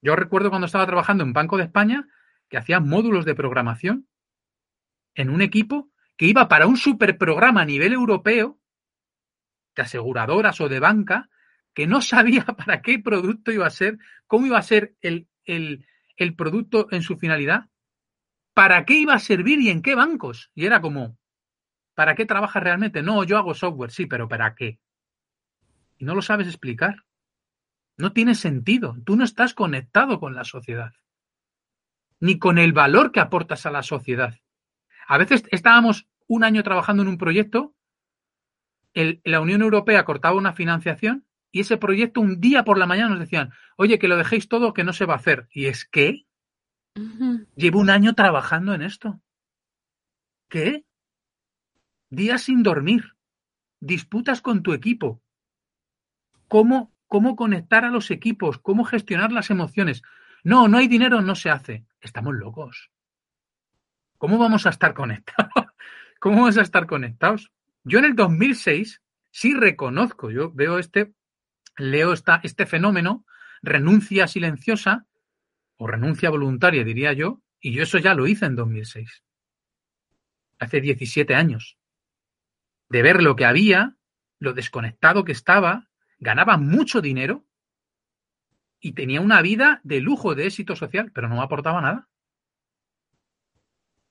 Yo 0.01 0.15
recuerdo 0.15 0.49
cuando 0.49 0.67
estaba 0.67 0.85
trabajando 0.85 1.25
en 1.25 1.33
Banco 1.33 1.57
de 1.57 1.63
España 1.63 2.07
que 2.47 2.57
hacía 2.57 2.79
módulos 2.79 3.25
de 3.25 3.35
programación 3.35 4.07
en 5.15 5.29
un 5.29 5.41
equipo 5.41 5.91
que 6.15 6.25
iba 6.25 6.47
para 6.47 6.67
un 6.67 6.77
superprograma 6.77 7.61
a 7.61 7.65
nivel 7.65 7.91
europeo 7.91 8.59
de 9.75 9.81
aseguradoras 9.81 10.59
o 10.61 10.69
de 10.69 10.79
banca 10.79 11.29
que 11.73 11.87
no 11.87 12.01
sabía 12.01 12.43
para 12.57 12.81
qué 12.81 12.99
producto 12.99 13.51
iba 13.51 13.67
a 13.67 13.71
ser, 13.71 13.97
cómo 14.27 14.45
iba 14.45 14.57
a 14.57 14.63
ser 14.63 14.95
el, 15.01 15.27
el, 15.45 15.85
el 16.17 16.35
producto 16.35 16.87
en 16.91 17.03
su 17.03 17.17
finalidad, 17.17 17.69
para 18.53 18.85
qué 18.85 18.95
iba 18.95 19.13
a 19.13 19.19
servir 19.19 19.61
y 19.61 19.69
en 19.69 19.81
qué 19.81 19.95
bancos. 19.95 20.51
Y 20.53 20.65
era 20.65 20.81
como, 20.81 21.17
¿para 21.93 22.15
qué 22.15 22.25
trabajas 22.25 22.61
realmente? 22.61 23.01
No, 23.01 23.23
yo 23.23 23.37
hago 23.37 23.53
software, 23.53 23.91
sí, 23.91 24.05
pero 24.05 24.27
¿para 24.27 24.55
qué? 24.55 24.79
Y 25.97 26.05
no 26.05 26.15
lo 26.15 26.21
sabes 26.21 26.47
explicar. 26.47 27.05
No 27.97 28.13
tiene 28.13 28.35
sentido. 28.35 28.95
Tú 29.05 29.15
no 29.15 29.23
estás 29.23 29.53
conectado 29.53 30.19
con 30.19 30.33
la 30.33 30.45
sociedad, 30.45 30.93
ni 32.19 32.39
con 32.39 32.57
el 32.57 32.73
valor 32.73 33.11
que 33.11 33.19
aportas 33.19 33.65
a 33.65 33.71
la 33.71 33.83
sociedad. 33.83 34.39
A 35.07 35.17
veces 35.17 35.43
estábamos 35.51 36.07
un 36.27 36.43
año 36.43 36.63
trabajando 36.63 37.03
en 37.03 37.09
un 37.09 37.17
proyecto, 37.17 37.75
la 38.93 39.41
Unión 39.41 39.61
Europea 39.61 40.05
cortaba 40.05 40.35
una 40.35 40.53
financiación 40.53 41.25
y 41.51 41.61
ese 41.61 41.77
proyecto 41.77 42.21
un 42.21 42.39
día 42.39 42.63
por 42.63 42.77
la 42.77 42.85
mañana 42.85 43.09
nos 43.09 43.19
decían, 43.19 43.51
oye, 43.77 43.99
que 43.99 44.07
lo 44.07 44.17
dejéis 44.17 44.47
todo, 44.47 44.73
que 44.73 44.83
no 44.83 44.93
se 44.93 45.05
va 45.05 45.13
a 45.13 45.17
hacer. 45.17 45.47
Y 45.51 45.65
es 45.65 45.85
que 45.85 46.25
llevo 47.55 47.79
un 47.79 47.89
año 47.89 48.13
trabajando 48.13 48.73
en 48.73 48.81
esto. 48.81 49.21
¿Qué? 50.47 50.85
Días 52.09 52.43
sin 52.43 52.63
dormir, 52.63 53.15
disputas 53.79 54.41
con 54.41 54.63
tu 54.63 54.73
equipo, 54.73 55.21
cómo, 56.47 56.91
cómo 57.07 57.35
conectar 57.35 57.85
a 57.85 57.89
los 57.89 58.09
equipos, 58.09 58.57
cómo 58.57 58.83
gestionar 58.83 59.31
las 59.31 59.49
emociones. 59.51 60.01
No, 60.43 60.67
no 60.67 60.77
hay 60.77 60.87
dinero, 60.87 61.21
no 61.21 61.35
se 61.35 61.49
hace. 61.49 61.85
Estamos 62.01 62.33
locos. 62.35 62.91
¿Cómo 64.17 64.37
vamos 64.37 64.65
a 64.65 64.69
estar 64.69 64.93
conectados? 64.93 65.51
¿Cómo 66.19 66.37
vamos 66.37 66.57
a 66.57 66.61
estar 66.61 66.87
conectados? 66.87 67.51
Yo 67.83 67.99
en 67.99 68.05
el 68.05 68.15
2006 68.15 69.01
sí 69.31 69.53
reconozco, 69.53 70.31
yo 70.31 70.51
veo 70.51 70.79
este, 70.79 71.13
leo 71.77 72.13
esta, 72.13 72.39
este 72.43 72.65
fenómeno, 72.65 73.25
renuncia 73.61 74.27
silenciosa 74.27 75.05
o 75.77 75.87
renuncia 75.87 76.29
voluntaria, 76.29 76.83
diría 76.83 77.13
yo, 77.13 77.41
y 77.59 77.73
yo 77.73 77.83
eso 77.83 77.97
ya 77.97 78.13
lo 78.13 78.27
hice 78.27 78.45
en 78.45 78.55
2006. 78.55 79.23
Hace 80.59 80.81
17 80.81 81.35
años. 81.35 81.77
De 82.89 83.01
ver 83.01 83.21
lo 83.21 83.35
que 83.35 83.45
había, 83.45 83.95
lo 84.39 84.53
desconectado 84.53 85.23
que 85.23 85.31
estaba, 85.31 85.89
ganaba 86.17 86.57
mucho 86.57 87.01
dinero 87.01 87.45
y 88.79 88.93
tenía 88.93 89.21
una 89.21 89.41
vida 89.41 89.81
de 89.83 89.99
lujo, 89.99 90.35
de 90.35 90.47
éxito 90.47 90.75
social, 90.75 91.11
pero 91.13 91.27
no 91.27 91.35
me 91.35 91.43
aportaba 91.43 91.81
nada. 91.81 92.07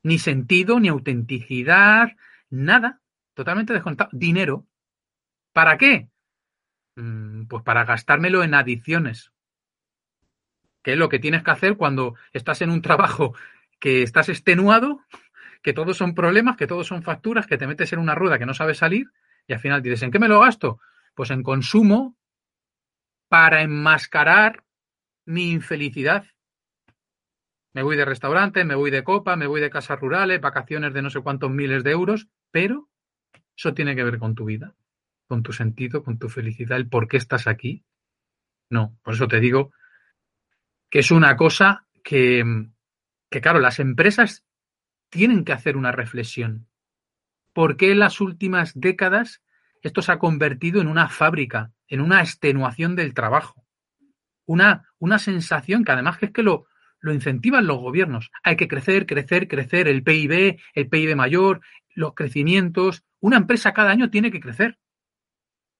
Ni 0.02 0.18
sentido, 0.18 0.78
ni 0.78 0.88
autenticidad, 0.88 2.12
nada. 2.50 3.00
Totalmente 3.38 3.72
desconectado. 3.72 4.10
Dinero. 4.12 4.66
¿Para 5.52 5.78
qué? 5.78 6.08
Mm, 6.96 7.44
pues 7.44 7.62
para 7.62 7.84
gastármelo 7.84 8.42
en 8.42 8.52
adicciones. 8.52 9.30
Que 10.82 10.94
es 10.94 10.98
lo 10.98 11.08
que 11.08 11.20
tienes 11.20 11.44
que 11.44 11.52
hacer 11.52 11.76
cuando 11.76 12.16
estás 12.32 12.62
en 12.62 12.70
un 12.70 12.82
trabajo 12.82 13.36
que 13.78 14.02
estás 14.02 14.28
extenuado, 14.28 15.04
que 15.62 15.72
todos 15.72 15.96
son 15.96 16.16
problemas, 16.16 16.56
que 16.56 16.66
todos 16.66 16.88
son 16.88 17.04
facturas, 17.04 17.46
que 17.46 17.56
te 17.56 17.68
metes 17.68 17.92
en 17.92 18.00
una 18.00 18.16
rueda 18.16 18.40
que 18.40 18.46
no 18.46 18.54
sabes 18.54 18.78
salir 18.78 19.06
y 19.46 19.52
al 19.52 19.60
final 19.60 19.82
dices, 19.82 20.02
¿en 20.02 20.10
qué 20.10 20.18
me 20.18 20.26
lo 20.26 20.40
gasto? 20.40 20.80
Pues 21.14 21.30
en 21.30 21.44
consumo 21.44 22.16
para 23.28 23.62
enmascarar 23.62 24.64
mi 25.26 25.52
infelicidad. 25.52 26.26
Me 27.72 27.84
voy 27.84 27.96
de 27.96 28.04
restaurante, 28.04 28.64
me 28.64 28.74
voy 28.74 28.90
de 28.90 29.04
copa, 29.04 29.36
me 29.36 29.46
voy 29.46 29.60
de 29.60 29.70
casas 29.70 30.00
rurales, 30.00 30.40
vacaciones 30.40 30.92
de 30.92 31.02
no 31.02 31.10
sé 31.10 31.20
cuántos 31.20 31.52
miles 31.52 31.84
de 31.84 31.92
euros, 31.92 32.26
pero 32.50 32.88
eso 33.58 33.74
tiene 33.74 33.96
que 33.96 34.04
ver 34.04 34.18
con 34.18 34.36
tu 34.36 34.44
vida, 34.44 34.76
con 35.26 35.42
tu 35.42 35.52
sentido, 35.52 36.04
con 36.04 36.18
tu 36.18 36.28
felicidad, 36.28 36.78
el 36.78 36.88
por 36.88 37.08
qué 37.08 37.16
estás 37.16 37.48
aquí. 37.48 37.84
No, 38.70 38.96
por 39.02 39.14
eso 39.14 39.26
te 39.26 39.40
digo 39.40 39.72
que 40.88 41.00
es 41.00 41.10
una 41.10 41.36
cosa 41.36 41.86
que, 42.04 42.44
que 43.28 43.40
claro, 43.40 43.58
las 43.58 43.80
empresas 43.80 44.44
tienen 45.10 45.44
que 45.44 45.52
hacer 45.52 45.76
una 45.76 45.90
reflexión. 45.90 46.68
¿Por 47.52 47.76
qué 47.76 47.90
en 47.90 47.98
las 47.98 48.20
últimas 48.20 48.78
décadas 48.78 49.42
esto 49.82 50.02
se 50.02 50.12
ha 50.12 50.18
convertido 50.20 50.80
en 50.80 50.86
una 50.86 51.08
fábrica, 51.08 51.72
en 51.88 52.00
una 52.00 52.20
extenuación 52.20 52.94
del 52.94 53.12
trabajo? 53.12 53.66
Una, 54.46 54.88
una 54.98 55.18
sensación 55.18 55.84
que 55.84 55.92
además 55.92 56.18
es 56.20 56.30
que 56.30 56.44
lo, 56.44 56.68
lo 57.00 57.12
incentivan 57.12 57.66
los 57.66 57.78
gobiernos. 57.78 58.30
Hay 58.44 58.56
que 58.56 58.68
crecer, 58.68 59.04
crecer, 59.04 59.48
crecer, 59.48 59.88
el 59.88 60.04
PIB, 60.04 60.58
el 60.74 60.88
PIB 60.88 61.16
mayor, 61.16 61.60
los 61.94 62.14
crecimientos. 62.14 63.04
Una 63.20 63.36
empresa 63.36 63.72
cada 63.72 63.90
año 63.90 64.10
tiene 64.10 64.30
que 64.30 64.40
crecer. 64.40 64.78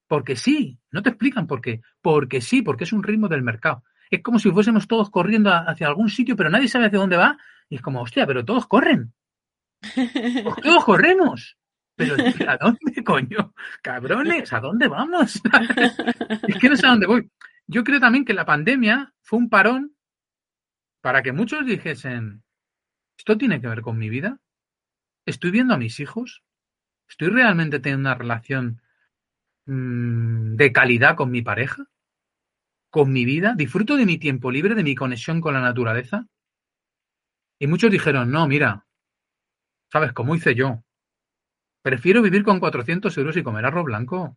Porque 0.07 0.37
sí, 0.37 0.81
no 0.91 1.03
te 1.03 1.11
explican 1.11 1.47
por 1.47 1.61
qué. 1.61 1.83
Porque 2.01 2.41
sí, 2.41 2.63
porque 2.63 2.85
es 2.85 2.93
un 2.93 3.03
ritmo 3.03 3.29
del 3.29 3.43
mercado. 3.43 3.85
Es 4.11 4.23
como 4.23 4.39
si 4.39 4.51
fuésemos 4.51 4.89
todos 4.89 5.11
corriendo 5.11 5.51
hacia 5.53 5.87
algún 5.87 6.09
sitio, 6.09 6.35
pero 6.35 6.51
nadie 6.51 6.69
sabe 6.69 6.87
hacia 6.87 6.99
dónde 6.99 7.17
va. 7.17 7.37
Y 7.69 7.77
es 7.77 7.83
como, 7.83 8.01
hostia, 8.01 8.27
pero 8.27 8.45
todos 8.45 8.67
corren. 8.67 9.13
Pues 10.45 10.57
todos 10.63 10.85
corremos. 10.85 11.57
Pero 11.95 12.15
¿a 12.49 12.57
dónde, 12.57 13.03
coño? 13.05 13.55
Cabrones, 13.83 14.53
¿a 14.53 14.61
dónde 14.61 14.87
vamos? 14.89 15.41
es 16.49 16.57
que 16.59 16.69
no 16.69 16.77
sé 16.77 16.87
a 16.87 16.91
dónde 16.91 17.07
voy. 17.07 17.31
Yo 17.67 17.85
creo 17.85 18.01
también 18.01 18.25
que 18.25 18.35
la 18.35 18.47
pandemia 18.47 19.13
fue 19.21 19.39
un 19.39 19.51
parón 19.51 19.97
para 21.03 21.23
que 21.23 21.33
muchos 21.33 21.67
dijesen, 21.67 22.45
¿esto 23.19 23.37
tiene 23.37 23.61
que 23.61 23.69
ver 23.69 23.83
con 23.83 23.99
mi 23.99 24.09
vida? 24.09 24.39
¿Estoy 25.27 25.51
viendo 25.51 25.75
a 25.75 25.79
mis 25.79 26.01
hijos? 26.01 26.43
¿Estoy 27.09 27.29
realmente 27.29 27.81
teniendo 27.81 28.09
una 28.09 28.15
relación 28.15 28.83
mmm, 29.67 30.57
de 30.57 30.73
calidad 30.73 31.17
con 31.17 31.31
mi 31.31 31.43
pareja? 31.43 31.87
¿Con 32.91 33.13
mi 33.13 33.25
vida? 33.25 33.55
¿Disfruto 33.57 33.97
de 33.97 34.07
mi 34.07 34.19
tiempo 34.19 34.51
libre, 34.51 34.75
de 34.75 34.83
mi 34.83 34.95
conexión 34.95 35.41
con 35.41 35.55
la 35.55 35.61
naturaleza? 35.61 36.27
Y 37.59 37.67
muchos 37.67 37.91
dijeron, 37.91 38.31
no, 38.31 38.47
mira, 38.47 38.87
¿sabes 39.91 40.13
cómo 40.13 40.35
hice 40.35 40.55
yo? 40.55 40.85
Prefiero 41.83 42.23
vivir 42.23 42.45
con 42.45 42.61
400 42.61 43.17
euros 43.19 43.37
y 43.37 43.43
comer 43.43 43.65
arroz 43.65 43.85
blanco. 43.85 44.37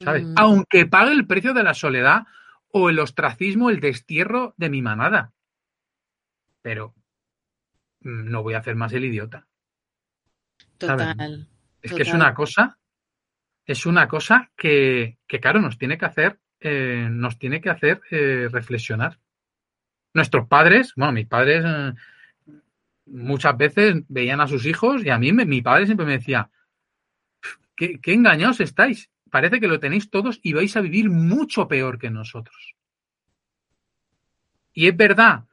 ¿Sabes? 0.00 0.24
Mm. 0.24 0.34
Aunque 0.36 0.86
pague 0.86 1.12
el 1.12 1.26
precio 1.26 1.54
de 1.54 1.62
la 1.62 1.74
soledad 1.74 2.26
o 2.70 2.90
el 2.90 2.98
ostracismo, 3.00 3.70
el 3.70 3.80
destierro 3.80 4.54
de 4.56 4.70
mi 4.70 4.82
manada. 4.82 5.32
Pero 6.62 6.94
mm, 8.00 8.30
no 8.30 8.42
voy 8.42 8.54
a 8.54 8.58
hacer 8.58 8.76
más 8.76 8.92
el 8.92 9.04
idiota. 9.04 9.46
Total. 10.78 11.48
Es 11.88 11.96
que 11.96 12.02
es 12.02 12.14
una 12.14 12.34
cosa, 12.34 12.78
es 13.64 13.86
una 13.86 14.08
cosa 14.08 14.50
que, 14.56 15.18
que 15.26 15.40
claro, 15.40 15.60
nos 15.60 15.78
tiene 15.78 15.96
que 15.96 16.04
hacer, 16.04 16.38
eh, 16.60 17.08
nos 17.10 17.38
tiene 17.38 17.60
que 17.60 17.70
hacer 17.70 18.00
eh, 18.10 18.48
reflexionar. 18.50 19.18
Nuestros 20.14 20.46
padres, 20.48 20.92
bueno, 20.96 21.12
mis 21.12 21.26
padres 21.26 21.64
eh, 21.66 21.92
muchas 23.06 23.56
veces 23.56 24.02
veían 24.08 24.40
a 24.40 24.48
sus 24.48 24.66
hijos 24.66 25.04
y 25.04 25.10
a 25.10 25.18
mí 25.18 25.32
mi 25.32 25.62
padre 25.62 25.86
siempre 25.86 26.06
me 26.06 26.18
decía, 26.18 26.50
¿qué, 27.76 28.00
qué 28.00 28.12
engañados 28.12 28.60
estáis? 28.60 29.10
Parece 29.30 29.60
que 29.60 29.68
lo 29.68 29.80
tenéis 29.80 30.10
todos 30.10 30.40
y 30.42 30.52
vais 30.52 30.76
a 30.76 30.80
vivir 30.80 31.10
mucho 31.10 31.68
peor 31.68 31.98
que 31.98 32.10
nosotros. 32.10 32.74
Y 34.72 34.88
es 34.88 34.96
verdad 34.96 35.44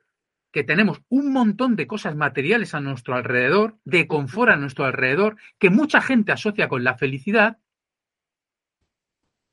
que 0.55 0.63
tenemos 0.63 1.01
un 1.09 1.33
montón 1.33 1.75
de 1.75 1.85
cosas 1.85 2.15
materiales 2.15 2.73
a 2.73 2.79
nuestro 2.79 3.13
alrededor, 3.13 3.77
de 3.83 4.07
confort 4.07 4.53
a 4.53 4.55
nuestro 4.55 4.85
alrededor, 4.85 5.35
que 5.59 5.69
mucha 5.69 5.99
gente 5.99 6.31
asocia 6.31 6.69
con 6.69 6.85
la 6.85 6.97
felicidad, 6.97 7.57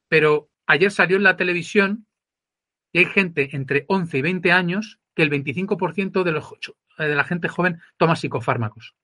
pero 0.06 0.48
ayer 0.64 0.92
salió 0.92 1.16
en 1.16 1.24
la 1.24 1.36
televisión 1.36 2.06
y 2.92 3.00
hay 3.00 3.06
gente 3.06 3.48
entre 3.56 3.84
11 3.88 4.16
y 4.16 4.22
20 4.22 4.52
años 4.52 5.00
que 5.16 5.24
el 5.24 5.30
25% 5.32 6.22
de, 6.22 6.30
los, 6.30 6.48
de 6.96 7.16
la 7.16 7.24
gente 7.24 7.48
joven 7.48 7.80
toma 7.96 8.14
psicofármacos. 8.14 8.94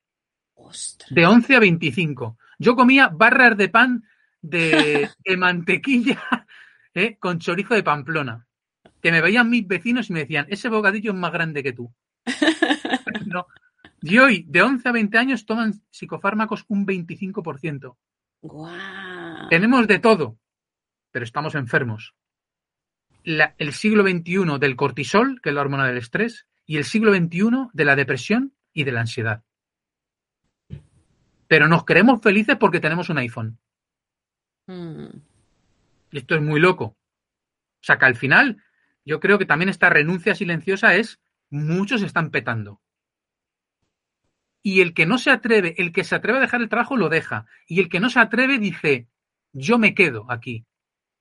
De 1.10 1.26
11 1.26 1.56
a 1.56 1.58
25. 1.58 2.38
Yo 2.60 2.76
comía 2.76 3.08
barras 3.08 3.56
de 3.56 3.70
pan 3.70 4.04
de, 4.40 5.10
de 5.24 5.36
mantequilla 5.36 6.46
¿eh? 6.94 7.16
con 7.18 7.40
chorizo 7.40 7.74
de 7.74 7.82
Pamplona 7.82 8.47
que 9.00 9.12
me 9.12 9.20
veían 9.20 9.50
mis 9.50 9.66
vecinos 9.66 10.10
y 10.10 10.12
me 10.12 10.20
decían, 10.20 10.46
ese 10.48 10.68
bocadillo 10.68 11.12
es 11.12 11.18
más 11.18 11.32
grande 11.32 11.62
que 11.62 11.72
tú. 11.72 11.92
no. 13.26 13.46
Y 14.02 14.18
hoy, 14.18 14.44
de 14.48 14.62
11 14.62 14.88
a 14.88 14.92
20 14.92 15.18
años, 15.18 15.46
toman 15.46 15.74
psicofármacos 15.90 16.64
un 16.68 16.86
25%. 16.86 17.96
Tenemos 19.50 19.86
de 19.86 19.98
todo, 19.98 20.38
pero 21.10 21.24
estamos 21.24 21.54
enfermos. 21.54 22.14
La, 23.24 23.54
el 23.58 23.72
siglo 23.72 24.04
XXI 24.04 24.58
del 24.60 24.76
cortisol, 24.76 25.40
que 25.40 25.48
es 25.50 25.54
la 25.54 25.60
hormona 25.60 25.86
del 25.86 25.98
estrés, 25.98 26.46
y 26.64 26.76
el 26.76 26.84
siglo 26.84 27.12
XXI 27.14 27.70
de 27.72 27.84
la 27.84 27.96
depresión 27.96 28.54
y 28.72 28.84
de 28.84 28.92
la 28.92 29.00
ansiedad. 29.00 29.42
Pero 31.48 31.66
nos 31.66 31.84
creemos 31.84 32.20
felices 32.22 32.56
porque 32.56 32.78
tenemos 32.78 33.08
un 33.08 33.18
iPhone. 33.18 33.58
Mm. 34.66 35.08
Y 36.12 36.18
esto 36.18 36.34
es 36.34 36.42
muy 36.42 36.60
loco. 36.60 36.84
O 36.84 37.84
sea 37.84 37.98
que 37.98 38.04
al 38.04 38.16
final 38.16 38.62
yo 39.08 39.20
creo 39.20 39.38
que 39.38 39.46
también 39.46 39.70
esta 39.70 39.88
renuncia 39.88 40.34
silenciosa 40.34 40.94
es 40.94 41.18
muchos 41.48 42.02
están 42.02 42.30
petando. 42.30 42.82
Y 44.62 44.82
el 44.82 44.92
que 44.92 45.06
no 45.06 45.16
se 45.16 45.30
atreve, 45.30 45.74
el 45.78 45.92
que 45.92 46.04
se 46.04 46.14
atreve 46.14 46.36
a 46.36 46.42
dejar 46.42 46.60
el 46.60 46.68
trabajo 46.68 46.94
lo 46.98 47.08
deja. 47.08 47.46
Y 47.66 47.80
el 47.80 47.88
que 47.88 48.00
no 48.00 48.10
se 48.10 48.20
atreve 48.20 48.58
dice, 48.58 49.08
yo 49.54 49.78
me 49.78 49.94
quedo 49.94 50.30
aquí, 50.30 50.66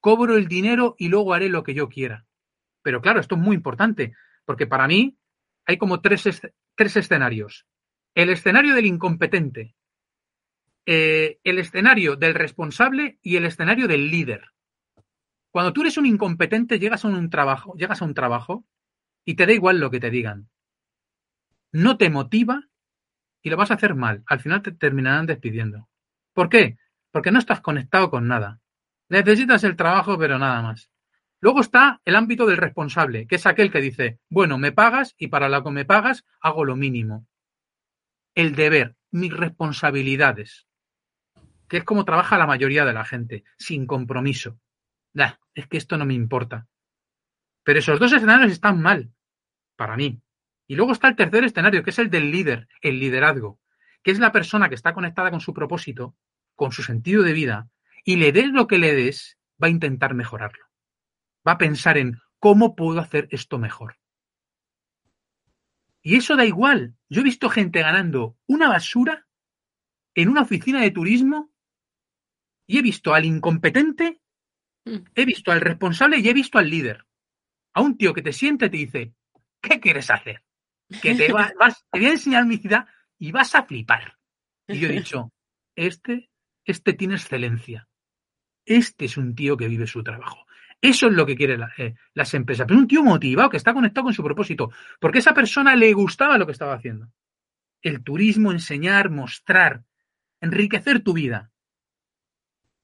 cobro 0.02 0.36
el 0.36 0.50
dinero 0.50 0.96
y 0.98 1.08
luego 1.08 1.34
haré 1.34 1.48
lo 1.48 1.64
que 1.64 1.74
yo 1.74 1.88
quiera. 1.88 2.26
Pero 2.82 3.02
claro, 3.02 3.22
esto 3.22 3.36
es 3.36 3.42
muy 3.42 3.56
importante, 3.56 4.14
porque 4.44 4.68
para 4.68 4.86
mí 4.86 5.18
hay 5.66 5.78
como 5.78 6.02
tres, 6.02 6.42
tres 6.76 6.98
escenarios. 6.98 7.68
El 8.16 8.30
escenario 8.32 8.76
del 8.76 8.86
incompetente, 8.86 9.76
eh, 10.86 11.40
el 11.46 11.58
escenario 11.58 12.18
del 12.18 12.34
responsable 12.34 13.18
y 13.22 13.38
el 13.38 13.46
escenario 13.46 13.88
del 13.88 14.12
líder. 14.12 14.52
Cuando 15.52 15.74
tú 15.74 15.82
eres 15.82 15.98
un 15.98 16.06
incompetente, 16.06 16.80
llegas 16.80 17.06
a 17.06 17.08
un 17.08 17.30
trabajo, 17.30 17.74
llegas 17.76 18.02
a 18.02 18.06
un 18.06 18.14
trabajo 18.14 18.66
y 19.26 19.36
te 19.36 19.46
da 19.46 19.54
igual 19.54 19.80
lo 19.80 19.90
que 19.90 20.00
te 20.00 20.10
digan. 20.10 20.50
No 21.72 21.98
te 21.98 22.10
motiva 22.10 22.64
y 23.42 23.50
lo 23.50 23.58
vas 23.58 23.72
a 23.72 23.76
hacer 23.76 23.96
mal. 23.96 24.24
Al 24.26 24.40
final 24.40 24.62
te 24.62 24.72
terminarán 24.72 25.26
despidiendo. 25.26 25.90
¿Por 26.34 26.50
qué? 26.50 26.78
Porque 27.12 27.32
no 27.32 27.40
estás 27.40 27.62
conectado 27.62 28.10
con 28.10 28.28
nada. 28.28 28.60
Necesitas 29.10 29.64
el 29.64 29.76
trabajo, 29.76 30.18
pero 30.18 30.38
nada 30.38 30.62
más. 30.62 30.90
Luego 31.40 31.62
está 31.62 32.02
el 32.04 32.16
ámbito 32.16 32.46
del 32.46 32.58
responsable, 32.58 33.28
que 33.28 33.36
es 33.36 33.46
aquel 33.46 33.72
que 33.72 33.80
dice, 33.80 34.20
bueno, 34.30 34.58
me 34.58 34.72
pagas 34.72 35.16
y 35.18 35.28
para 35.28 35.50
lo 35.50 35.64
que 35.64 35.72
me 35.72 35.86
pagas 35.86 36.26
hago 36.42 36.66
lo 36.66 36.76
mínimo. 36.76 37.28
El 38.34 38.56
deber, 38.56 38.96
mis 39.12 39.32
responsabilidades, 39.32 40.68
que 41.68 41.78
es 41.78 41.84
como 41.84 42.06
trabaja 42.06 42.38
la 42.38 42.48
mayoría 42.48 42.86
de 42.86 42.94
la 42.94 43.06
gente, 43.06 43.44
sin 43.58 43.86
compromiso 43.86 44.60
es 45.54 45.68
que 45.68 45.78
esto 45.78 45.98
no 45.98 46.06
me 46.06 46.14
importa. 46.14 46.68
Pero 47.64 47.80
esos 47.80 48.00
dos 48.00 48.14
escenarios 48.14 48.52
están 48.52 48.82
mal, 48.82 49.12
para 49.76 49.98
mí. 49.98 50.22
Y 50.68 50.76
luego 50.76 50.92
está 50.92 51.08
el 51.08 51.16
tercer 51.16 51.44
escenario, 51.44 51.84
que 51.84 51.90
es 51.90 52.00
el 52.00 52.10
del 52.10 52.32
líder, 52.32 52.68
el 52.82 53.00
liderazgo, 53.00 53.60
que 54.04 54.12
es 54.12 54.20
la 54.20 54.32
persona 54.32 54.70
que 54.70 54.76
está 54.76 54.94
conectada 54.94 55.32
con 55.32 55.40
su 55.40 55.54
propósito, 55.54 56.16
con 56.56 56.72
su 56.72 56.84
sentido 56.84 57.24
de 57.24 57.34
vida, 57.34 57.70
y 58.04 58.18
le 58.18 58.32
des 58.32 58.48
lo 58.48 58.68
que 58.68 58.78
le 58.78 58.94
des, 58.94 59.38
va 59.62 59.68
a 59.68 59.72
intentar 59.72 60.14
mejorarlo. 60.14 60.66
Va 61.48 61.54
a 61.54 61.58
pensar 61.58 61.98
en 61.98 62.20
cómo 62.40 62.76
puedo 62.76 63.00
hacer 63.00 63.28
esto 63.32 63.58
mejor. 63.58 63.98
Y 66.02 66.16
eso 66.16 66.36
da 66.36 66.46
igual. 66.46 66.96
Yo 67.10 67.22
he 67.22 67.24
visto 67.24 67.50
gente 67.50 67.82
ganando 67.82 68.38
una 68.46 68.70
basura 68.70 69.28
en 70.16 70.30
una 70.30 70.44
oficina 70.44 70.82
de 70.82 70.92
turismo 70.92 71.52
y 72.66 72.78
he 72.80 72.82
visto 72.82 73.14
al 73.14 73.26
incompetente. 73.26 74.22
He 75.16 75.26
visto 75.26 75.52
al 75.52 75.62
responsable 75.62 76.20
y 76.20 76.28
he 76.28 76.34
visto 76.34 76.58
al 76.58 76.70
líder. 76.70 77.06
A 77.74 77.82
un 77.82 77.98
tío 77.98 78.14
que 78.14 78.22
te 78.22 78.34
siente 78.34 78.66
y 78.66 78.70
te 78.70 78.78
dice, 78.78 79.14
¿qué 79.62 79.80
quieres 79.80 80.10
hacer? 80.10 80.44
Que 81.02 81.16
te, 81.16 81.32
vas, 81.34 81.54
te 81.92 82.00
voy 82.00 82.08
a 82.08 82.12
enseñar 82.12 82.46
mi 82.46 82.58
ciudad 82.58 82.88
y 83.18 83.32
vas 83.32 83.54
a 83.56 83.64
flipar. 83.64 84.18
Y 84.68 84.80
yo 84.80 84.90
he 84.90 84.92
dicho, 84.94 85.32
este, 85.76 86.30
este 86.66 86.94
tiene 86.94 87.16
excelencia. 87.16 87.88
Este 88.66 89.06
es 89.06 89.18
un 89.18 89.34
tío 89.36 89.56
que 89.56 89.68
vive 89.68 89.88
su 89.88 90.04
trabajo. 90.04 90.46
Eso 90.82 91.08
es 91.08 91.14
lo 91.14 91.26
que 91.26 91.36
quieren 91.36 91.62
eh, 91.78 91.96
las 92.14 92.34
empresas. 92.34 92.68
Pero 92.68 92.80
un 92.80 92.88
tío 92.88 93.04
motivado, 93.04 93.50
que 93.50 93.58
está 93.58 93.74
conectado 93.74 94.06
con 94.06 94.14
su 94.14 94.24
propósito, 94.24 94.72
porque 95.00 95.20
a 95.20 95.22
esa 95.22 95.34
persona 95.34 95.76
le 95.76 95.94
gustaba 95.94 96.38
lo 96.38 96.46
que 96.46 96.52
estaba 96.52 96.74
haciendo. 96.74 97.12
El 97.82 98.04
turismo, 98.04 98.52
enseñar, 98.52 99.10
mostrar, 99.10 99.84
enriquecer 100.42 101.02
tu 101.02 101.14
vida. 101.14 101.52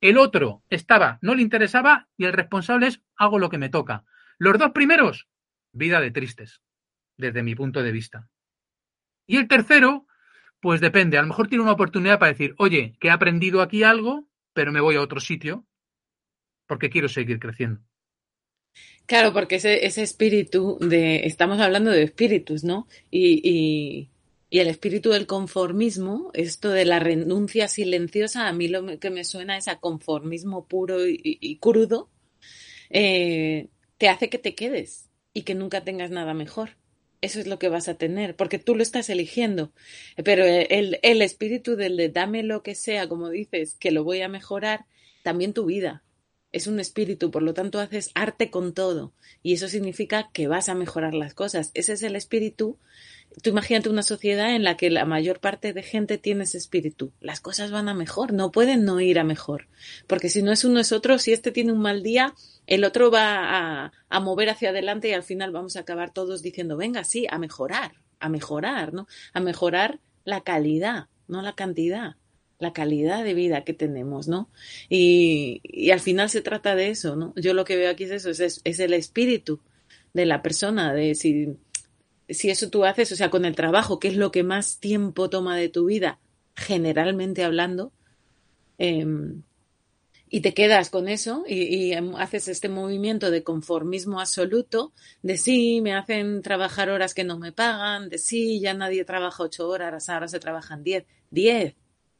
El 0.03 0.17
otro 0.17 0.65
estaba, 0.69 1.17
no 1.21 1.33
le 1.33 1.41
interesaba 1.41 2.09
y 2.17 2.25
el 2.25 2.33
responsable 2.33 2.87
es 2.87 3.01
hago 3.15 3.39
lo 3.39 3.49
que 3.49 3.57
me 3.57 3.69
toca. 3.69 4.03
Los 4.37 4.59
dos 4.59 4.71
primeros, 4.71 5.29
vida 5.71 6.01
de 6.01 6.11
tristes, 6.11 6.61
desde 7.15 7.41
mi 7.41 7.55
punto 7.55 7.81
de 7.81 7.93
vista. 7.93 8.27
Y 9.25 9.37
el 9.37 9.47
tercero, 9.47 10.05
pues 10.59 10.81
depende, 10.81 11.17
a 11.17 11.21
lo 11.21 11.29
mejor 11.29 11.47
tiene 11.47 11.63
una 11.63 11.71
oportunidad 11.71 12.19
para 12.19 12.33
decir, 12.33 12.53
oye, 12.57 12.97
que 12.99 13.07
he 13.07 13.11
aprendido 13.11 13.61
aquí 13.61 13.83
algo, 13.83 14.27
pero 14.51 14.73
me 14.73 14.81
voy 14.81 14.97
a 14.97 15.01
otro 15.01 15.21
sitio 15.21 15.65
porque 16.67 16.89
quiero 16.89 17.07
seguir 17.07 17.39
creciendo. 17.39 17.79
Claro, 19.05 19.31
porque 19.31 19.55
ese, 19.55 19.85
ese 19.85 20.03
espíritu 20.03 20.79
de, 20.81 21.25
estamos 21.27 21.61
hablando 21.61 21.91
de 21.91 22.03
espíritus, 22.03 22.65
¿no? 22.65 22.89
Y, 23.09 23.39
y, 23.41 24.09
el 24.59 24.67
espíritu 24.67 25.09
del 25.09 25.25
conformismo, 25.25 26.29
esto 26.33 26.69
de 26.69 26.85
la 26.85 26.99
renuncia 26.99 27.67
silenciosa, 27.67 28.47
a 28.47 28.53
mí 28.53 28.67
lo 28.67 28.99
que 28.99 29.09
me 29.09 29.23
suena 29.23 29.57
es 29.57 29.67
a 29.67 29.79
conformismo 29.79 30.67
puro 30.67 31.07
y, 31.07 31.57
crudo, 31.59 32.09
eh, 32.89 33.69
te 33.97 34.09
hace 34.09 34.29
que 34.29 34.37
te 34.37 34.53
quedes 34.53 35.09
y 35.33 35.41
que 35.41 35.55
nunca 35.55 35.83
tengas 35.83 36.11
nada 36.11 36.33
mejor. 36.33 36.77
Eso 37.21 37.39
es 37.39 37.47
lo 37.47 37.57
que 37.57 37.69
vas 37.69 37.87
a 37.87 37.95
tener, 37.95 38.35
porque 38.35 38.59
tú 38.59 38.75
lo 38.75 38.83
estás 38.83 39.09
eligiendo. 39.09 39.71
Pero 40.23 40.45
el, 40.45 40.99
el 41.01 41.21
espíritu 41.21 41.75
del 41.75 41.97
de 41.97 42.09
dame 42.09 42.43
lo 42.43 42.63
que 42.63 42.75
sea, 42.75 43.07
como 43.07 43.29
dices, 43.29 43.75
que 43.79 43.91
lo 43.91 44.03
voy 44.03 44.21
a 44.21 44.27
mejorar, 44.27 44.85
también 45.23 45.53
tu 45.53 45.65
vida 45.65 46.03
es 46.53 46.67
un 46.67 46.79
espíritu, 46.79 47.31
por 47.31 47.41
lo 47.41 47.53
tanto 47.53 47.79
haces 47.79 48.11
arte 48.13 48.51
con 48.51 48.73
todo 48.73 49.13
y 49.41 49.53
eso 49.53 49.67
significa 49.67 50.29
que 50.31 50.47
vas 50.47 50.69
a 50.69 50.75
mejorar 50.75 51.15
las 51.15 51.33
cosas. 51.33 51.71
Ese 51.73 51.93
es 51.93 52.03
el 52.03 52.15
espíritu. 52.15 52.77
Tú 53.41 53.49
imagínate 53.49 53.89
una 53.89 54.03
sociedad 54.03 54.55
en 54.55 54.63
la 54.63 54.77
que 54.77 54.89
la 54.89 55.05
mayor 55.05 55.39
parte 55.39 55.73
de 55.73 55.81
gente 55.81 56.17
tiene 56.17 56.43
ese 56.43 56.57
espíritu. 56.57 57.11
Las 57.19 57.41
cosas 57.41 57.71
van 57.71 57.89
a 57.89 57.93
mejor, 57.93 58.33
no 58.33 58.51
pueden 58.51 58.85
no 58.85 58.99
ir 58.99 59.19
a 59.19 59.23
mejor. 59.23 59.67
Porque 60.07 60.29
si 60.29 60.41
no 60.43 60.51
es 60.51 60.63
uno 60.63 60.79
es 60.79 60.91
otro, 60.91 61.17
si 61.17 61.33
este 61.33 61.51
tiene 61.51 61.71
un 61.71 61.79
mal 61.79 62.03
día, 62.03 62.35
el 62.67 62.83
otro 62.83 63.09
va 63.11 63.91
a, 64.09 64.19
mover 64.19 64.49
hacia 64.49 64.69
adelante 64.69 65.09
y 65.09 65.13
al 65.13 65.23
final 65.23 65.51
vamos 65.51 65.75
a 65.75 65.81
acabar 65.81 66.13
todos 66.13 66.41
diciendo, 66.41 66.77
venga, 66.77 67.03
sí, 67.03 67.25
a 67.29 67.39
mejorar, 67.39 67.93
a 68.19 68.29
mejorar, 68.29 68.93
¿no? 68.93 69.07
A 69.33 69.39
mejorar 69.39 69.99
la 70.25 70.41
calidad, 70.41 71.07
no 71.27 71.41
la 71.41 71.53
cantidad 71.53 72.15
la 72.59 72.71
calidad 72.71 73.25
de 73.25 73.33
vida 73.33 73.65
que 73.65 73.73
tenemos, 73.73 74.29
¿no? 74.29 74.49
Y, 74.87 75.59
y, 75.63 75.91
al 75.91 75.99
final 75.99 76.29
se 76.29 76.41
trata 76.41 76.77
de 76.77 76.91
eso, 76.91 77.17
¿no? 77.17 77.33
Yo 77.35 77.53
lo 77.53 77.65
que 77.65 77.75
veo 77.75 77.91
aquí 77.91 78.05
es 78.05 78.11
eso, 78.11 78.29
es, 78.29 78.61
es 78.63 78.79
el 78.79 78.93
espíritu 78.93 79.59
de 80.13 80.25
la 80.25 80.41
persona, 80.41 80.93
de 80.93 81.13
si, 81.13 81.57
si 82.29 82.49
eso 82.49 82.69
tú 82.69 82.85
haces, 82.85 83.11
o 83.11 83.15
sea, 83.15 83.29
con 83.29 83.45
el 83.45 83.55
trabajo, 83.55 83.99
que 83.99 84.07
es 84.07 84.15
lo 84.15 84.31
que 84.31 84.43
más 84.43 84.79
tiempo 84.79 85.29
toma 85.29 85.57
de 85.57 85.69
tu 85.69 85.85
vida, 85.85 86.19
generalmente 86.55 87.43
hablando, 87.43 87.91
eh, 88.77 89.05
y 90.29 90.41
te 90.41 90.55
quedas 90.55 90.89
con 90.89 91.07
eso 91.07 91.43
y, 91.47 91.61
y, 91.61 91.93
haces 91.93 92.47
este 92.47 92.67
movimiento 92.67 93.29
de 93.29 93.43
conformismo 93.43 94.19
absoluto, 94.19 94.91
de 95.21 95.37
sí, 95.37 95.79
me 95.81 95.93
hacen 95.93 96.41
trabajar 96.41 96.89
horas 96.89 97.13
que 97.13 97.23
no 97.23 97.37
me 97.37 97.51
pagan, 97.51 98.09
de 98.09 98.17
sí, 98.17 98.59
ya 98.59 98.73
nadie 98.73 99.05
trabaja 99.05 99.43
ocho 99.43 99.67
horas, 99.67 100.09
ahora 100.09 100.27
se 100.27 100.39
trabajan 100.39 100.83
diez, 100.83 101.05
diez, 101.29 101.75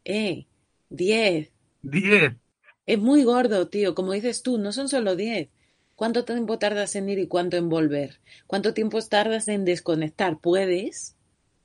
eh, 0.06 0.46
diez. 0.90 1.52
Diez. 1.82 2.34
Es 2.86 3.00
muy 3.00 3.24
gordo, 3.24 3.68
tío. 3.68 3.96
Como 3.96 4.12
dices 4.12 4.44
tú, 4.44 4.58
no 4.58 4.72
son 4.72 4.90
solo 4.90 5.16
diez. 5.16 5.50
¿Cuánto 6.04 6.26
tiempo 6.26 6.60
tardas 6.60 6.98
en 6.98 7.08
ir 7.08 7.18
y 7.18 7.28
cuánto 7.28 7.56
en 7.56 7.70
volver? 7.70 8.20
¿Cuánto 8.46 8.74
tiempo 8.74 9.02
tardas 9.04 9.48
en 9.48 9.64
desconectar? 9.64 10.38
¿Puedes? 10.38 11.16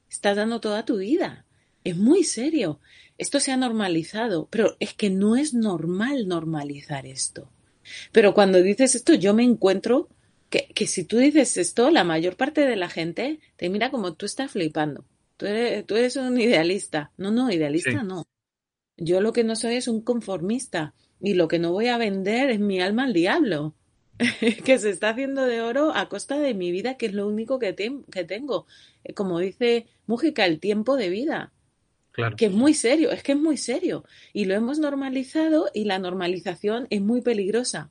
Estás 0.08 0.36
dando 0.36 0.60
toda 0.60 0.84
tu 0.84 0.98
vida. 0.98 1.44
Es 1.82 1.96
muy 1.96 2.22
serio. 2.22 2.78
Esto 3.18 3.40
se 3.40 3.50
ha 3.50 3.56
normalizado, 3.56 4.46
pero 4.48 4.76
es 4.78 4.94
que 4.94 5.10
no 5.10 5.34
es 5.34 5.54
normal 5.54 6.28
normalizar 6.28 7.04
esto. 7.04 7.50
Pero 8.12 8.32
cuando 8.32 8.62
dices 8.62 8.94
esto, 8.94 9.12
yo 9.14 9.34
me 9.34 9.42
encuentro 9.42 10.08
que, 10.50 10.68
que 10.72 10.86
si 10.86 11.02
tú 11.02 11.18
dices 11.18 11.56
esto, 11.56 11.90
la 11.90 12.04
mayor 12.04 12.36
parte 12.36 12.64
de 12.64 12.76
la 12.76 12.88
gente 12.88 13.40
te 13.56 13.68
mira 13.68 13.90
como 13.90 14.14
tú 14.14 14.24
estás 14.24 14.52
flipando. 14.52 15.04
Tú 15.36 15.46
eres, 15.46 15.84
tú 15.84 15.96
eres 15.96 16.14
un 16.14 16.40
idealista. 16.40 17.10
No, 17.16 17.32
no, 17.32 17.50
idealista 17.50 18.04
no. 18.04 18.24
Yo 18.96 19.20
lo 19.20 19.32
que 19.32 19.42
no 19.42 19.56
soy 19.56 19.74
es 19.74 19.88
un 19.88 20.00
conformista 20.00 20.94
y 21.20 21.34
lo 21.34 21.48
que 21.48 21.58
no 21.58 21.72
voy 21.72 21.88
a 21.88 21.98
vender 21.98 22.50
es 22.50 22.60
mi 22.60 22.80
alma 22.80 23.02
al 23.02 23.12
diablo, 23.12 23.74
que 24.64 24.78
se 24.78 24.90
está 24.90 25.10
haciendo 25.10 25.44
de 25.44 25.60
oro 25.60 25.92
a 25.94 26.08
costa 26.08 26.38
de 26.38 26.54
mi 26.54 26.70
vida, 26.72 26.96
que 26.96 27.06
es 27.06 27.14
lo 27.14 27.26
único 27.26 27.58
que, 27.58 27.74
que 27.74 28.24
tengo. 28.24 28.66
Eh, 29.04 29.14
como 29.14 29.38
dice 29.38 29.86
Mújica, 30.06 30.44
el 30.46 30.60
tiempo 30.60 30.96
de 30.96 31.08
vida. 31.08 31.52
Claro. 32.12 32.36
Que 32.36 32.46
es 32.46 32.52
muy 32.52 32.74
serio, 32.74 33.12
es 33.12 33.22
que 33.22 33.32
es 33.32 33.38
muy 33.38 33.56
serio. 33.56 34.04
Y 34.32 34.46
lo 34.46 34.54
hemos 34.54 34.78
normalizado 34.78 35.70
y 35.72 35.84
la 35.84 35.98
normalización 35.98 36.86
es 36.90 37.00
muy 37.00 37.20
peligrosa. 37.20 37.90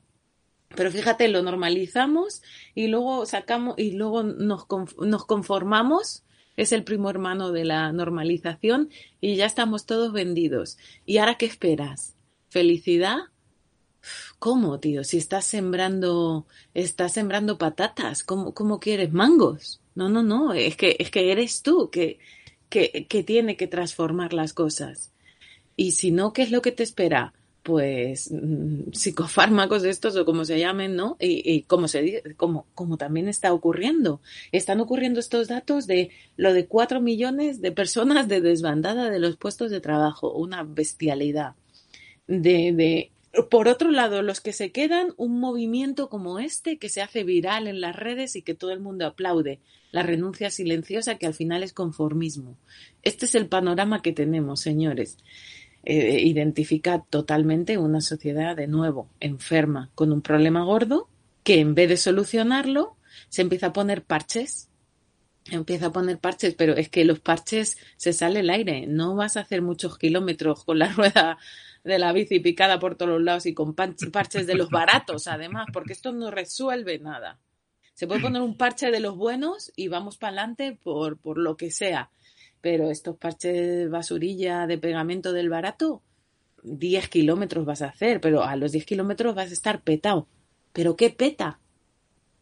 Pero 0.76 0.90
fíjate, 0.90 1.28
lo 1.28 1.42
normalizamos 1.42 2.42
y 2.74 2.88
luego 2.88 3.24
sacamos 3.24 3.78
y 3.78 3.92
luego 3.92 4.22
nos, 4.22 4.66
nos 4.98 5.24
conformamos 5.24 6.24
es 6.58 6.72
el 6.72 6.82
primo 6.82 7.08
hermano 7.08 7.52
de 7.52 7.64
la 7.64 7.92
normalización 7.92 8.90
y 9.20 9.36
ya 9.36 9.46
estamos 9.46 9.86
todos 9.86 10.12
vendidos. 10.12 10.76
¿Y 11.06 11.18
ahora 11.18 11.36
qué 11.36 11.46
esperas? 11.46 12.16
¿Felicidad? 12.48 13.18
¿Cómo, 14.38 14.80
tío? 14.80 15.04
Si 15.04 15.18
estás 15.18 15.44
sembrando, 15.44 16.46
estás 16.74 17.12
sembrando 17.12 17.58
patatas, 17.58 18.22
¿cómo, 18.22 18.54
cómo 18.54 18.80
quieres? 18.80 19.12
¿Mangos? 19.12 19.80
No, 19.94 20.08
no, 20.08 20.22
no, 20.22 20.52
es 20.52 20.76
que, 20.76 20.96
es 20.98 21.10
que 21.10 21.32
eres 21.32 21.62
tú 21.62 21.90
que, 21.90 22.18
que, 22.68 23.06
que 23.08 23.22
tiene 23.22 23.56
que 23.56 23.66
transformar 23.66 24.32
las 24.32 24.52
cosas. 24.52 25.12
Y 25.76 25.92
si 25.92 26.10
no, 26.10 26.32
¿qué 26.32 26.42
es 26.42 26.50
lo 26.50 26.62
que 26.62 26.72
te 26.72 26.82
espera? 26.82 27.34
pues 27.68 28.30
mm, 28.32 28.92
psicofármacos 28.92 29.84
estos 29.84 30.16
o 30.16 30.24
como 30.24 30.46
se 30.46 30.58
llamen, 30.58 30.96
¿no? 30.96 31.18
Y, 31.20 31.64
como 31.64 31.86
se 31.86 32.22
como, 32.38 32.64
como 32.74 32.96
también 32.96 33.28
está 33.28 33.52
ocurriendo. 33.52 34.22
Están 34.52 34.80
ocurriendo 34.80 35.20
estos 35.20 35.48
datos 35.48 35.86
de 35.86 36.08
lo 36.38 36.54
de 36.54 36.64
cuatro 36.64 37.02
millones 37.02 37.60
de 37.60 37.70
personas 37.70 38.26
de 38.26 38.40
desbandada 38.40 39.10
de 39.10 39.18
los 39.18 39.36
puestos 39.36 39.70
de 39.70 39.82
trabajo, 39.82 40.32
una 40.32 40.62
bestialidad. 40.62 41.56
De, 42.26 42.72
de, 42.72 43.10
por 43.50 43.68
otro 43.68 43.90
lado, 43.90 44.22
los 44.22 44.40
que 44.40 44.52
se 44.52 44.72
quedan, 44.72 45.14
un 45.16 45.38
movimiento 45.40 46.08
como 46.08 46.38
este 46.38 46.78
que 46.78 46.88
se 46.88 47.02
hace 47.02 47.24
viral 47.24 47.66
en 47.66 47.80
las 47.80 47.96
redes 47.96 48.36
y 48.36 48.42
que 48.42 48.54
todo 48.54 48.72
el 48.72 48.80
mundo 48.80 49.06
aplaude, 49.06 49.60
la 49.92 50.02
renuncia 50.02 50.50
silenciosa 50.50 51.16
que 51.16 51.26
al 51.26 51.34
final 51.34 51.62
es 51.62 51.72
conformismo. 51.72 52.56
Este 53.02 53.26
es 53.26 53.34
el 53.34 53.48
panorama 53.48 54.02
que 54.02 54.12
tenemos, 54.12 54.60
señores 54.60 55.18
eh, 55.84 56.20
identifica 56.22 57.04
totalmente 57.08 57.78
una 57.78 58.00
sociedad 58.00 58.56
de 58.56 58.66
nuevo 58.66 59.08
enferma 59.20 59.90
con 59.94 60.12
un 60.12 60.22
problema 60.22 60.64
gordo 60.64 61.08
que 61.44 61.60
en 61.60 61.74
vez 61.74 61.88
de 61.88 61.96
solucionarlo 61.96 62.96
se 63.28 63.42
empieza 63.42 63.68
a 63.68 63.72
poner 63.72 64.02
parches 64.02 64.68
empieza 65.50 65.86
a 65.86 65.92
poner 65.92 66.18
parches, 66.18 66.54
pero 66.54 66.74
es 66.76 66.90
que 66.90 67.06
los 67.06 67.20
parches 67.20 67.78
se 67.96 68.12
sale 68.12 68.40
el 68.40 68.50
aire. 68.50 68.86
No 68.86 69.14
vas 69.14 69.38
a 69.38 69.40
hacer 69.40 69.62
muchos 69.62 69.96
kilómetros 69.96 70.64
con 70.64 70.78
la 70.78 70.88
rueda 70.92 71.38
de 71.88 71.98
la 71.98 72.12
bici 72.12 72.38
picada 72.38 72.78
por 72.78 72.94
todos 72.94 73.20
lados 73.20 73.46
y 73.46 73.54
con 73.54 73.74
parches 73.74 74.46
de 74.46 74.54
los 74.54 74.70
baratos, 74.70 75.26
además, 75.26 75.66
porque 75.72 75.94
esto 75.94 76.12
no 76.12 76.30
resuelve 76.30 76.98
nada. 77.00 77.40
Se 77.94 78.06
puede 78.06 78.20
poner 78.20 78.42
un 78.42 78.56
parche 78.56 78.92
de 78.92 79.00
los 79.00 79.16
buenos 79.16 79.72
y 79.74 79.88
vamos 79.88 80.18
para 80.18 80.28
adelante 80.28 80.78
por, 80.80 81.18
por 81.18 81.38
lo 81.38 81.56
que 81.56 81.72
sea 81.72 82.10
pero 82.60 82.90
estos 82.90 83.16
parches 83.16 83.90
basurilla 83.90 84.66
de 84.66 84.78
pegamento 84.78 85.32
del 85.32 85.48
barato, 85.48 86.02
10 86.62 87.08
kilómetros 87.08 87.64
vas 87.64 87.82
a 87.82 87.88
hacer, 87.88 88.20
pero 88.20 88.42
a 88.42 88.56
los 88.56 88.72
10 88.72 88.84
kilómetros 88.84 89.34
vas 89.34 89.50
a 89.50 89.54
estar 89.54 89.82
petado. 89.82 90.26
¿Pero 90.72 90.96
qué 90.96 91.10
peta? 91.10 91.60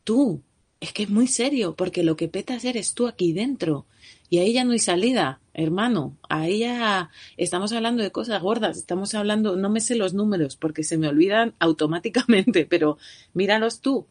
Tú. 0.04 0.42
Es 0.78 0.92
que 0.92 1.04
es 1.04 1.10
muy 1.10 1.26
serio, 1.26 1.74
porque 1.74 2.02
lo 2.02 2.16
que 2.16 2.28
petas 2.28 2.64
eres 2.64 2.92
tú 2.92 3.06
aquí 3.06 3.32
dentro. 3.32 3.86
Y 4.28 4.38
ahí 4.38 4.52
ya 4.52 4.64
no 4.64 4.72
hay 4.72 4.78
salida, 4.78 5.40
hermano. 5.54 6.16
Ahí 6.28 6.60
ya 6.60 7.10
estamos 7.36 7.72
hablando 7.72 8.02
de 8.02 8.10
cosas 8.10 8.42
gordas. 8.42 8.76
Estamos 8.76 9.14
hablando, 9.14 9.56
no 9.56 9.70
me 9.70 9.80
sé 9.80 9.96
los 9.96 10.14
números 10.14 10.56
porque 10.56 10.82
se 10.82 10.98
me 10.98 11.08
olvidan 11.08 11.54
automáticamente, 11.58 12.66
pero 12.66 12.98
míralos 13.34 13.80
tú. 13.80 14.06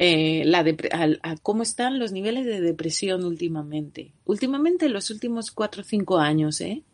Eh, 0.00 0.44
la 0.44 0.64
a, 1.22 1.36
cómo 1.38 1.64
están 1.64 1.98
los 1.98 2.12
niveles 2.12 2.46
de 2.46 2.60
depresión 2.60 3.24
últimamente. 3.24 4.12
Últimamente, 4.24 4.86
en 4.86 4.92
los 4.92 5.10
últimos 5.10 5.50
cuatro 5.50 5.82
o 5.82 5.84
cinco 5.84 6.18
años, 6.18 6.60
¿eh? 6.60 6.84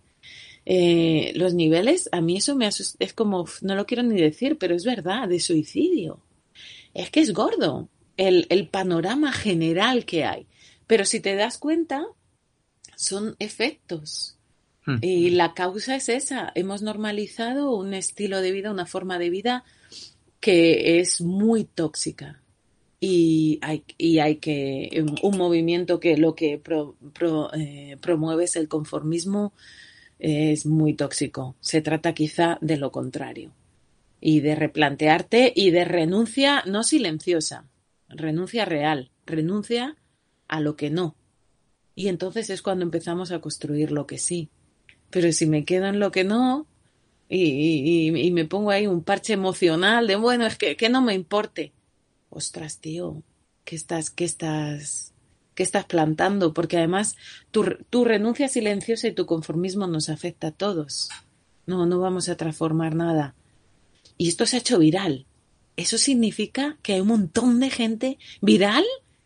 ¿eh? 0.65 1.33
los 1.35 1.53
niveles, 1.53 2.09
a 2.13 2.23
mí 2.23 2.39
eso 2.39 2.57
me 2.57 2.67
es 2.67 3.13
como, 3.15 3.45
no 3.61 3.75
lo 3.75 3.85
quiero 3.85 4.03
ni 4.03 4.19
decir, 4.19 4.57
pero 4.57 4.75
es 4.75 4.85
verdad, 4.87 5.29
de 5.29 5.39
suicidio. 5.39 6.21
Es 6.95 7.11
que 7.11 7.21
es 7.21 7.35
gordo 7.35 7.91
el, 8.17 8.47
el 8.49 8.69
panorama 8.69 9.33
general 9.33 10.07
que 10.07 10.25
hay. 10.25 10.47
Pero 10.87 11.05
si 11.05 11.21
te 11.21 11.35
das 11.35 11.59
cuenta, 11.59 12.07
son 13.05 13.37
efectos. 13.39 14.37
Hmm. 14.87 14.99
Y 15.01 15.31
la 15.31 15.55
causa 15.55 15.97
es 15.97 16.09
esa. 16.09 16.53
Hemos 16.55 16.83
normalizado 16.83 17.75
un 17.75 17.95
estilo 17.95 18.41
de 18.41 18.53
vida, 18.53 18.71
una 18.71 18.87
forma 18.87 19.19
de 19.19 19.31
vida 19.31 19.65
que 20.41 21.01
es 21.01 21.21
muy 21.21 21.65
tóxica 21.65 22.43
y 23.01 23.59
hay, 23.63 23.85
y 23.99 24.19
hay 24.19 24.37
que 24.37 25.05
un 25.23 25.37
movimiento 25.37 26.01
que 26.01 26.17
lo 26.17 26.35
que 26.35 26.61
eh, 27.59 27.97
promueve 28.01 28.45
es 28.45 28.57
el 28.57 28.69
conformismo 28.69 29.53
es 30.19 30.65
muy 30.65 30.95
tóxico. 30.95 31.55
Se 31.61 31.83
trata 31.83 32.15
quizá 32.15 32.57
de 32.63 32.79
lo 32.79 32.91
contrario 32.91 33.53
y 34.21 34.41
de 34.41 34.55
replantearte 34.55 35.53
y 35.55 35.71
de 35.71 35.85
renuncia 35.85 36.63
no 36.67 36.83
silenciosa, 36.83 37.67
renuncia 38.09 38.65
real, 38.65 39.11
renuncia 39.27 39.97
a 40.49 40.61
lo 40.61 40.77
que 40.77 40.89
no. 40.89 41.15
Y 41.95 42.09
entonces 42.09 42.51
es 42.51 42.63
cuando 42.63 42.85
empezamos 42.85 43.31
a 43.31 43.41
construir 43.41 43.93
lo 43.93 44.07
que 44.07 44.19
sí. 44.19 44.49
Pero 45.11 45.31
si 45.33 45.47
me 45.47 45.65
quedo 45.65 45.87
en 45.87 46.01
lo 46.01 46.11
que 46.11 46.25
no 46.25 46.67
y, 47.29 48.11
y, 48.17 48.31
me 48.31 48.45
pongo 48.45 48.71
ahí 48.71 48.87
un 48.87 49.03
parche 49.03 49.33
emocional 49.33 50.07
de, 50.07 50.17
bueno, 50.17 50.47
es 50.47 50.57
que, 50.57 50.77
que 50.77 50.89
no 50.89 51.01
me 51.01 51.15
importe 51.15 51.73
ostras, 52.35 52.79
tío, 52.79 53.23
¿qué 53.65 53.77
estás, 53.77 54.11
qué 54.11 54.25
estás, 54.25 55.13
qué 55.55 55.63
estás 55.63 55.85
plantando? 55.87 56.53
Porque 56.53 56.77
además 56.77 57.17
tu, 57.51 57.65
tu 57.89 58.05
renuncia 58.05 58.49
silenciosa 58.49 59.09
y 59.09 59.13
tu 59.13 59.27
conformismo 59.27 59.87
nos 59.87 60.09
afecta 60.09 60.49
a 60.49 60.53
todos. 60.53 61.09
No, 61.67 61.87
no 61.87 62.01
vamos 62.01 62.29
a 62.29 62.37
transformar 62.37 62.95
nada. 62.95 63.35
Y 64.19 64.29
esto 64.29 64.47
se 64.47 64.57
ha 64.57 64.61
hecho 64.61 64.79
viral. 64.79 65.27
Eso 65.77 65.97
significa 65.97 66.77
que 66.83 66.95
hay 66.95 67.01
un 67.01 67.09
montón 67.09 67.61
de 67.61 67.71
gente 67.71 68.19
viral. 68.41 68.85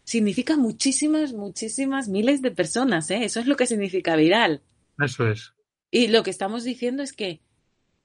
Significa 0.09 0.57
muchísimas, 0.57 1.35
muchísimas 1.35 2.09
miles 2.09 2.41
de 2.41 2.51
personas, 2.51 3.11
¿eh? 3.11 3.25
Eso 3.25 3.41
es 3.41 3.47
lo 3.47 3.57
que 3.57 3.67
significa 3.67 4.17
viral. 4.17 4.63
Eso 4.99 5.29
es. 5.29 5.53
Y 5.91 6.09
lo 6.09 6.23
que 6.23 6.31
estamos 6.31 6.65
diciendo 6.65 7.03
es 7.03 7.13
que 7.13 7.43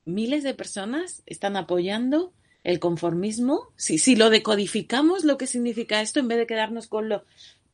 miles 0.04 0.44
de 0.44 0.54
personas 0.54 1.24
están 1.28 1.56
apoyando 1.56 2.34
el 2.66 2.80
conformismo, 2.80 3.70
si, 3.78 4.00
si 4.00 4.18
lo 4.18 4.30
decodificamos, 4.30 5.24
lo 5.24 5.38
que 5.38 5.48
significa 5.48 6.02
esto, 6.02 6.20
en 6.20 6.28
vez 6.28 6.40
de 6.40 6.46
quedarnos 6.46 6.88
con 6.88 7.08
lo 7.08 7.24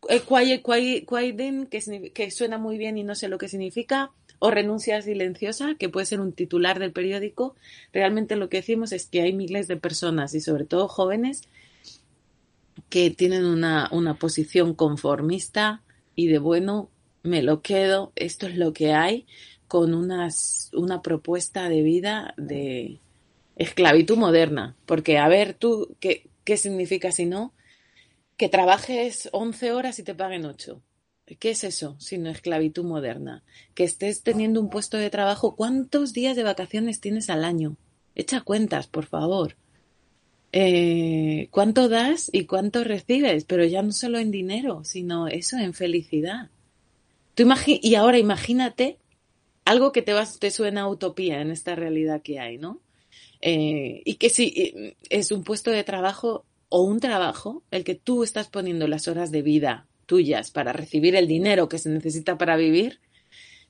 eh, 0.10 0.22
que, 1.72 2.12
que 2.14 2.30
suena 2.30 2.60
muy 2.60 2.78
bien 2.78 3.00
y 3.00 3.04
no 3.04 3.16
sé 3.16 3.30
lo 3.30 3.40
que 3.40 3.48
significa, 3.48 4.12
o 4.38 4.52
renuncia 4.52 5.02
silenciosa, 5.02 5.74
que 5.74 5.90
puede 5.90 6.06
ser 6.06 6.20
un 6.20 6.34
titular 6.34 6.78
del 6.78 6.92
periódico, 6.92 7.56
realmente 7.92 8.36
lo 8.36 8.48
que 8.48 8.58
decimos 8.58 8.92
es 8.92 9.08
que 9.08 9.24
hay 9.24 9.34
miles 9.34 9.68
de 9.68 9.78
personas 9.78 10.36
y 10.36 10.40
sobre 10.40 10.66
todo 10.66 10.88
jóvenes 10.88 11.42
que 12.90 13.10
tienen 13.12 13.46
una, 13.46 13.90
una 13.92 14.16
posición 14.16 14.74
conformista 14.74 15.84
y 16.16 16.28
de 16.28 16.40
bueno, 16.40 16.90
me 17.24 17.42
lo 17.42 17.62
quedo, 17.62 18.12
esto 18.16 18.48
es 18.48 18.58
lo 18.58 18.74
que 18.74 18.94
hay, 18.94 19.26
con 19.68 19.94
unas, 19.94 20.72
una 20.74 21.02
propuesta 21.02 21.70
de 21.70 21.82
vida 21.82 22.34
de, 22.38 23.00
esclavitud 23.60 24.18
moderna. 24.18 24.76
Porque, 24.88 25.20
a 25.20 25.28
ver, 25.28 25.54
tú, 25.54 25.96
¿qué, 26.00 26.28
qué 26.44 26.58
significa 26.58 27.12
si 27.12 27.28
no? 27.28 27.54
Que 28.38 28.50
trabajes 28.50 29.30
11 29.32 29.74
horas 29.74 30.00
y 30.00 30.04
te 30.04 30.16
paguen 30.16 30.46
8. 30.46 30.82
¿Qué 31.40 31.52
es 31.52 31.64
eso, 31.64 31.96
sino 32.00 32.32
esclavitud 32.32 32.84
moderna? 32.84 33.44
Que 33.76 33.84
estés 33.84 34.24
teniendo 34.24 34.60
un 34.60 34.72
puesto 34.72 34.98
de 34.98 35.12
trabajo. 35.12 35.56
¿Cuántos 35.56 36.14
días 36.14 36.36
de 36.36 36.44
vacaciones 36.44 37.02
tienes 37.02 37.30
al 37.30 37.44
año? 37.44 37.78
Echa 38.16 38.42
cuentas, 38.42 38.88
por 38.88 39.06
favor. 39.06 39.56
Eh, 40.52 41.48
¿Cuánto 41.52 41.90
das 41.90 42.30
y 42.34 42.46
cuánto 42.46 42.84
recibes? 42.84 43.46
Pero 43.46 43.64
ya 43.66 43.82
no 43.82 43.92
solo 43.92 44.18
en 44.20 44.32
dinero, 44.32 44.84
sino 44.84 45.28
eso 45.28 45.58
en 45.58 45.74
felicidad. 45.74 46.50
Tú 47.36 47.48
y 47.66 47.96
ahora 47.96 48.18
imagínate 48.18 48.98
algo 49.66 49.92
que 49.92 50.02
te, 50.02 50.14
vas, 50.14 50.40
te 50.40 50.52
suena 50.52 50.82
a 50.82 50.90
utopía 50.90 51.42
en 51.42 51.52
esta 51.52 51.76
realidad 51.76 52.22
que 52.22 52.40
hay, 52.40 52.58
¿no? 52.58 52.82
Eh, 53.42 54.02
y 54.04 54.16
que 54.16 54.30
si 54.30 54.96
es 55.10 55.32
un 55.32 55.44
puesto 55.44 55.72
de 55.72 55.84
trabajo 55.84 56.44
o 56.68 56.82
un 56.82 57.00
trabajo 57.00 57.64
el 57.72 57.84
que 57.84 57.96
tú 57.96 58.24
estás 58.24 58.50
poniendo 58.50 58.88
las 58.88 59.08
horas 59.08 59.32
de 59.32 59.42
vida 59.42 59.88
tuyas 60.06 60.50
para 60.50 60.74
recibir 60.74 61.16
el 61.16 61.28
dinero 61.28 61.70
que 61.70 61.78
se 61.78 61.90
necesita 61.90 62.38
para 62.38 62.58
vivir 62.58 63.00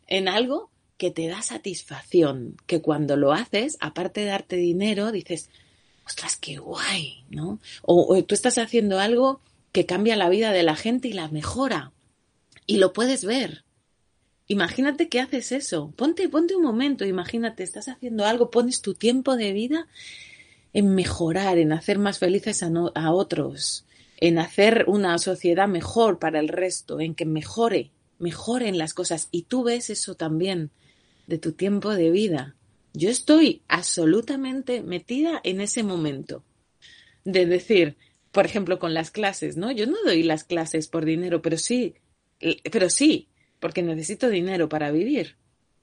en 0.07 0.27
algo 0.30 0.71
que 0.97 1.11
te 1.11 1.27
da 1.27 1.41
satisfacción, 1.41 2.57
que 2.65 2.82
cuando 2.82 3.15
lo 3.15 3.34
haces, 3.34 3.77
aparte 3.80 4.21
de 4.21 4.27
darte 4.27 4.55
dinero, 4.55 5.11
dices, 5.11 5.49
ostras, 6.10 6.38
qué 6.38 6.57
guay, 6.57 7.24
¿no? 7.30 7.60
O, 7.84 8.22
tú 8.24 8.34
estás 8.34 8.57
haciendo 8.57 8.99
algo 8.99 9.41
que 9.72 9.86
cambia 9.86 10.16
la 10.16 10.28
vida 10.28 10.51
de 10.51 10.64
la 10.64 10.76
gente 10.76 11.07
y 11.07 11.14
la 11.14 11.28
mejora. 11.28 11.91
Y 12.66 12.78
lo 12.78 12.93
puedes 12.93 13.24
ver. 13.24 13.64
Imagínate 14.47 15.07
que 15.07 15.20
haces 15.20 15.51
eso. 15.51 15.93
Ponte, 15.95 16.28
ponte 16.28 16.55
un 16.55 16.64
momento, 16.64 17.05
imagínate, 17.05 17.62
estás 17.62 17.88
haciendo 17.88 18.26
algo, 18.26 18.49
pones 18.49 18.82
tu 18.82 18.95
tiempo 18.95 19.36
de 19.36 19.53
vida 19.53 19.88
en 20.74 20.95
mejorar, 20.95 21.60
en 21.60 21.72
hacer 21.74 21.99
más 21.99 22.18
felices 22.18 22.64
a, 22.64 22.72
a 22.95 23.14
otros, 23.14 23.86
en 24.18 24.39
hacer 24.39 24.86
una 24.88 25.16
sociedad 25.20 25.68
mejor 25.68 26.18
para 26.18 26.39
el 26.39 26.47
resto, 26.47 26.99
en 26.99 27.14
que 27.14 27.26
mejore, 27.26 27.91
mejoren 28.18 28.80
las 28.80 28.95
cosas. 28.95 29.28
Y 29.30 29.43
tú 29.43 29.64
ves 29.64 29.91
eso 29.91 30.16
también 30.16 30.72
de 31.28 31.38
tu 31.38 31.51
tiempo 31.51 31.93
de 31.93 32.10
vida. 32.10 32.55
Yo 32.93 33.09
estoy 33.09 33.61
absolutamente 33.67 34.81
metida 34.81 35.39
en 35.43 35.61
ese 35.61 35.83
momento 35.83 36.43
de 37.23 37.45
decir, 37.45 37.97
por 38.31 38.45
ejemplo, 38.45 38.79
con 38.79 38.93
las 38.93 39.11
clases, 39.11 39.57
¿no? 39.57 39.71
Yo 39.71 39.85
no 39.85 39.97
doy 40.03 40.23
las 40.23 40.43
clases 40.43 40.87
por 40.87 41.05
dinero, 41.05 41.41
pero 41.41 41.57
sí, 41.57 41.95
pero 42.71 42.89
sí, 42.89 43.27
porque 43.59 43.83
necesito 43.83 44.29
dinero 44.29 44.69
para 44.69 44.91
vivir, 44.91 45.35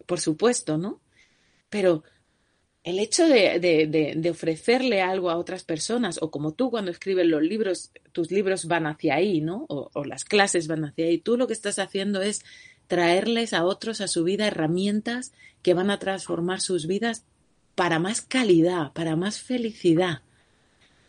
por 0.07 0.21
supuesto, 0.21 0.79
¿no? 0.79 1.01
Pero 1.69 2.05
el 2.87 3.01
hecho 3.01 3.27
de, 3.27 3.59
de, 3.59 4.31
ofrecerle 4.31 5.03
algo 5.03 5.29
a 5.29 5.37
otras 5.37 5.65
personas, 5.65 6.19
o 6.23 6.31
como 6.31 6.55
tú 6.55 6.71
cuando 6.71 6.93
escribes 6.93 7.27
los 7.27 7.43
libros, 7.43 7.91
tus 8.13 8.31
libros 8.31 8.67
van 8.67 8.87
hacia 8.87 9.17
ahí, 9.17 9.41
¿no? 9.41 9.67
O, 9.69 9.91
o, 9.93 10.05
las 10.05 10.25
clases 10.25 10.69
van 10.69 10.85
hacia 10.85 11.07
ahí, 11.07 11.19
tú 11.19 11.37
lo 11.37 11.49
que 11.49 11.53
estás 11.53 11.81
haciendo 11.81 12.23
es 12.23 12.45
traerles 12.87 13.53
a 13.53 13.65
otros 13.65 14.01
a 14.01 14.09
su 14.09 14.25
vida 14.25 14.47
herramientas 14.47 15.33
que 15.63 15.75
van 15.75 15.91
a 15.91 15.99
transformar 15.99 16.61
sus 16.61 16.87
vidas 16.87 17.25
para 17.75 17.99
más 17.99 18.23
calidad, 18.23 18.93
para 18.93 19.17
más 19.17 19.41
felicidad. 19.41 20.23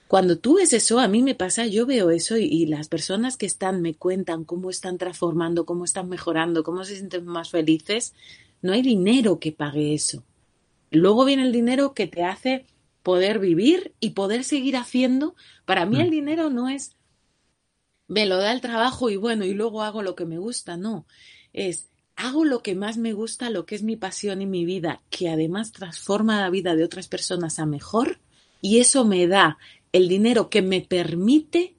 Cuando 0.07 0.38
tú 0.38 0.55
ves 0.55 0.71
eso, 0.73 0.99
a 0.99 1.07
mí 1.07 1.21
me 1.21 1.36
pasa, 1.36 1.65
yo 1.65 1.86
veo 1.86 2.11
eso 2.11 2.38
y, 2.38 2.65
las 2.65 2.88
personas 2.88 3.36
que 3.36 3.45
están 3.45 3.82
me 3.82 3.93
cuentan 3.93 4.45
cómo 4.45 4.69
están 4.69 4.97
transformando, 4.97 5.65
cómo 5.65 5.84
están 5.84 6.07
mejorando, 6.07 6.63
cómo 6.63 6.86
se 6.86 6.95
sienten 6.95 7.25
más 7.25 7.49
felices. 7.49 8.13
No 8.61 8.71
hay 8.71 8.82
dinero 8.82 9.39
que 9.39 9.51
pague 9.51 9.93
eso. 9.93 10.23
Luego 10.91 11.25
viene 11.25 11.43
el 11.43 11.51
dinero 11.51 11.93
que 11.93 12.07
te 12.07 12.23
hace 12.23 12.65
poder 13.03 13.39
vivir 13.39 13.93
y 13.99 14.11
poder 14.11 14.45
seguir 14.45 14.78
haciendo. 14.78 15.36
Para 15.65 15.86
mí 15.86 15.99
el 15.99 16.07
mm. 16.07 16.11
dinero 16.11 16.49
no 16.49 16.69
es 16.69 16.95
me 18.07 18.25
lo 18.25 18.38
da 18.38 18.53
el 18.53 18.61
trabajo 18.61 19.09
y 19.09 19.17
bueno, 19.17 19.45
y 19.45 19.53
luego 19.53 19.84
hago 19.84 20.01
lo 20.01 20.15
que 20.15 20.25
me 20.25 20.38
gusta, 20.38 20.78
no. 20.78 21.05
Es 21.53 21.87
hago 22.17 22.43
lo 22.43 22.63
que 22.63 22.75
más 22.75 22.97
me 22.97 23.13
gusta, 23.13 23.49
lo 23.49 23.65
que 23.65 23.75
es 23.75 23.83
mi 23.83 23.95
pasión 23.95 24.41
y 24.41 24.45
mi 24.45 24.65
vida, 24.65 25.01
que 25.09 25.29
además 25.29 25.71
transforma 25.71 26.41
la 26.41 26.49
vida 26.49 26.75
de 26.75 26.83
otras 26.83 27.07
personas 27.07 27.59
a 27.59 27.65
mejor, 27.65 28.19
y 28.59 28.79
eso 28.79 29.05
me 29.05 29.27
da 29.27 29.57
el 29.93 30.09
dinero 30.09 30.49
que 30.49 30.63
me 30.63 30.81
permite 30.81 31.75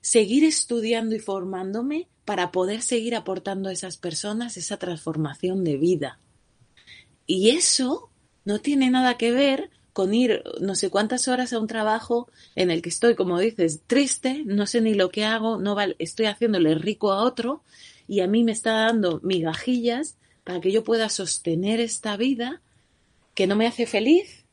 seguir 0.00 0.44
estudiando 0.44 1.14
y 1.14 1.20
formándome 1.20 2.08
para 2.24 2.50
poder 2.52 2.82
seguir 2.82 3.14
aportando 3.14 3.68
a 3.68 3.72
esas 3.72 3.98
personas 3.98 4.56
esa 4.56 4.78
transformación 4.78 5.62
de 5.62 5.76
vida. 5.76 6.18
Y 7.26 7.50
eso 7.50 8.10
no 8.44 8.60
tiene 8.60 8.90
nada 8.90 9.18
que 9.18 9.30
ver 9.30 9.70
con 9.92 10.14
ir 10.14 10.42
no 10.60 10.74
sé 10.74 10.88
cuántas 10.88 11.28
horas 11.28 11.52
a 11.52 11.58
un 11.58 11.66
trabajo 11.66 12.30
en 12.54 12.70
el 12.70 12.80
que 12.80 12.88
estoy, 12.88 13.14
como 13.14 13.38
dices, 13.38 13.82
triste, 13.86 14.42
no 14.46 14.66
sé 14.66 14.80
ni 14.80 14.94
lo 14.94 15.10
que 15.10 15.26
hago, 15.26 15.58
no 15.58 15.76
estoy 15.98 16.26
haciéndole 16.26 16.74
rico 16.74 17.12
a 17.12 17.22
otro 17.22 17.62
y 18.08 18.20
a 18.20 18.26
mí 18.26 18.44
me 18.44 18.52
está 18.52 18.72
dando 18.72 19.20
migajillas 19.22 20.16
para 20.44 20.60
que 20.60 20.72
yo 20.72 20.84
pueda 20.84 21.08
sostener 21.08 21.80
esta 21.80 22.16
vida 22.16 22.60
que 23.34 23.46
no 23.46 23.56
me 23.56 23.66
hace 23.66 23.86
feliz. 23.86 24.44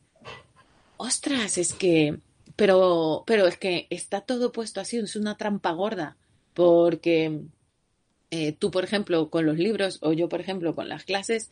Ostras, 0.98 1.58
es 1.58 1.74
que 1.74 2.20
pero, 2.60 3.24
pero 3.26 3.48
es 3.48 3.58
que 3.58 3.88
está 3.90 4.20
todo 4.20 4.52
puesto 4.52 4.82
así, 4.82 4.98
es 4.98 5.16
una 5.16 5.38
trampa 5.38 5.72
gorda, 5.72 6.18
porque 6.54 7.40
eh, 8.32 8.52
tú, 8.52 8.70
por 8.70 8.84
ejemplo, 8.84 9.30
con 9.30 9.46
los 9.46 9.58
libros 9.58 10.00
o 10.02 10.12
yo, 10.12 10.28
por 10.28 10.42
ejemplo, 10.42 10.76
con 10.76 10.90
las 10.90 11.06
clases, 11.06 11.52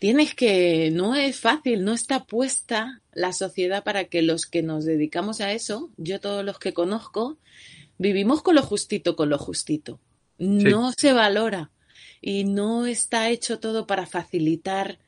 tienes 0.00 0.34
que, 0.34 0.90
no 0.90 1.14
es 1.14 1.38
fácil, 1.38 1.84
no 1.84 1.92
está 1.92 2.24
puesta 2.24 3.02
la 3.12 3.32
sociedad 3.32 3.84
para 3.84 4.06
que 4.06 4.20
los 4.22 4.46
que 4.46 4.64
nos 4.64 4.84
dedicamos 4.84 5.40
a 5.40 5.52
eso, 5.52 5.90
yo 5.96 6.18
todos 6.20 6.44
los 6.44 6.58
que 6.58 6.74
conozco, 6.74 7.38
vivimos 7.96 8.42
con 8.42 8.56
lo 8.56 8.62
justito, 8.62 9.14
con 9.14 9.28
lo 9.28 9.38
justito. 9.38 10.00
No 10.38 10.92
se 10.92 11.12
valora 11.12 11.70
y 12.20 12.44
no 12.44 12.86
está 12.86 13.30
hecho 13.30 13.58
todo 13.58 13.86
para 13.86 14.06
facilitar 14.06 14.98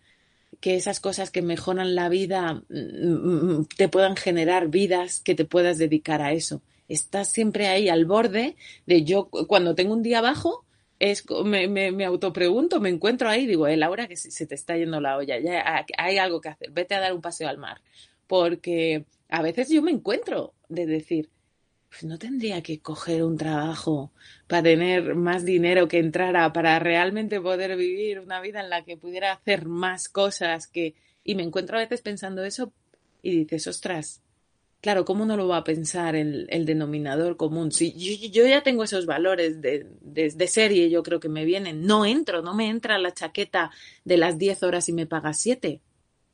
que 0.60 0.76
esas 0.76 1.00
cosas 1.00 1.30
que 1.30 1.42
mejoran 1.42 1.94
la 1.94 2.08
vida 2.08 2.62
mm, 2.68 3.58
mm, 3.58 3.66
te 3.76 3.88
puedan 3.88 4.16
generar 4.16 4.68
vidas 4.68 5.20
que 5.20 5.34
te 5.34 5.44
puedas 5.44 5.78
dedicar 5.78 6.22
a 6.22 6.32
eso. 6.32 6.62
Estás 6.88 7.30
siempre 7.30 7.68
ahí 7.68 7.88
al 7.88 8.06
borde 8.06 8.56
de 8.86 9.04
yo 9.04 9.28
cuando 9.28 9.74
tengo 9.74 9.92
un 9.92 10.02
día 10.02 10.20
bajo, 10.20 10.64
es, 10.98 11.24
me, 11.44 11.68
me, 11.68 11.92
me, 11.92 12.04
autopregunto, 12.04 12.80
me 12.80 12.88
encuentro 12.88 13.28
ahí, 13.28 13.46
digo, 13.46 13.68
eh, 13.68 13.76
Laura, 13.76 14.08
que 14.08 14.16
se 14.16 14.46
te 14.46 14.54
está 14.54 14.76
yendo 14.76 15.00
la 15.00 15.16
olla, 15.16 15.38
ya 15.38 15.84
hay 15.96 16.18
algo 16.18 16.40
que 16.40 16.48
hacer, 16.48 16.70
vete 16.72 16.94
a 16.94 17.00
dar 17.00 17.12
un 17.12 17.20
paseo 17.20 17.48
al 17.48 17.58
mar. 17.58 17.80
Porque 18.26 19.04
a 19.28 19.42
veces 19.42 19.70
yo 19.70 19.80
me 19.82 19.92
encuentro 19.92 20.54
de 20.68 20.86
decir, 20.86 21.30
pues 21.88 22.04
no 22.04 22.18
tendría 22.18 22.62
que 22.62 22.80
coger 22.80 23.22
un 23.22 23.36
trabajo 23.36 24.12
para 24.46 24.62
tener 24.62 25.14
más 25.14 25.44
dinero 25.44 25.88
que 25.88 25.98
entrara, 25.98 26.52
para 26.52 26.78
realmente 26.78 27.40
poder 27.40 27.76
vivir 27.76 28.20
una 28.20 28.40
vida 28.40 28.60
en 28.60 28.70
la 28.70 28.84
que 28.84 28.96
pudiera 28.96 29.32
hacer 29.32 29.66
más 29.66 30.08
cosas 30.08 30.66
que... 30.66 30.94
Y 31.24 31.34
me 31.34 31.42
encuentro 31.42 31.76
a 31.76 31.80
veces 31.80 32.00
pensando 32.00 32.44
eso 32.44 32.72
y 33.22 33.44
dices, 33.44 33.66
ostras, 33.66 34.22
Claro, 34.80 35.04
¿cómo 35.04 35.24
no 35.24 35.36
lo 35.36 35.48
va 35.48 35.58
a 35.58 35.64
pensar 35.64 36.14
el, 36.14 36.46
el 36.50 36.64
denominador 36.64 37.36
común? 37.36 37.72
Si 37.72 37.92
yo, 38.30 38.46
ya 38.46 38.62
tengo 38.62 38.84
esos 38.84 39.06
valores 39.06 39.60
de, 39.60 39.86
de, 40.00 40.46
serie, 40.46 40.88
yo 40.88 41.02
creo 41.02 41.18
que 41.18 41.28
me 41.28 41.44
vienen. 41.44 41.84
No 41.84 42.06
entro, 42.06 42.42
no 42.42 42.54
me 42.54 42.68
entra 42.68 42.96
la 42.98 43.12
chaqueta 43.12 43.72
de 44.04 44.16
las 44.16 44.38
10 44.38 44.62
horas 44.62 44.88
y 44.88 44.92
me 44.92 45.06
paga 45.06 45.32
7. 45.32 45.80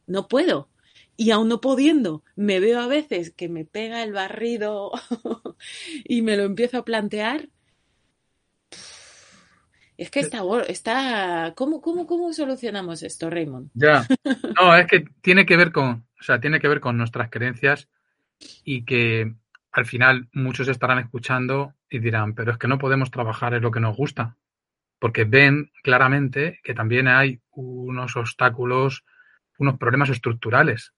No 0.06 0.28
puedo. 0.28 0.68
Y 1.16 1.30
aún 1.30 1.48
no 1.48 1.60
pudiendo, 1.60 2.24
me 2.34 2.58
veo 2.60 2.80
a 2.80 2.88
veces 2.88 3.30
que 3.30 3.48
me 3.48 3.64
pega 3.64 4.02
el 4.02 4.12
barrido 4.12 4.90
y 6.04 6.22
me 6.22 6.36
lo 6.36 6.42
empiezo 6.42 6.78
a 6.78 6.84
plantear. 6.84 7.48
Es 9.96 10.10
que 10.10 10.20
está, 10.20 10.42
está 10.66 11.52
¿cómo, 11.56 11.80
cómo, 11.80 12.06
¿cómo 12.06 12.32
solucionamos 12.32 13.02
esto, 13.04 13.30
Raymond? 13.30 13.70
Ya, 13.74 14.06
no, 14.60 14.76
es 14.76 14.86
que 14.88 15.04
tiene 15.20 15.46
que 15.46 15.56
ver 15.56 15.70
con, 15.70 16.06
o 16.18 16.22
sea, 16.22 16.40
tiene 16.40 16.58
que 16.58 16.68
ver 16.68 16.80
con 16.80 16.96
nuestras 16.96 17.30
creencias 17.30 17.88
y 18.64 18.84
que 18.84 19.34
al 19.70 19.86
final 19.86 20.28
muchos 20.32 20.68
estarán 20.68 20.98
escuchando 20.98 21.74
y 21.88 22.00
dirán, 22.00 22.34
pero 22.34 22.52
es 22.52 22.58
que 22.58 22.68
no 22.68 22.78
podemos 22.78 23.10
trabajar 23.10 23.54
en 23.54 23.62
lo 23.62 23.70
que 23.70 23.80
nos 23.80 23.96
gusta, 23.96 24.36
porque 24.98 25.24
ven 25.24 25.70
claramente 25.82 26.60
que 26.64 26.74
también 26.74 27.08
hay 27.08 27.40
unos 27.50 28.16
obstáculos, 28.16 29.04
unos 29.58 29.78
problemas 29.78 30.10
estructurales, 30.10 30.92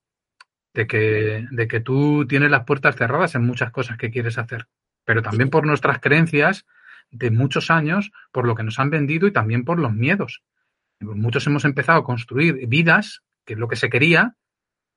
de 0.76 0.86
que, 0.86 1.48
de 1.50 1.68
que 1.68 1.80
tú 1.80 2.26
tienes 2.28 2.50
las 2.50 2.64
puertas 2.64 2.96
cerradas 2.96 3.34
en 3.34 3.44
muchas 3.44 3.70
cosas 3.70 3.96
que 3.96 4.10
quieres 4.10 4.36
hacer, 4.36 4.68
pero 5.06 5.22
también 5.22 5.48
por 5.48 5.66
nuestras 5.66 6.00
creencias 6.00 6.66
de 7.10 7.30
muchos 7.30 7.70
años, 7.70 8.12
por 8.30 8.46
lo 8.46 8.54
que 8.54 8.62
nos 8.62 8.78
han 8.78 8.90
vendido 8.90 9.26
y 9.26 9.32
también 9.32 9.64
por 9.64 9.78
los 9.78 9.94
miedos. 9.94 10.42
Muchos 11.00 11.46
hemos 11.46 11.64
empezado 11.64 12.00
a 12.00 12.04
construir 12.04 12.66
vidas, 12.68 13.22
que 13.46 13.54
es 13.54 13.58
lo 13.58 13.68
que 13.68 13.76
se 13.76 13.88
quería, 13.88 14.36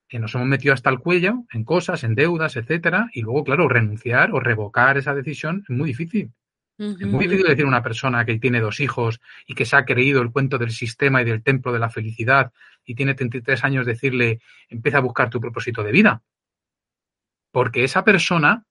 que 0.10 0.20
nos 0.20 0.36
hemos 0.36 0.48
metido 0.48 0.74
hasta 0.74 0.90
el 0.90 1.00
cuello 1.00 1.46
en 1.54 1.64
cosas, 1.64 2.04
en 2.04 2.14
deudas, 2.14 2.58
etcétera, 2.58 3.10
y 3.14 3.22
luego, 3.22 3.46
claro, 3.46 3.70
renunciar 3.70 4.32
o 4.34 4.42
revocar 4.42 4.98
esa 4.98 5.16
decisión 5.16 5.64
es 5.64 5.70
muy 5.70 5.88
difícil. 5.88 6.34
Es 6.80 7.06
muy 7.06 7.26
difícil 7.26 7.46
decir 7.46 7.66
a 7.66 7.68
una 7.68 7.84
persona 7.84 8.24
que 8.24 8.40
tiene 8.40 8.62
dos 8.62 8.80
hijos 8.80 9.20
y 9.46 9.54
que 9.54 9.66
se 9.66 9.76
ha 9.76 9.84
creído 9.84 10.22
el 10.22 10.32
cuento 10.32 10.58
del 10.58 10.72
sistema 10.72 11.22
y 11.22 11.26
del 11.26 11.44
templo 11.44 11.74
de 11.74 11.80
la 11.80 11.90
felicidad 11.90 12.54
y 12.86 12.96
tiene 12.96 13.16
33 13.16 13.66
años 13.66 13.86
decirle, 13.86 14.40
empieza 14.70 15.00
a 15.00 15.02
buscar 15.02 15.30
tu 15.30 15.42
propósito 15.42 15.84
de 15.84 15.92
vida. 15.92 16.24
Porque 17.52 17.84
esa 17.84 18.06
persona 18.06 18.66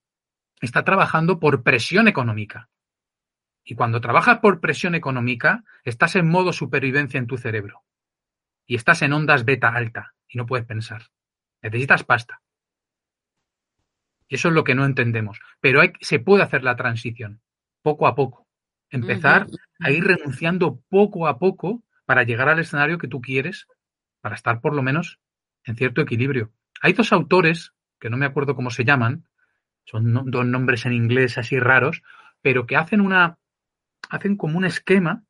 está 0.63 0.85
trabajando 0.85 1.39
por 1.39 1.63
presión 1.63 2.09
económica. 2.09 2.71
Y 3.63 3.75
cuando 3.75 4.01
trabajas 4.01 4.39
por 4.39 4.61
presión 4.61 4.95
económica, 4.95 5.65
estás 5.85 6.17
en 6.17 6.29
modo 6.29 6.55
supervivencia 6.55 7.19
en 7.19 7.27
tu 7.27 7.37
cerebro. 7.37 7.83
Y 8.67 8.77
estás 8.77 9.03
en 9.03 9.13
ondas 9.13 9.45
beta 9.45 9.69
alta 9.69 10.15
y 10.27 10.39
no 10.39 10.47
puedes 10.47 10.65
pensar. 10.65 11.03
Necesitas 11.61 12.05
pasta. 12.05 12.41
Y 14.29 14.37
eso 14.37 14.49
es 14.49 14.55
lo 14.55 14.65
que 14.65 14.75
no 14.75 14.87
entendemos. 14.87 15.41
Pero 15.61 15.83
hay, 15.83 15.93
se 16.01 16.21
puede 16.21 16.43
hacer 16.43 16.65
la 16.65 16.77
transición, 16.77 17.43
poco 17.83 18.07
a 18.07 18.15
poco. 18.15 18.47
Empezar 18.91 19.47
a 19.81 19.91
ir 19.91 20.05
renunciando 20.05 20.81
poco 20.89 21.27
a 21.27 21.39
poco 21.39 21.83
para 22.07 22.23
llegar 22.23 22.49
al 22.49 22.59
escenario 22.59 22.99
que 22.99 23.09
tú 23.09 23.21
quieres, 23.21 23.67
para 24.21 24.35
estar 24.35 24.61
por 24.61 24.75
lo 24.75 24.83
menos 24.83 25.21
en 25.65 25.77
cierto 25.77 26.01
equilibrio. 26.01 26.53
Hay 26.81 26.93
dos 26.93 27.13
autores, 27.13 27.73
que 28.01 28.11
no 28.11 28.17
me 28.17 28.27
acuerdo 28.27 28.55
cómo 28.55 28.71
se 28.71 28.85
llaman, 28.85 29.25
son 29.85 30.31
dos 30.31 30.47
nombres 30.47 30.87
en 30.87 30.93
inglés 30.93 31.39
así 31.39 31.59
raros, 31.59 32.03
pero 32.43 32.67
que 32.67 32.77
hacen 32.77 33.01
una, 33.01 33.39
hacen 34.09 34.37
como 34.37 34.59
un 34.59 34.65
esquema 34.65 35.25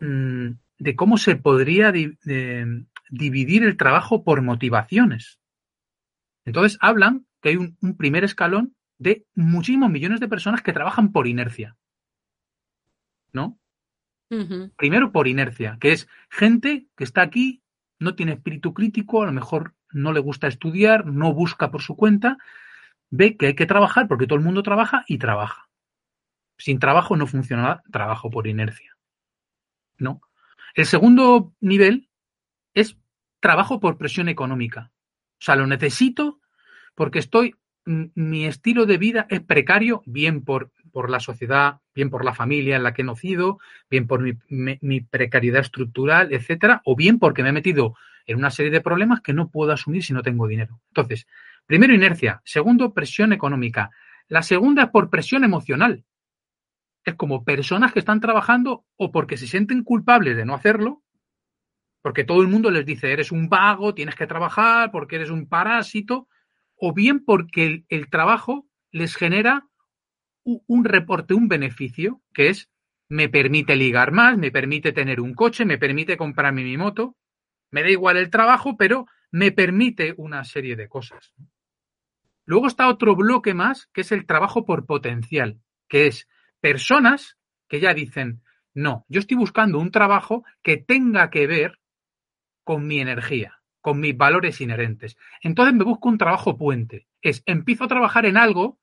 mmm, 0.00 0.50
de 0.78 0.96
cómo 0.96 1.18
se 1.18 1.36
podría 1.36 1.92
dividir 1.92 3.64
el 3.64 3.76
trabajo 3.76 4.24
por 4.24 4.42
motivaciones. 4.42 5.40
Entonces 6.44 6.78
hablan 6.80 7.26
que 7.42 7.50
hay 7.50 7.56
un, 7.56 7.76
primer 7.96 8.24
escalón 8.24 8.74
de 9.00 9.24
muchísimos 9.34 9.90
millones 9.90 10.20
de 10.20 10.28
personas 10.28 10.62
que 10.62 10.74
trabajan 10.74 11.10
por 11.10 11.26
inercia. 11.26 11.76
¿No? 13.32 13.58
Primero 14.76 15.10
por 15.10 15.26
inercia, 15.26 15.78
que 15.80 15.90
es 15.90 16.06
gente 16.28 16.86
que 16.96 17.02
está 17.02 17.22
aquí, 17.22 17.62
no 17.98 18.14
tiene 18.14 18.34
espíritu 18.34 18.72
crítico, 18.72 19.22
a 19.22 19.26
lo 19.26 19.32
mejor 19.32 19.74
no 19.90 20.12
le 20.12 20.20
gusta 20.20 20.46
estudiar, 20.46 21.06
no 21.06 21.34
busca 21.34 21.72
por 21.72 21.82
su 21.82 21.96
cuenta, 21.96 22.38
ve 23.08 23.36
que 23.36 23.48
hay 23.48 23.54
que 23.54 23.66
trabajar 23.66 24.06
porque 24.06 24.26
todo 24.26 24.38
el 24.38 24.44
mundo 24.44 24.62
trabaja 24.62 25.04
y 25.08 25.18
trabaja. 25.18 25.68
Sin 26.58 26.78
trabajo 26.78 27.16
no 27.16 27.26
funciona 27.26 27.82
trabajo 27.90 28.30
por 28.30 28.46
inercia. 28.46 28.96
¿No? 29.98 30.20
El 30.74 30.86
segundo 30.86 31.52
nivel 31.60 32.08
es 32.74 32.96
trabajo 33.40 33.80
por 33.80 33.98
presión 33.98 34.28
económica. 34.28 34.92
O 35.40 35.42
sea, 35.42 35.56
lo 35.56 35.66
necesito 35.66 36.40
porque 36.94 37.18
estoy, 37.18 37.56
mi 38.14 38.46
estilo 38.46 38.86
de 38.86 38.98
vida 38.98 39.26
es 39.28 39.40
precario, 39.40 40.02
bien 40.06 40.44
por, 40.44 40.70
por 40.92 41.10
la 41.10 41.20
sociedad, 41.20 41.80
bien 41.94 42.10
por 42.10 42.24
la 42.24 42.34
familia 42.34 42.76
en 42.76 42.82
la 42.82 42.92
que 42.92 43.02
he 43.02 43.04
nacido, 43.04 43.58
bien 43.90 44.06
por 44.06 44.20
mi, 44.20 44.34
mi, 44.80 45.00
precariedad 45.00 45.60
estructural, 45.60 46.32
etcétera, 46.32 46.82
o 46.84 46.94
bien 46.94 47.18
porque 47.18 47.42
me 47.42 47.48
he 47.48 47.52
metido 47.52 47.96
en 48.26 48.38
una 48.38 48.50
serie 48.50 48.70
de 48.70 48.80
problemas 48.80 49.20
que 49.20 49.32
no 49.32 49.50
puedo 49.50 49.72
asumir 49.72 50.04
si 50.04 50.12
no 50.12 50.22
tengo 50.22 50.46
dinero. 50.46 50.80
Entonces, 50.88 51.26
primero 51.66 51.94
inercia, 51.94 52.40
segundo 52.44 52.94
presión 52.94 53.32
económica. 53.32 53.90
La 54.28 54.42
segunda 54.42 54.84
es 54.84 54.88
por 54.90 55.10
presión 55.10 55.42
emocional. 55.42 56.04
Es 57.04 57.14
como 57.14 57.44
personas 57.44 57.92
que 57.92 57.98
están 57.98 58.20
trabajando 58.20 58.84
o 58.96 59.10
porque 59.10 59.36
se 59.36 59.46
sienten 59.46 59.82
culpables 59.82 60.36
de 60.36 60.44
no 60.44 60.54
hacerlo, 60.54 61.02
porque 62.02 62.24
todo 62.24 62.40
el 62.42 62.48
mundo 62.48 62.70
les 62.70 62.86
dice, 62.86 63.12
eres 63.12 63.32
un 63.32 63.48
vago, 63.48 63.94
tienes 63.94 64.14
que 64.14 64.26
trabajar, 64.26 64.90
porque 64.90 65.16
eres 65.16 65.30
un 65.30 65.48
parásito, 65.48 66.28
o 66.80 66.94
bien 66.94 67.24
porque 67.24 67.84
el, 67.88 68.10
trabajo 68.10 68.66
les 68.90 69.14
genera 69.14 69.68
un, 70.42 70.84
reporte, 70.84 71.34
un 71.34 71.46
beneficio, 71.46 72.22
que 72.32 72.48
es, 72.48 72.70
me 73.08 73.28
permite 73.28 73.76
ligar 73.76 74.12
más, 74.12 74.38
me 74.38 74.50
permite 74.50 74.92
tener 74.92 75.20
un 75.20 75.34
coche, 75.34 75.66
me 75.66 75.78
permite 75.78 76.16
comprarme 76.16 76.64
mi 76.64 76.76
moto, 76.78 77.16
me 77.70 77.82
da 77.82 77.90
igual 77.90 78.16
el 78.16 78.30
trabajo, 78.30 78.76
pero 78.78 79.06
me 79.30 79.52
permite 79.52 80.14
una 80.16 80.42
serie 80.44 80.74
de 80.74 80.88
cosas. 80.88 81.34
Luego 82.46 82.66
está 82.66 82.88
otro 82.88 83.14
bloque 83.14 83.52
más, 83.52 83.88
que 83.92 84.00
es 84.00 84.10
el 84.10 84.26
trabajo 84.26 84.64
por 84.64 84.86
potencial, 84.86 85.60
que 85.86 86.06
es 86.06 86.28
personas 86.60 87.36
que 87.68 87.80
ya 87.80 87.92
dicen, 87.92 88.42
no, 88.72 89.04
yo 89.08 89.20
estoy 89.20 89.36
buscando 89.36 89.78
un 89.78 89.90
trabajo 89.90 90.44
que 90.62 90.78
tenga 90.78 91.28
que 91.30 91.46
ver 91.46 91.78
con 92.64 92.86
mi 92.86 93.00
energía, 93.00 93.59
con 93.80 94.00
mis 94.00 94.16
valores 94.16 94.60
inherentes. 94.60 95.16
Entonces 95.42 95.74
me 95.74 95.84
busco 95.84 96.08
un 96.08 96.18
trabajo 96.18 96.56
puente. 96.56 97.06
Es, 97.22 97.42
empiezo 97.46 97.84
a 97.84 97.88
trabajar 97.88 98.26
en 98.26 98.36
algo 98.36 98.78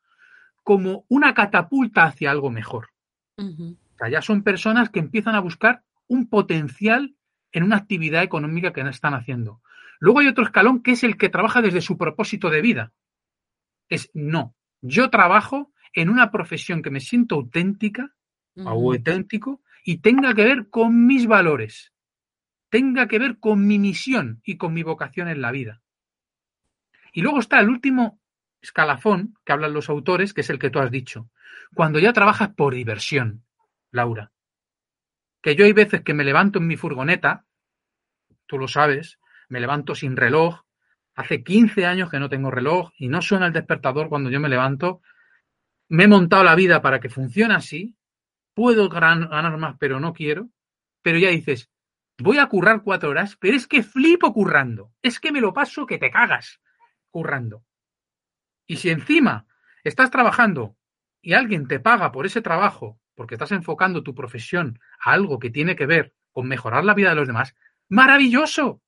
como 0.63 1.05
una 1.07 1.33
catapulta 1.33 2.03
hacia 2.03 2.31
algo 2.31 2.49
mejor. 2.49 2.89
o 3.37 3.97
sea, 3.97 4.09
ya 4.09 4.21
son 4.21 4.43
personas 4.43 4.89
que 4.89 4.99
empiezan 4.99 5.35
a 5.35 5.39
buscar 5.39 5.83
un 6.07 6.27
potencial 6.27 7.15
en 7.51 7.63
una 7.63 7.77
actividad 7.77 8.23
económica 8.23 8.73
que 8.73 8.81
están 8.81 9.13
haciendo. 9.13 9.61
Luego 9.99 10.19
hay 10.19 10.27
otro 10.27 10.43
escalón 10.43 10.83
que 10.83 10.91
es 10.91 11.03
el 11.03 11.17
que 11.17 11.29
trabaja 11.29 11.61
desde 11.61 11.81
su 11.81 11.97
propósito 11.97 12.49
de 12.49 12.61
vida. 12.61 12.93
Es, 13.89 14.11
no, 14.13 14.55
yo 14.81 15.09
trabajo 15.09 15.71
en 15.93 16.09
una 16.09 16.31
profesión 16.31 16.81
que 16.81 16.91
me 16.91 16.99
siento 16.99 17.35
auténtica 17.35 18.13
o 18.55 18.91
auténtico 18.91 19.61
y 19.83 19.97
tenga 19.97 20.33
que 20.33 20.43
ver 20.43 20.69
con 20.69 21.05
mis 21.05 21.27
valores 21.27 21.93
tenga 22.69 23.07
que 23.07 23.19
ver 23.19 23.39
con 23.39 23.65
mi 23.65 23.79
misión 23.79 24.41
y 24.43 24.57
con 24.57 24.73
mi 24.73 24.83
vocación 24.83 25.27
en 25.27 25.41
la 25.41 25.51
vida. 25.51 25.81
Y 27.13 27.21
luego 27.21 27.39
está 27.39 27.59
el 27.59 27.69
último 27.69 28.19
escalafón 28.61 29.35
que 29.45 29.53
hablan 29.53 29.73
los 29.73 29.89
autores, 29.89 30.33
que 30.33 30.41
es 30.41 30.49
el 30.49 30.59
que 30.59 30.69
tú 30.69 30.79
has 30.79 30.91
dicho. 30.91 31.29
Cuando 31.73 31.99
ya 31.99 32.13
trabajas 32.13 32.49
por 32.49 32.73
diversión, 32.73 33.43
Laura. 33.91 34.31
Que 35.41 35.55
yo 35.55 35.65
hay 35.65 35.73
veces 35.73 36.01
que 36.01 36.13
me 36.13 36.23
levanto 36.23 36.59
en 36.59 36.67
mi 36.67 36.77
furgoneta, 36.77 37.45
tú 38.45 38.57
lo 38.57 38.67
sabes, 38.67 39.19
me 39.49 39.59
levanto 39.59 39.95
sin 39.95 40.17
reloj. 40.17 40.61
Hace 41.15 41.43
15 41.43 41.85
años 41.85 42.09
que 42.09 42.19
no 42.19 42.29
tengo 42.29 42.51
reloj 42.51 42.91
y 42.97 43.07
no 43.07 43.21
suena 43.21 43.47
el 43.47 43.53
despertador 43.53 44.09
cuando 44.09 44.29
yo 44.29 44.39
me 44.39 44.49
levanto. 44.49 45.01
Me 45.89 46.03
he 46.03 46.07
montado 46.07 46.43
la 46.43 46.55
vida 46.55 46.81
para 46.81 46.99
que 46.99 47.09
funcione 47.09 47.55
así. 47.55 47.95
Puedo 48.53 48.89
ganar 48.89 49.57
más, 49.57 49.75
pero 49.79 49.99
no 49.99 50.13
quiero. 50.13 50.49
Pero 51.01 51.17
ya 51.17 51.29
dices, 51.29 51.69
voy 52.19 52.37
a 52.39 52.47
currar 52.47 52.81
cuatro 52.83 53.09
horas, 53.09 53.37
pero 53.39 53.55
es 53.55 53.67
que 53.67 53.83
flipo 53.83 54.33
currando. 54.33 54.93
Es 55.01 55.19
que 55.19 55.31
me 55.31 55.41
lo 55.41 55.53
paso 55.53 55.85
que 55.85 55.97
te 55.97 56.11
cagas 56.11 56.61
currando. 57.09 57.63
Y 58.65 58.77
si 58.77 58.89
encima 58.89 59.47
estás 59.83 60.11
trabajando 60.11 60.75
y 61.21 61.33
alguien 61.33 61.67
te 61.67 61.79
paga 61.79 62.11
por 62.11 62.25
ese 62.25 62.41
trabajo 62.41 62.99
porque 63.15 63.35
estás 63.35 63.51
enfocando 63.51 64.03
tu 64.03 64.13
profesión 64.13 64.79
a 65.03 65.11
algo 65.11 65.39
que 65.39 65.49
tiene 65.49 65.75
que 65.75 65.87
ver 65.87 66.13
con 66.31 66.47
mejorar 66.47 66.85
la 66.85 66.93
vida 66.93 67.09
de 67.09 67.15
los 67.15 67.27
demás, 67.27 67.55
maravilloso. 67.89 68.81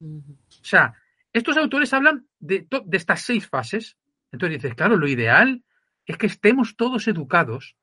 O 0.00 0.64
sea, 0.64 0.94
estos 1.32 1.56
autores 1.56 1.92
hablan 1.94 2.28
de, 2.38 2.66
de 2.68 2.96
estas 2.96 3.22
seis 3.22 3.48
fases. 3.48 3.96
Entonces 4.30 4.60
dices, 4.60 4.74
claro, 4.74 4.96
lo 4.96 5.08
ideal 5.08 5.64
es 6.04 6.18
que 6.18 6.26
estemos 6.26 6.76
todos 6.76 7.08
educados 7.08 7.76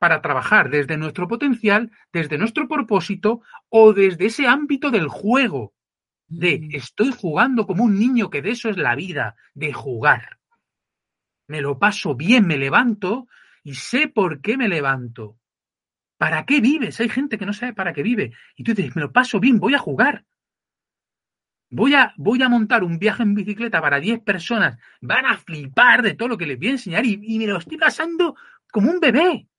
para 0.00 0.22
trabajar 0.22 0.70
desde 0.70 0.96
nuestro 0.96 1.28
potencial, 1.28 1.92
desde 2.10 2.38
nuestro 2.38 2.66
propósito 2.66 3.42
o 3.68 3.92
desde 3.92 4.26
ese 4.26 4.46
ámbito 4.46 4.90
del 4.90 5.08
juego, 5.08 5.74
de 6.26 6.70
estoy 6.72 7.12
jugando 7.12 7.66
como 7.66 7.84
un 7.84 7.98
niño, 7.98 8.30
que 8.30 8.40
de 8.40 8.52
eso 8.52 8.70
es 8.70 8.78
la 8.78 8.94
vida, 8.94 9.36
de 9.52 9.74
jugar. 9.74 10.38
Me 11.48 11.60
lo 11.60 11.78
paso 11.78 12.14
bien, 12.14 12.46
me 12.46 12.56
levanto 12.56 13.28
y 13.62 13.74
sé 13.74 14.08
por 14.08 14.40
qué 14.40 14.56
me 14.56 14.68
levanto. 14.68 15.36
¿Para 16.16 16.46
qué 16.46 16.62
vives? 16.62 16.98
Hay 17.00 17.10
gente 17.10 17.36
que 17.36 17.44
no 17.44 17.52
sabe 17.52 17.74
para 17.74 17.92
qué 17.92 18.02
vive. 18.02 18.32
Y 18.56 18.64
tú 18.64 18.72
dices, 18.72 18.96
me 18.96 19.02
lo 19.02 19.12
paso 19.12 19.38
bien, 19.38 19.60
voy 19.60 19.74
a 19.74 19.78
jugar. 19.78 20.24
Voy 21.68 21.92
a, 21.92 22.14
voy 22.16 22.42
a 22.42 22.48
montar 22.48 22.84
un 22.84 22.98
viaje 22.98 23.22
en 23.22 23.34
bicicleta 23.34 23.82
para 23.82 24.00
10 24.00 24.20
personas. 24.20 24.78
Van 25.02 25.26
a 25.26 25.36
flipar 25.36 26.00
de 26.00 26.14
todo 26.14 26.28
lo 26.28 26.38
que 26.38 26.46
les 26.46 26.58
voy 26.58 26.68
a 26.68 26.72
enseñar 26.72 27.04
y, 27.04 27.20
y 27.22 27.38
me 27.38 27.46
lo 27.46 27.58
estoy 27.58 27.76
pasando 27.76 28.34
como 28.72 28.90
un 28.90 28.98
bebé 28.98 29.49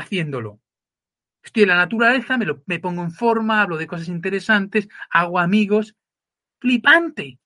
haciéndolo. 0.00 0.60
Estoy 1.42 1.62
en 1.62 1.70
la 1.70 1.76
naturaleza, 1.76 2.36
me, 2.36 2.44
lo, 2.44 2.62
me 2.66 2.78
pongo 2.78 3.02
en 3.02 3.12
forma, 3.12 3.62
hablo 3.62 3.76
de 3.78 3.86
cosas 3.86 4.08
interesantes, 4.08 4.88
hago 5.10 5.38
amigos 5.38 5.96
flipante. 6.60 7.38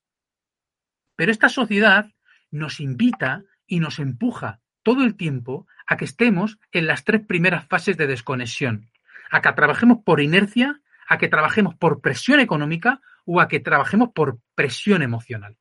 Pero 1.16 1.30
esta 1.30 1.48
sociedad 1.48 2.10
nos 2.50 2.80
invita 2.80 3.44
y 3.66 3.80
nos 3.80 3.98
empuja 3.98 4.60
todo 4.82 5.04
el 5.04 5.16
tiempo 5.16 5.66
a 5.86 5.96
que 5.96 6.04
estemos 6.04 6.58
en 6.72 6.86
las 6.86 7.04
tres 7.04 7.24
primeras 7.26 7.66
fases 7.66 7.96
de 7.96 8.06
desconexión, 8.06 8.90
a 9.30 9.40
que 9.40 9.52
trabajemos 9.52 9.98
por 10.04 10.20
inercia, 10.20 10.80
a 11.08 11.18
que 11.18 11.28
trabajemos 11.28 11.74
por 11.74 12.00
presión 12.00 12.40
económica 12.40 13.00
o 13.24 13.40
a 13.40 13.48
que 13.48 13.60
trabajemos 13.60 14.10
por 14.14 14.40
presión 14.54 15.02
emocional. 15.02 15.56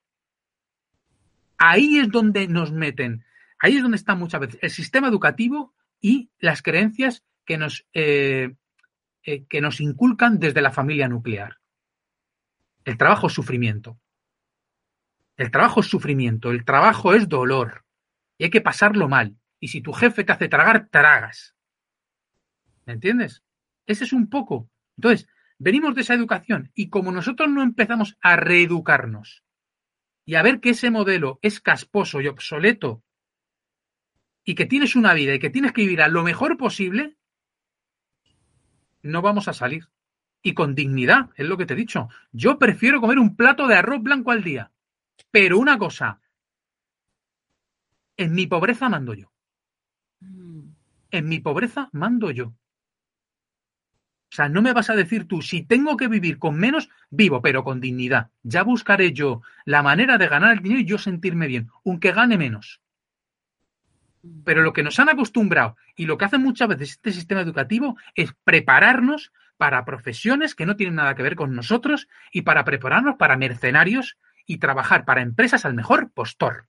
Ahí 1.57 1.99
es 1.99 2.09
donde 2.09 2.47
nos 2.47 2.71
meten, 2.71 3.25
ahí 3.59 3.77
es 3.77 3.81
donde 3.81 3.97
está 3.97 4.15
muchas 4.15 4.41
veces 4.41 4.59
el 4.61 4.69
sistema 4.69 5.07
educativo 5.07 5.73
y 6.03 6.29
las 6.37 6.61
creencias 6.61 7.23
que 7.45 7.57
nos, 7.57 7.87
eh, 7.93 8.53
eh, 9.23 9.45
que 9.45 9.61
nos 9.61 9.79
inculcan 9.79 10.37
desde 10.37 10.61
la 10.61 10.69
familia 10.69 11.07
nuclear. 11.07 11.59
El 12.83 12.97
trabajo 12.97 13.27
es 13.27 13.33
sufrimiento. 13.33 13.97
El 15.37 15.49
trabajo 15.49 15.79
es 15.79 15.87
sufrimiento, 15.87 16.51
el 16.51 16.65
trabajo 16.65 17.13
es 17.13 17.29
dolor. 17.29 17.85
Y 18.37 18.43
hay 18.43 18.49
que 18.49 18.59
pasarlo 18.59 19.07
mal. 19.07 19.37
Y 19.61 19.69
si 19.69 19.81
tu 19.81 19.93
jefe 19.93 20.25
te 20.25 20.33
hace 20.33 20.49
tragar, 20.49 20.89
tragas. 20.91 21.55
¿Me 22.85 22.93
entiendes? 22.93 23.41
Ese 23.87 24.03
es 24.03 24.11
un 24.11 24.29
poco. 24.29 24.69
Entonces, 24.97 25.27
venimos 25.57 25.95
de 25.95 26.01
esa 26.01 26.15
educación 26.15 26.69
y 26.75 26.89
como 26.89 27.13
nosotros 27.13 27.49
no 27.49 27.63
empezamos 27.63 28.17
a 28.21 28.35
reeducarnos 28.35 29.43
y 30.25 30.35
a 30.35 30.43
ver 30.43 30.59
que 30.59 30.71
ese 30.71 30.91
modelo 30.91 31.39
es 31.41 31.61
casposo 31.61 32.19
y 32.19 32.27
obsoleto 32.27 33.03
y 34.43 34.55
que 34.55 34.65
tienes 34.65 34.95
una 34.95 35.13
vida 35.13 35.33
y 35.33 35.39
que 35.39 35.49
tienes 35.49 35.71
que 35.71 35.81
vivir 35.81 36.01
a 36.01 36.07
lo 36.07 36.23
mejor 36.23 36.57
posible, 36.57 37.15
no 39.01 39.21
vamos 39.21 39.47
a 39.47 39.53
salir 39.53 39.87
y 40.43 40.53
con 40.53 40.75
dignidad, 40.75 41.29
es 41.37 41.47
lo 41.47 41.57
que 41.57 41.65
te 41.65 41.73
he 41.73 41.77
dicho. 41.77 42.09
Yo 42.33 42.59
prefiero 42.59 42.99
comer 42.99 43.17
un 43.17 43.35
plato 43.35 43.65
de 43.67 43.75
arroz 43.75 44.03
blanco 44.03 44.31
al 44.31 44.43
día. 44.43 44.71
Pero 45.31 45.57
una 45.57 45.77
cosa, 45.77 46.21
en 48.17 48.33
mi 48.33 48.45
pobreza 48.45 48.89
mando 48.89 49.13
yo. 49.13 49.31
Mm. 50.19 50.69
En 51.11 51.29
mi 51.29 51.39
pobreza 51.39 51.89
mando 51.93 52.29
yo. 52.29 52.47
O 52.47 54.35
sea, 54.35 54.49
no 54.49 54.61
me 54.61 54.73
vas 54.73 54.89
a 54.89 54.95
decir 54.95 55.27
tú, 55.27 55.41
si 55.41 55.63
tengo 55.63 55.95
que 55.95 56.07
vivir 56.07 56.39
con 56.39 56.57
menos, 56.57 56.89
vivo, 57.09 57.41
pero 57.41 57.63
con 57.63 57.79
dignidad. 57.79 58.31
Ya 58.41 58.63
buscaré 58.63 59.13
yo 59.13 59.41
la 59.63 59.83
manera 59.83 60.17
de 60.17 60.27
ganar 60.27 60.53
el 60.53 60.63
dinero 60.63 60.81
y 60.81 60.85
yo 60.85 60.97
sentirme 60.97 61.47
bien, 61.47 61.69
aunque 61.85 62.11
gane 62.11 62.37
menos. 62.37 62.81
Pero 64.45 64.61
lo 64.61 64.73
que 64.73 64.83
nos 64.83 64.99
han 64.99 65.09
acostumbrado 65.09 65.75
y 65.95 66.05
lo 66.05 66.17
que 66.17 66.25
hace 66.25 66.37
muchas 66.37 66.69
veces 66.69 66.91
este 66.91 67.11
sistema 67.11 67.41
educativo 67.41 67.97
es 68.15 68.33
prepararnos 68.43 69.33
para 69.57 69.85
profesiones 69.85 70.55
que 70.55 70.65
no 70.65 70.75
tienen 70.75 70.95
nada 70.95 71.15
que 71.15 71.23
ver 71.23 71.35
con 71.35 71.55
nosotros 71.55 72.07
y 72.31 72.41
para 72.43 72.63
prepararnos 72.63 73.15
para 73.17 73.37
mercenarios 73.37 74.17
y 74.45 74.57
trabajar 74.57 75.05
para 75.05 75.21
empresas 75.21 75.65
al 75.65 75.73
mejor 75.73 76.11
postor. 76.11 76.67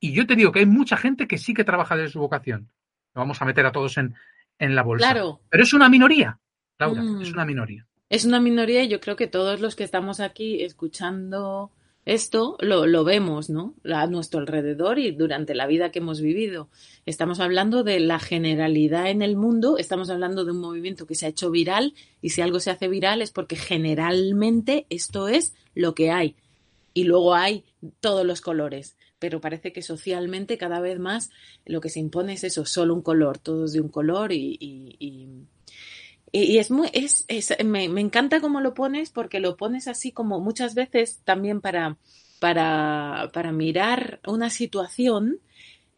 Y 0.00 0.12
yo 0.12 0.26
te 0.26 0.36
digo 0.36 0.52
que 0.52 0.60
hay 0.60 0.66
mucha 0.66 0.96
gente 0.96 1.26
que 1.26 1.38
sí 1.38 1.54
que 1.54 1.64
trabaja 1.64 1.96
de 1.96 2.08
su 2.08 2.18
vocación. 2.18 2.70
Lo 3.14 3.20
vamos 3.20 3.40
a 3.40 3.44
meter 3.44 3.64
a 3.64 3.72
todos 3.72 3.96
en, 3.96 4.14
la 4.58 4.82
bolsa. 4.82 5.12
Claro. 5.12 5.40
Pero 5.48 5.62
es 5.62 5.72
una 5.72 5.88
minoría, 5.88 6.38
Laura, 6.78 7.00
es 7.22 7.30
mm. 7.30 7.32
una 7.32 7.44
minoría. 7.44 7.86
Es 8.08 8.24
una 8.24 8.40
minoría 8.40 8.82
y 8.82 8.88
yo 8.88 9.00
creo 9.00 9.16
que 9.16 9.26
todos 9.26 9.60
los 9.60 9.76
que 9.76 9.84
estamos 9.84 10.20
aquí 10.20 10.62
escuchando 10.62 11.72
esto 12.06 12.56
lo, 12.60 12.86
lo, 12.86 13.04
vemos, 13.04 13.48
¿no? 13.48 13.74
A 13.84 14.06
nuestro 14.06 14.40
alrededor 14.40 14.98
y 14.98 15.12
durante 15.12 15.54
la 15.54 15.66
vida 15.66 15.90
que 15.90 16.00
hemos 16.00 16.20
vivido. 16.20 16.68
Estamos 17.06 17.40
hablando 17.40 17.82
de 17.82 18.00
la 18.00 18.18
generalidad 18.18 19.10
en 19.10 19.22
el 19.22 19.36
mundo, 19.36 19.78
estamos 19.78 20.10
hablando 20.10 20.44
de 20.44 20.52
un 20.52 20.60
movimiento 20.60 21.06
que 21.06 21.14
se 21.14 21.26
ha 21.26 21.30
hecho 21.30 21.50
viral 21.50 21.94
y 22.20 22.30
si 22.30 22.42
algo 22.42 22.60
se 22.60 22.70
hace 22.70 22.88
viral 22.88 23.22
es 23.22 23.30
porque 23.30 23.56
generalmente 23.56 24.86
esto 24.90 25.28
es 25.28 25.54
lo 25.74 25.94
que 25.94 26.10
hay. 26.10 26.36
Y 26.92 27.04
luego 27.04 27.34
hay 27.34 27.64
todos 28.00 28.24
los 28.24 28.40
colores, 28.40 28.96
pero 29.18 29.40
parece 29.40 29.72
que 29.72 29.82
socialmente 29.82 30.58
cada 30.58 30.80
vez 30.80 30.98
más 30.98 31.30
lo 31.64 31.80
que 31.80 31.88
se 31.88 32.00
impone 32.00 32.34
es 32.34 32.44
eso, 32.44 32.66
solo 32.66 32.94
un 32.94 33.02
color, 33.02 33.38
todos 33.38 33.72
de 33.72 33.80
un 33.80 33.88
color 33.88 34.30
y, 34.30 34.56
y 34.60 34.96
y 34.98 35.28
es 36.34 36.70
muy, 36.70 36.88
es, 36.92 37.24
es 37.28 37.54
me, 37.64 37.88
me, 37.88 38.00
encanta 38.00 38.40
cómo 38.40 38.60
lo 38.60 38.74
pones 38.74 39.10
porque 39.10 39.38
lo 39.38 39.56
pones 39.56 39.86
así 39.86 40.10
como 40.10 40.40
muchas 40.40 40.74
veces 40.74 41.20
también 41.24 41.60
para, 41.60 41.96
para, 42.40 43.30
para 43.32 43.52
mirar 43.52 44.20
una 44.26 44.50
situación 44.50 45.40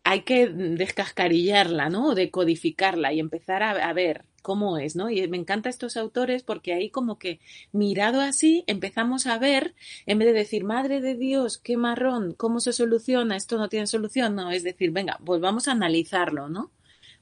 hay 0.04 0.22
que 0.22 0.46
descascarillarla, 0.48 1.88
¿no? 1.88 2.14
Decodificarla 2.14 3.12
y 3.12 3.18
empezar 3.18 3.62
a, 3.62 3.70
a, 3.70 3.92
ver 3.92 4.24
cómo 4.42 4.78
es, 4.78 4.94
¿no? 4.94 5.10
Y 5.10 5.26
me 5.26 5.38
encanta 5.38 5.70
estos 5.70 5.96
autores 5.96 6.42
porque 6.44 6.74
ahí 6.74 6.90
como 6.90 7.18
que 7.18 7.40
mirado 7.72 8.20
así 8.20 8.62
empezamos 8.66 9.26
a 9.26 9.38
ver, 9.38 9.74
en 10.04 10.18
vez 10.18 10.28
de 10.28 10.34
decir, 10.34 10.64
madre 10.64 11.00
de 11.00 11.16
Dios, 11.16 11.58
qué 11.58 11.76
marrón, 11.76 12.34
¿cómo 12.34 12.60
se 12.60 12.72
soluciona? 12.72 13.36
Esto 13.36 13.56
no 13.58 13.68
tiene 13.68 13.86
solución, 13.86 14.36
no, 14.36 14.52
es 14.52 14.62
decir, 14.62 14.92
venga, 14.92 15.18
pues 15.24 15.40
vamos 15.40 15.66
a 15.66 15.72
analizarlo, 15.72 16.48
¿no? 16.48 16.70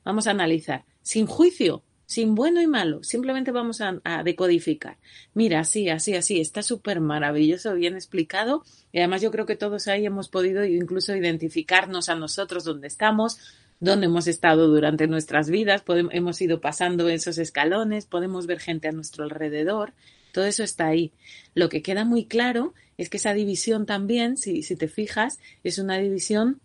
Vamos 0.04 0.26
a 0.26 0.32
analizar, 0.32 0.84
sin 1.00 1.26
juicio, 1.26 1.82
sin 2.06 2.34
bueno 2.34 2.60
y 2.60 2.66
malo, 2.66 3.02
simplemente 3.02 3.50
vamos 3.50 3.80
a, 3.80 4.00
decodificar. 4.24 4.98
Mira, 5.32 5.60
así, 5.60 5.88
así, 5.88 6.14
así, 6.14 6.40
está 6.40 6.62
súper 6.62 7.00
maravilloso, 7.00 7.74
bien 7.74 7.94
explicado 7.94 8.64
y 8.92 8.98
además 8.98 9.22
yo 9.22 9.30
creo 9.30 9.46
que 9.46 9.56
todos 9.56 9.88
ahí 9.88 10.06
hemos 10.06 10.28
podido 10.28 10.64
incluso 10.64 11.16
identificarnos 11.16 12.08
a 12.08 12.14
nosotros 12.14 12.64
donde 12.64 12.88
estamos, 12.88 13.38
donde 13.80 14.06
hemos 14.06 14.26
estado 14.26 14.68
durante 14.68 15.06
nuestras 15.06 15.50
vidas, 15.50 15.82
hemos 16.10 16.40
ido 16.40 16.60
pasando 16.60 17.08
esos 17.08 17.38
escalones, 17.38 18.06
podemos 18.06 18.46
ver 18.46 18.60
gente 18.60 18.88
a 18.88 18.92
nuestro 18.92 19.24
alrededor, 19.24 19.92
todo 20.32 20.44
eso 20.44 20.64
está 20.64 20.86
ahí. 20.86 21.12
Lo 21.54 21.68
que 21.68 21.82
queda 21.82 22.04
muy 22.04 22.26
claro 22.26 22.74
es 22.98 23.08
que 23.08 23.16
esa 23.18 23.34
división 23.34 23.86
también, 23.86 24.36
si 24.36 24.62
te 24.62 24.88
fijas, 24.88 25.38
es 25.62 25.78
una 25.78 25.98
división 25.98 26.60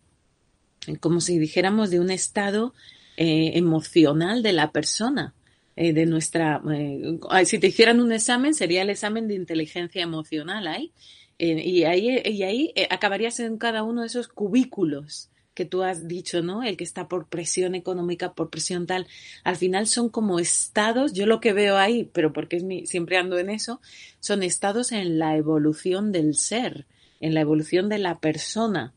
como 1.00 1.22
si 1.22 1.38
dijéramos 1.38 1.90
de 1.90 2.00
un 2.00 2.10
estado 2.10 2.74
eh, 3.22 3.58
emocional 3.58 4.42
de 4.42 4.54
la 4.54 4.72
persona. 4.72 5.34
Eh, 5.76 5.92
de 5.92 6.06
nuestra, 6.06 6.62
eh, 6.74 7.20
si 7.44 7.60
te 7.60 7.68
hicieran 7.68 8.00
un 8.00 8.14
examen, 8.14 8.54
sería 8.54 8.82
el 8.82 8.90
examen 8.90 9.28
de 9.28 9.36
inteligencia 9.36 10.02
emocional 10.02 10.68
ahí. 10.68 10.94
y 11.38 11.84
ahí, 11.84 12.22
y 12.24 12.44
ahí 12.44 12.74
acabarías 12.90 13.42
en 13.42 13.58
cada 13.58 13.84
uno 13.84 14.02
de 14.02 14.08
esos 14.08 14.30
cubículos 14.30 15.30
que 15.54 15.66
tú 15.66 15.84
has 15.84 16.08
dicho, 16.08 16.42
¿no? 16.42 16.64
El 16.64 16.78
que 16.78 16.86
está 16.86 17.10
por 17.10 17.28
presión 17.28 17.76
económica, 17.76 18.32
por 18.32 18.50
presión 18.50 18.88
tal. 18.88 19.06
Al 19.44 19.58
final 19.58 19.86
son 19.88 20.08
como 20.08 20.40
estados, 20.40 21.12
yo 21.12 21.26
lo 21.26 21.42
que 21.42 21.52
veo 21.52 21.76
ahí, 21.76 22.10
pero 22.14 22.32
porque 22.32 22.56
es 22.56 22.64
mi, 22.64 22.86
siempre 22.86 23.18
ando 23.18 23.38
en 23.38 23.50
eso, 23.50 23.82
son 24.22 24.44
estados 24.44 24.94
en 24.94 25.20
la 25.20 25.36
evolución 25.36 26.14
del 26.14 26.36
ser, 26.36 26.86
en 27.20 27.34
la 27.34 27.42
evolución 27.42 27.90
de 27.90 28.00
la 28.00 28.20
persona. 28.20 28.94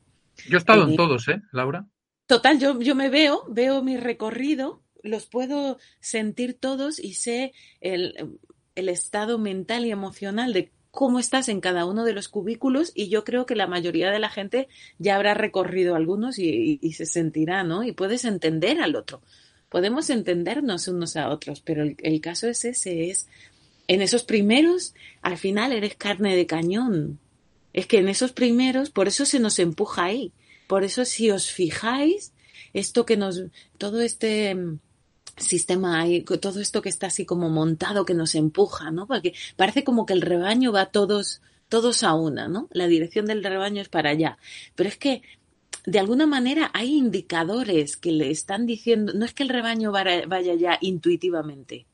Yo 0.49 0.57
he 0.57 0.61
estado 0.61 0.89
en 0.89 0.95
todos, 0.95 1.27
¿eh, 1.27 1.43
Laura? 1.51 1.89
Total, 2.27 2.59
yo, 2.59 2.81
yo 2.81 2.95
me 2.95 3.09
veo, 3.09 3.45
veo 3.49 3.83
mi 3.83 3.97
recorrido, 3.97 4.83
los 5.03 5.27
puedo 5.27 5.79
sentir 6.01 6.55
todos 6.55 6.99
y 6.99 7.15
sé 7.15 7.53
el, 7.81 8.39
el 8.75 8.89
estado 8.89 9.39
mental 9.39 9.85
y 9.87 9.91
emocional 9.91 10.53
de 10.53 10.71
cómo 10.93 11.19
estás 11.19 11.49
en 11.49 11.61
cada 11.61 11.87
uno 11.87 12.05
de 12.05 12.13
los 12.13 12.29
cubículos 12.29 12.93
y 12.95 13.09
yo 13.09 13.25
creo 13.25 13.47
que 13.47 13.57
la 13.57 13.67
mayoría 13.67 14.11
de 14.11 14.19
la 14.19 14.29
gente 14.29 14.69
ya 14.99 15.17
habrá 15.17 15.33
recorrido 15.33 15.97
algunos 15.97 16.39
y, 16.39 16.79
se 16.93 17.07
sentirá, 17.07 17.65
¿no? 17.65 17.83
Y 17.83 17.93
puedes 17.93 18.27
entender 18.27 18.81
al 18.81 18.95
otro. 18.95 19.23
Podemos 19.71 20.11
entendernos 20.11 20.89
unos 20.89 21.17
a 21.17 21.31
otros, 21.31 21.63
pero 21.63 21.83
el, 21.83 22.21
caso 22.21 22.47
es 22.47 22.67
ese, 22.67 23.09
es 23.09 23.27
en 23.89 24.03
esos 24.03 24.23
primeros, 24.23 24.95
al 25.23 25.39
final 25.39 25.73
eres 25.73 25.97
carne 25.97 26.37
de 26.37 26.47
cañón. 26.47 27.19
Es 27.73 27.87
que 27.87 27.99
en 27.99 28.11
esos 28.11 28.33
primeros, 28.33 28.91
por 28.91 29.09
eso 29.09 29.25
se 29.25 29.41
nos 29.41 29.59
empuja 29.59 30.05
ahí. 30.05 30.31
Por 30.73 30.85
eso 30.85 31.05
si 31.05 31.31
os 31.31 31.51
fijáis, 31.51 32.33
esto 32.73 33.05
que 33.05 33.19
nos, 33.19 33.43
todo 33.77 34.01
este 34.01 34.57
sistema 35.37 36.01
hay, 36.01 36.23
todo 36.23 36.61
esto 36.61 36.81
que 36.81 36.89
está 36.89 37.09
así 37.09 37.27
como 37.27 37.51
montado 37.51 38.07
que 38.07 38.15
nos 38.15 38.35
empuja, 38.35 38.91
¿no? 38.91 39.07
Porque 39.07 39.35
parece 39.57 39.85
como 39.85 40.07
que 40.07 40.15
el 40.15 40.23
rebaño 40.23 40.73
va 40.73 40.87
todos, 40.87 41.43
todos 41.69 42.03
a 42.05 42.15
una, 42.15 42.49
¿no? 42.49 42.71
La 42.73 42.87
dirección 42.87 43.27
del 43.27 43.45
rebaño 43.45 43.83
es 43.83 43.91
para 43.91 44.09
allá. 44.09 44.39
Pero 44.75 44.89
es 44.89 44.97
que 44.97 45.21
de 45.85 45.99
alguna 45.99 46.25
manera 46.25 46.71
hay 46.73 46.95
indicadores 46.97 47.99
que 47.99 48.13
le 48.13 48.31
están 48.31 48.65
diciendo, 48.65 49.13
no 49.15 49.27
es 49.27 49.35
que 49.35 49.43
el 49.43 49.51
rebaño 49.51 49.93
vaya 49.93 50.55
ya 50.55 50.79
intuitivamente. 50.81 51.85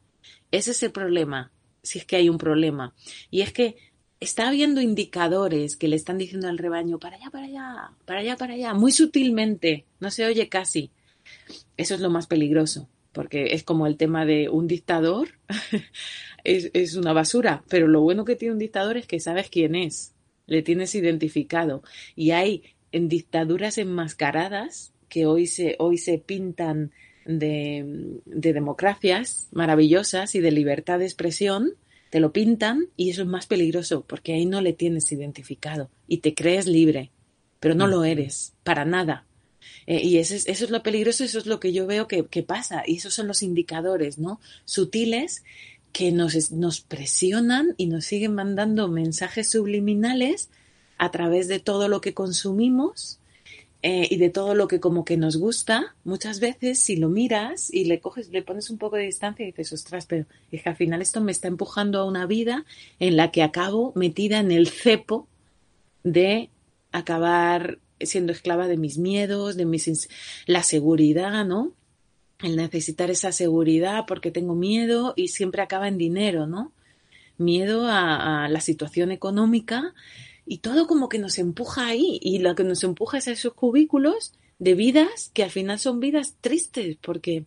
Ese 0.52 0.70
es 0.70 0.80
el 0.84 0.92
problema, 0.92 1.50
si 1.82 1.98
es 1.98 2.04
que 2.04 2.14
hay 2.14 2.28
un 2.28 2.38
problema. 2.38 2.94
Y 3.28 3.40
es 3.40 3.52
que 3.52 3.74
está 4.20 4.48
habiendo 4.48 4.80
indicadores 4.80 5.76
que 5.76 5.88
le 5.88 5.96
están 5.96 6.18
diciendo 6.18 6.48
al 6.48 6.58
rebaño, 6.58 6.98
para 6.98 7.16
allá, 7.16 7.30
para 7.30 7.44
allá, 7.46 7.90
para 8.04 8.20
allá, 8.20 8.36
para 8.36 8.54
allá, 8.54 8.74
muy 8.74 8.92
sutilmente, 8.92 9.84
no 10.00 10.10
se 10.10 10.26
oye 10.26 10.48
casi. 10.48 10.90
Eso 11.76 11.94
es 11.94 12.00
lo 12.00 12.10
más 12.10 12.26
peligroso 12.26 12.88
porque 13.18 13.54
es 13.54 13.64
como 13.64 13.88
el 13.88 13.96
tema 13.96 14.24
de 14.24 14.48
un 14.48 14.68
dictador, 14.68 15.30
es, 16.44 16.94
una 16.94 17.12
basura, 17.12 17.64
pero 17.68 17.88
lo 17.88 18.00
bueno 18.00 18.24
que 18.24 18.36
tiene 18.36 18.52
un 18.52 18.60
dictador 18.60 18.96
es 18.96 19.08
que 19.08 19.18
sabes 19.18 19.50
quién 19.50 19.74
es, 19.74 20.14
le 20.46 20.62
tienes 20.62 20.94
identificado. 20.94 21.82
Y 22.14 22.30
hay 22.30 22.62
en 22.92 23.08
dictaduras 23.08 23.78
enmascaradas 23.78 24.92
que 25.08 25.26
hoy 25.26 25.48
se, 25.48 25.74
hoy 25.80 25.98
se 25.98 26.18
pintan 26.18 26.92
de, 27.24 28.20
de 28.24 28.52
democracias 28.52 29.48
maravillosas 29.50 30.36
y 30.36 30.40
de 30.40 30.52
libertad 30.52 31.00
de 31.00 31.06
expresión, 31.06 31.72
te 32.10 32.20
lo 32.20 32.32
pintan 32.32 32.86
y 32.96 33.10
eso 33.10 33.22
es 33.22 33.28
más 33.28 33.46
peligroso 33.46 34.04
porque 34.06 34.34
ahí 34.34 34.46
no 34.46 34.60
le 34.60 34.72
tienes 34.72 35.10
identificado 35.12 35.90
y 36.06 36.18
te 36.18 36.34
crees 36.34 36.66
libre, 36.66 37.10
pero 37.60 37.74
no 37.74 37.86
lo 37.86 38.04
eres, 38.04 38.54
para 38.64 38.84
nada. 38.84 39.26
Eh, 39.86 40.02
y 40.02 40.18
eso 40.18 40.34
es, 40.34 40.46
eso 40.46 40.64
es 40.64 40.70
lo 40.70 40.82
peligroso, 40.82 41.24
eso 41.24 41.38
es 41.38 41.46
lo 41.46 41.60
que 41.60 41.72
yo 41.72 41.86
veo 41.86 42.06
que, 42.06 42.26
que 42.26 42.42
pasa. 42.42 42.82
Y 42.86 42.96
esos 42.96 43.14
son 43.14 43.26
los 43.26 43.42
indicadores, 43.42 44.18
¿no? 44.18 44.40
Sutiles 44.64 45.42
que 45.92 46.12
nos, 46.12 46.52
nos 46.52 46.80
presionan 46.80 47.74
y 47.76 47.86
nos 47.86 48.04
siguen 48.04 48.34
mandando 48.34 48.88
mensajes 48.88 49.48
subliminales 49.50 50.50
a 50.98 51.10
través 51.10 51.48
de 51.48 51.60
todo 51.60 51.88
lo 51.88 52.00
que 52.00 52.14
consumimos 52.14 53.18
eh, 53.82 54.08
y 54.10 54.16
de 54.16 54.30
todo 54.30 54.54
lo 54.54 54.66
que 54.66 54.80
como 54.80 55.04
que 55.04 55.16
nos 55.16 55.36
gusta, 55.36 55.94
muchas 56.04 56.40
veces 56.40 56.80
si 56.80 56.96
lo 56.96 57.08
miras 57.08 57.72
y 57.72 57.84
le 57.84 58.00
coges, 58.00 58.30
le 58.30 58.42
pones 58.42 58.70
un 58.70 58.78
poco 58.78 58.96
de 58.96 59.04
distancia 59.04 59.44
y 59.44 59.52
dices, 59.52 59.72
ostras, 59.72 60.06
pero 60.06 60.26
es 60.50 60.62
que 60.62 60.68
al 60.68 60.76
final 60.76 61.00
esto 61.00 61.20
me 61.20 61.32
está 61.32 61.48
empujando 61.48 62.00
a 62.00 62.04
una 62.04 62.26
vida 62.26 62.64
en 62.98 63.16
la 63.16 63.30
que 63.30 63.42
acabo 63.42 63.92
metida 63.94 64.40
en 64.40 64.50
el 64.50 64.68
cepo 64.68 65.28
de 66.02 66.50
acabar 66.92 67.78
siendo 68.00 68.32
esclava 68.32 68.68
de 68.68 68.76
mis 68.76 68.98
miedos, 68.98 69.56
de 69.56 69.64
mis 69.64 70.08
la 70.46 70.62
seguridad, 70.62 71.44
¿no? 71.44 71.72
El 72.40 72.56
necesitar 72.56 73.10
esa 73.10 73.32
seguridad 73.32 74.04
porque 74.06 74.30
tengo 74.30 74.54
miedo 74.54 75.14
y 75.16 75.28
siempre 75.28 75.62
acaba 75.62 75.88
en 75.88 75.98
dinero, 75.98 76.46
¿no? 76.46 76.72
Miedo 77.36 77.86
a, 77.88 78.48
la 78.48 78.60
situación 78.60 79.12
económica 79.12 79.94
y 80.48 80.58
todo 80.58 80.86
como 80.86 81.08
que 81.08 81.18
nos 81.18 81.38
empuja 81.38 81.86
ahí 81.86 82.18
y 82.22 82.38
lo 82.38 82.54
que 82.54 82.64
nos 82.64 82.82
empuja 82.82 83.18
es 83.18 83.28
a 83.28 83.32
esos 83.32 83.52
cubículos 83.52 84.32
de 84.58 84.74
vidas 84.74 85.30
que 85.34 85.44
al 85.44 85.50
final 85.50 85.78
son 85.78 86.00
vidas 86.00 86.36
tristes 86.40 86.96
porque 87.00 87.44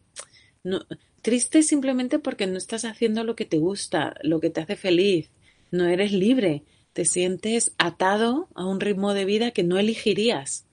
no 0.64 0.86
tristes 1.22 1.68
simplemente 1.68 2.20
porque 2.20 2.48
no 2.48 2.58
estás 2.58 2.86
haciendo 2.86 3.24
lo 3.24 3.36
que 3.36 3.46
te 3.46 3.58
gusta, 3.58 4.16
lo 4.22 4.40
que 4.40 4.50
te 4.50 4.62
hace 4.62 4.76
feliz, 4.76 5.30
no 5.72 5.86
eres 5.86 6.12
libre, 6.12 6.64
te 6.94 7.06
sientes 7.06 7.72
atado 7.78 8.50
a 8.54 8.66
un 8.66 8.80
ritmo 8.80 9.14
de 9.14 9.26
vida 9.26 9.52
que 9.52 9.64
no 9.64 9.78
elegirías. 9.78 10.66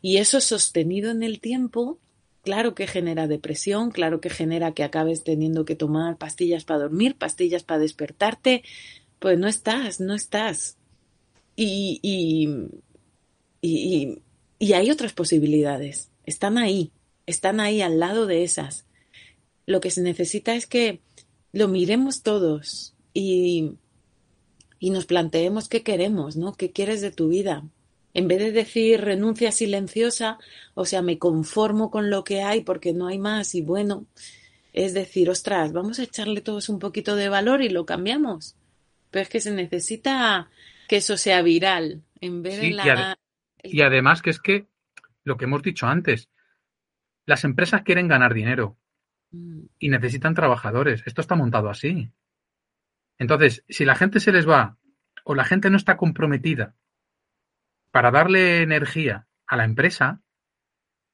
Y 0.00 0.16
eso 0.16 0.40
sostenido 0.40 1.10
en 1.10 1.22
el 1.22 1.40
tiempo, 1.40 1.98
claro 2.42 2.74
que 2.74 2.86
genera 2.86 3.28
depresión, 3.28 3.90
claro 3.90 4.20
que 4.20 4.30
genera 4.30 4.72
que 4.72 4.82
acabes 4.82 5.24
teniendo 5.24 5.64
que 5.64 5.76
tomar 5.76 6.16
pastillas 6.16 6.64
para 6.64 6.80
dormir, 6.80 7.16
pastillas 7.16 7.62
para 7.62 7.80
despertarte, 7.80 8.62
pues 9.18 9.38
no 9.38 9.46
estás, 9.46 10.00
no 10.00 10.14
estás. 10.14 10.76
Y, 11.54 12.00
y, 12.02 12.48
y, 13.60 14.18
y 14.58 14.72
hay 14.72 14.90
otras 14.90 15.12
posibilidades, 15.12 16.10
están 16.24 16.58
ahí, 16.58 16.90
están 17.26 17.60
ahí 17.60 17.82
al 17.82 17.98
lado 17.98 18.26
de 18.26 18.42
esas. 18.44 18.86
Lo 19.66 19.80
que 19.80 19.90
se 19.90 20.02
necesita 20.02 20.54
es 20.54 20.66
que 20.66 21.00
lo 21.52 21.68
miremos 21.68 22.22
todos 22.22 22.94
y 23.14 23.76
y 24.82 24.90
nos 24.90 25.06
planteemos 25.06 25.68
qué 25.68 25.84
queremos, 25.84 26.34
¿no? 26.36 26.54
¿Qué 26.54 26.72
quieres 26.72 27.00
de 27.00 27.12
tu 27.12 27.28
vida? 27.28 27.62
En 28.14 28.26
vez 28.26 28.40
de 28.40 28.50
decir 28.50 29.00
renuncia 29.00 29.52
silenciosa, 29.52 30.38
o 30.74 30.84
sea, 30.86 31.02
me 31.02 31.20
conformo 31.20 31.88
con 31.88 32.10
lo 32.10 32.24
que 32.24 32.42
hay 32.42 32.62
porque 32.62 32.92
no 32.92 33.06
hay 33.06 33.16
más 33.16 33.54
y 33.54 33.62
bueno, 33.62 34.06
es 34.72 34.92
decir, 34.92 35.30
ostras, 35.30 35.72
vamos 35.72 36.00
a 36.00 36.02
echarle 36.02 36.40
todos 36.40 36.68
un 36.68 36.80
poquito 36.80 37.14
de 37.14 37.28
valor 37.28 37.62
y 37.62 37.68
lo 37.68 37.86
cambiamos. 37.86 38.56
Pero 39.12 39.22
es 39.22 39.28
que 39.28 39.38
se 39.38 39.52
necesita 39.52 40.50
que 40.92 40.98
eso 40.98 41.16
sea 41.16 41.40
viral 41.40 42.04
en 42.20 42.42
vez 42.42 42.60
de 42.60 42.70
la... 42.72 43.16
Y, 43.62 43.80
además 43.80 44.20
que 44.20 44.28
es 44.28 44.40
que 44.40 44.68
lo 45.24 45.38
que 45.38 45.46
hemos 45.46 45.62
dicho 45.62 45.86
antes, 45.86 46.28
las 47.24 47.44
empresas 47.44 47.80
quieren 47.80 48.08
ganar 48.08 48.34
dinero 48.34 48.76
mm. 49.30 49.62
y 49.78 49.88
necesitan 49.88 50.34
trabajadores. 50.34 51.02
Esto 51.06 51.22
está 51.22 51.34
montado 51.34 51.70
así. 51.70 52.12
Entonces, 53.16 53.64
si 53.70 53.86
la 53.86 53.94
gente 53.94 54.20
se 54.20 54.32
les 54.32 54.46
va 54.46 54.76
o 55.24 55.34
la 55.34 55.46
gente 55.46 55.70
no 55.70 55.78
está 55.78 55.96
comprometida 55.96 56.76
para 57.90 58.10
darle 58.10 58.60
energía 58.60 59.26
a 59.46 59.56
la 59.56 59.64
empresa, 59.64 60.20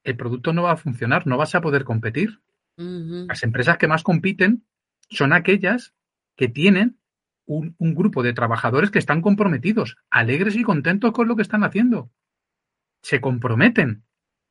el 0.03 0.17
producto 0.17 0.53
no 0.53 0.65
va 0.65 0.73
a 0.73 0.77
funcionar, 0.77 1.25
no 1.29 1.37
vas 1.37 1.55
a 1.55 1.61
poder 1.61 1.85
competir. 1.85 2.41
Las 2.75 3.45
empresas 3.45 3.79
que 3.79 3.87
más 3.87 4.03
compiten 4.03 4.67
son 5.09 5.33
aquellas 5.33 5.95
que 6.35 6.49
tienen 6.49 6.99
un, 7.49 7.75
un, 7.79 7.95
grupo 7.95 8.23
de 8.23 8.35
trabajadores 8.35 8.91
que 8.91 8.99
están 8.99 9.23
comprometidos, 9.23 9.97
alegres 10.11 10.55
y 10.55 10.63
contentos 10.63 11.13
con 11.13 11.27
lo 11.27 11.35
que 11.35 11.43
están 11.43 11.65
haciendo. 11.65 12.11
Se 13.03 13.21
comprometen. 13.21 14.05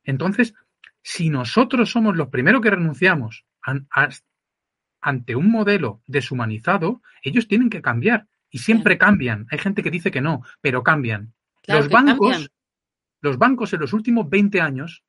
Entonces, 0.04 0.56
si 1.04 1.30
nosotros 1.30 1.92
somos 1.92 2.18
los 2.18 2.30
primeros 2.30 2.62
que 2.62 2.72
renunciamos 2.72 3.46
a, 3.62 4.10
ante 5.00 5.36
un 5.36 5.50
modelo 5.50 6.02
deshumanizado, 6.08 7.02
ellos 7.22 7.48
tienen 7.48 7.70
que 7.70 7.82
cambiar. 7.82 8.28
Y 8.50 8.60
siempre 8.60 8.98
cambian. 8.98 9.46
Hay 9.52 9.60
gente 9.60 9.84
que 9.84 9.92
dice 9.92 10.12
que 10.12 10.22
no, 10.22 10.42
pero 10.60 10.84
cambian. 10.84 11.34
los 11.68 11.90
bancos, 11.90 12.50
los 13.22 13.38
bancos 13.38 13.74
en 13.74 13.82
los 13.82 13.94
últimos 13.94 14.30
20 14.30 14.60
años 14.60 15.04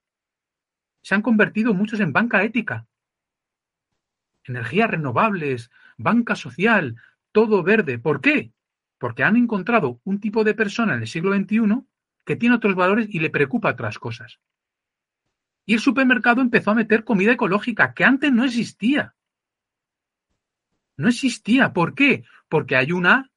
se 1.03 1.15
han 1.15 1.23
convertido 1.23 1.75
muchos 1.75 2.01
en 2.01 2.13
banca 2.13 2.43
ética. 2.43 2.87
Energías 4.45 4.91
renovables, 4.91 5.71
banca 5.97 6.37
social, 6.37 6.97
todo 7.33 7.63
verde. 7.63 7.99
¿Por 7.99 8.21
qué? 8.21 8.53
Porque 8.99 9.23
han 9.23 9.37
encontrado 9.37 10.01
un 10.05 10.21
tipo 10.21 10.45
de 10.45 10.55
persona 10.55 10.95
en 10.95 11.03
el 11.03 11.09
siglo 11.09 11.35
XXI 11.35 11.85
que 12.25 12.37
tiene 12.37 12.57
otros 12.57 12.75
valores 12.75 13.09
y 13.11 13.21
le 13.21 13.31
preocupa 13.31 13.71
otras 13.71 13.99
cosas. 13.99 14.41
Y 15.65 15.75
el 15.75 15.81
supermercado 15.81 16.41
empezó 16.41 16.71
a 16.71 16.75
meter 16.75 17.05
comida 17.05 17.33
ecológica 17.33 17.95
que 17.95 18.05
antes 18.05 18.33
no 18.33 18.45
existía. 18.45 19.15
No 20.97 21.09
existía. 21.09 21.73
¿Por 21.73 21.95
qué? 21.95 22.25
Porque 22.49 22.77
hay 22.77 22.93
una, 22.93 23.31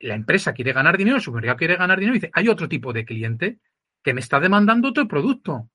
la 0.00 0.14
empresa 0.14 0.52
quiere 0.52 0.72
ganar 0.72 0.96
dinero, 0.98 1.16
el 1.16 1.22
supermercado 1.22 1.58
quiere 1.58 1.76
ganar 1.76 1.98
dinero 1.98 2.16
y 2.16 2.20
dice, 2.20 2.30
hay 2.34 2.48
otro 2.48 2.68
tipo 2.68 2.92
de 2.92 3.04
cliente 3.04 3.60
que 4.02 4.14
me 4.14 4.20
está 4.20 4.40
demandando 4.40 4.88
otro 4.88 5.06
producto. 5.06 5.70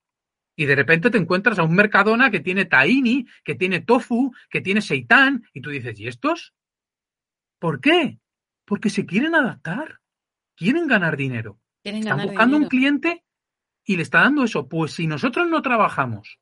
Y 0.56 0.66
de 0.66 0.76
repente 0.76 1.12
te 1.12 1.18
encuentras 1.18 1.60
a 1.60 1.64
un 1.64 1.76
Mercadona 1.76 2.32
que 2.32 2.40
tiene 2.40 2.66
tahini, 2.66 3.28
que 3.44 3.56
tiene 3.56 3.82
tofu, 3.82 4.34
que 4.50 4.62
tiene 4.62 4.82
seitán, 4.82 5.44
y 5.54 5.62
tú 5.62 5.70
dices, 5.70 6.00
¿y 6.00 6.08
estos? 6.08 6.54
¿Por 7.60 7.82
qué? 7.82 8.20
Porque 8.66 8.90
se 8.90 9.06
quieren 9.06 9.36
adaptar, 9.36 10.00
quieren 10.56 10.88
ganar 10.88 11.18
dinero. 11.18 11.60
Están 11.84 12.22
buscando 12.24 12.58
un 12.58 12.68
cliente 12.68 13.24
y 13.86 13.96
le 13.96 14.04
está 14.04 14.22
dando 14.22 14.44
eso. 14.44 14.68
Pues 14.68 14.94
si 14.94 15.08
nosotros 15.08 15.48
no 15.48 15.62
trabajamos, 15.62 16.40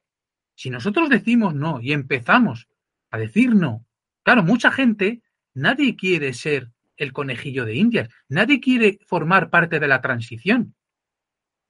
si 0.56 0.70
nosotros 0.70 1.10
decimos 1.10 1.54
no 1.54 1.82
y 1.82 1.94
empezamos 1.94 2.68
a 3.12 3.18
decir 3.18 3.56
no 3.56 3.86
Claro, 4.26 4.42
mucha 4.42 4.72
gente, 4.72 5.22
nadie 5.54 5.96
quiere 5.96 6.34
ser 6.34 6.72
el 6.98 7.14
conejillo 7.14 7.64
de 7.64 7.76
Indias, 7.76 8.10
nadie 8.28 8.60
quiere 8.60 8.98
formar 9.06 9.52
parte 9.52 9.80
de 9.80 9.88
la 9.88 10.02
transición. 10.02 10.76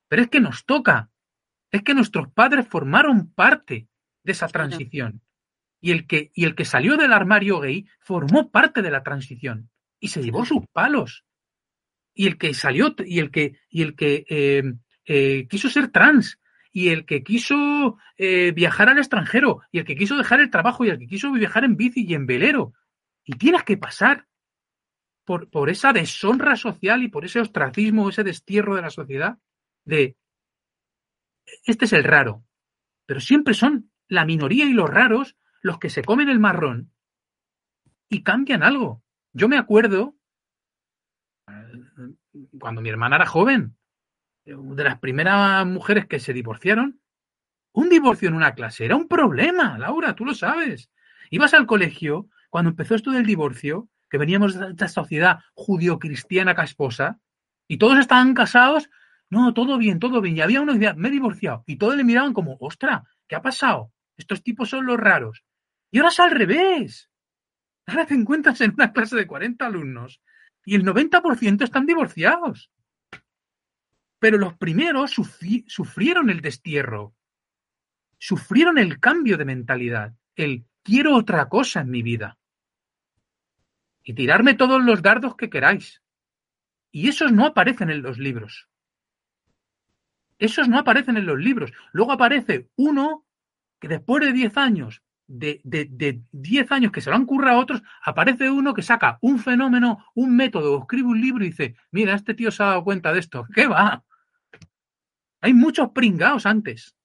Pero 0.07 0.21
es 0.21 0.29
que 0.29 0.39
nos 0.39 0.65
toca. 0.65 1.09
Es 1.69 1.83
que 1.83 1.93
nuestros 1.93 2.31
padres 2.31 2.65
formaron 2.65 3.29
parte 3.33 3.89
de 4.23 4.31
esa 4.31 4.47
transición. 4.47 5.21
Y 5.85 5.91
el 5.91 6.07
que, 6.07 6.31
y 6.33 6.45
el 6.45 6.55
que 6.55 6.65
salió 6.65 6.97
del 6.97 7.13
armario 7.13 7.59
gay 7.59 7.85
formó 7.99 8.49
parte 8.49 8.81
de 8.81 8.89
la 8.89 9.03
transición. 9.03 9.69
Y 9.99 10.07
se 10.07 10.23
llevó 10.23 10.43
sus 10.43 10.65
palos. 10.73 11.25
Y 12.15 12.25
el 12.25 12.39
que 12.39 12.55
salió, 12.55 12.95
y 13.05 13.19
el 13.19 13.29
que, 13.29 13.59
y 13.69 13.83
el 13.83 13.95
que 13.95 14.25
eh, 14.27 14.63
eh, 15.05 15.47
quiso 15.47 15.69
ser 15.69 15.89
trans, 15.89 16.39
y 16.71 16.89
el 16.89 17.05
que 17.05 17.23
quiso 17.23 17.99
eh, 18.17 18.51
viajar 18.51 18.89
al 18.89 18.97
extranjero, 18.97 19.61
y 19.71 19.77
el 19.77 19.85
que 19.85 19.95
quiso 19.95 20.17
dejar 20.17 20.39
el 20.39 20.49
trabajo, 20.49 20.83
y 20.83 20.89
el 20.89 20.97
que 20.97 21.05
quiso 21.05 21.31
viajar 21.31 21.65
en 21.65 21.77
bici 21.77 22.03
y 22.03 22.15
en 22.15 22.25
velero. 22.25 22.73
Y 23.23 23.33
tienes 23.33 23.61
que 23.61 23.77
pasar 23.77 24.25
por, 25.23 25.51
por 25.51 25.69
esa 25.69 25.93
deshonra 25.93 26.55
social 26.55 27.03
y 27.03 27.09
por 27.09 27.25
ese 27.25 27.41
ostracismo, 27.41 28.09
ese 28.09 28.23
destierro 28.23 28.75
de 28.75 28.81
la 28.81 28.89
sociedad, 28.89 29.37
de 29.83 30.17
este 31.63 31.85
es 31.85 31.93
el 31.93 32.05
raro. 32.05 32.43
Pero 33.05 33.19
siempre 33.19 33.53
son 33.53 33.91
la 34.07 34.25
minoría 34.25 34.65
y 34.65 34.73
los 34.73 34.89
raros 34.89 35.37
los 35.65 35.79
que 35.79 35.89
se 35.89 36.03
comen 36.03 36.29
el 36.29 36.39
marrón 36.39 36.91
y 38.07 38.21
cambian 38.21 38.61
algo. 38.61 39.01
Yo 39.33 39.49
me 39.49 39.57
acuerdo 39.57 40.15
cuando 42.59 42.81
mi 42.81 42.89
hermana 42.89 43.15
era 43.15 43.25
joven, 43.25 43.75
de 44.45 44.83
las 44.83 44.99
primeras 44.99 45.65
mujeres 45.65 46.05
que 46.05 46.19
se 46.19 46.33
divorciaron, 46.33 47.01
un 47.71 47.89
divorcio 47.89 48.29
en 48.29 48.35
una 48.35 48.53
clase 48.53 48.85
era 48.85 48.95
un 48.95 49.07
problema, 49.07 49.79
Laura, 49.79 50.13
tú 50.13 50.23
lo 50.23 50.35
sabes. 50.35 50.91
Ibas 51.31 51.55
al 51.55 51.65
colegio, 51.65 52.29
cuando 52.51 52.69
empezó 52.69 52.93
esto 52.93 53.09
del 53.09 53.25
divorcio, 53.25 53.89
que 54.07 54.19
veníamos 54.19 54.53
de 54.53 54.69
esta 54.69 54.87
sociedad 54.87 55.39
judío-cristiana 55.55 56.53
casposa, 56.53 57.19
y 57.67 57.79
todos 57.79 57.97
estaban 57.97 58.35
casados, 58.35 58.87
no, 59.31 59.55
todo 59.55 59.79
bien, 59.79 59.97
todo 59.97 60.21
bien. 60.21 60.37
Y 60.37 60.41
había 60.41 60.61
uno 60.61 60.77
que 60.77 60.93
me 60.93 61.07
he 61.07 61.11
divorciado. 61.11 61.63
Y 61.65 61.77
todos 61.77 61.95
le 61.95 62.03
miraban 62.03 62.33
como, 62.33 62.55
ostra, 62.59 63.03
¿qué 63.27 63.35
ha 63.35 63.41
pasado? 63.41 63.91
Estos 64.15 64.43
tipos 64.43 64.69
son 64.69 64.85
los 64.85 64.99
raros. 64.99 65.43
Y 65.95 65.99
ahora 65.99 66.09
es 66.09 66.19
al 66.19 66.31
revés. 66.31 67.09
Ahora 67.85 68.05
te 68.05 68.15
encuentras 68.15 68.59
en 68.59 68.73
una 68.73 68.91
clase 68.91 69.15
de 69.15 69.25
40 69.25 69.65
alumnos 69.65 70.21
y 70.65 70.75
el 70.75 70.83
90% 70.83 71.63
están 71.63 71.85
divorciados. 71.85 72.69
Pero 74.19 74.37
los 74.37 74.57
primeros 74.57 75.15
sufrieron 75.67 76.29
el 76.29 76.41
destierro, 76.41 77.15
sufrieron 78.17 78.77
el 78.77 78.99
cambio 78.99 79.37
de 79.37 79.45
mentalidad, 79.45 80.13
el 80.35 80.65
quiero 80.83 81.15
otra 81.15 81.47
cosa 81.47 81.79
en 81.79 81.91
mi 81.91 82.03
vida. 82.03 82.37
Y 84.03 84.15
tirarme 84.15 84.53
todos 84.53 84.83
los 84.83 85.01
dardos 85.01 85.37
que 85.37 85.49
queráis. 85.49 86.03
Y 86.91 87.07
esos 87.07 87.31
no 87.31 87.45
aparecen 87.45 87.89
en 87.89 88.01
los 88.01 88.17
libros. 88.17 88.67
Esos 90.39 90.67
no 90.67 90.77
aparecen 90.77 91.15
en 91.15 91.25
los 91.25 91.39
libros. 91.39 91.71
Luego 91.93 92.11
aparece 92.11 92.69
uno 92.75 93.25
que 93.79 93.87
después 93.87 94.25
de 94.25 94.33
10 94.33 94.57
años, 94.57 95.04
de, 95.27 95.61
de, 95.63 96.21
10 96.31 96.71
años 96.71 96.91
que 96.91 97.01
se 97.01 97.09
lo 97.09 97.15
han 97.15 97.25
currado 97.25 97.57
a 97.57 97.61
otros, 97.61 97.81
aparece 98.03 98.49
uno 98.49 98.73
que 98.73 98.81
saca 98.81 99.17
un 99.21 99.39
fenómeno, 99.39 100.05
un 100.13 100.35
método, 100.35 100.79
escribe 100.79 101.07
un 101.07 101.21
libro 101.21 101.43
y 101.43 101.49
dice, 101.49 101.75
mira, 101.91 102.13
este 102.13 102.33
tío 102.33 102.51
se 102.51 102.63
ha 102.63 102.67
dado 102.67 102.83
cuenta 102.83 103.11
de 103.11 103.19
esto. 103.19 103.45
¿Qué 103.53 103.67
va? 103.67 104.03
Hay 105.41 105.53
muchos 105.53 105.89
pringados 105.91 106.45
antes 106.45 106.95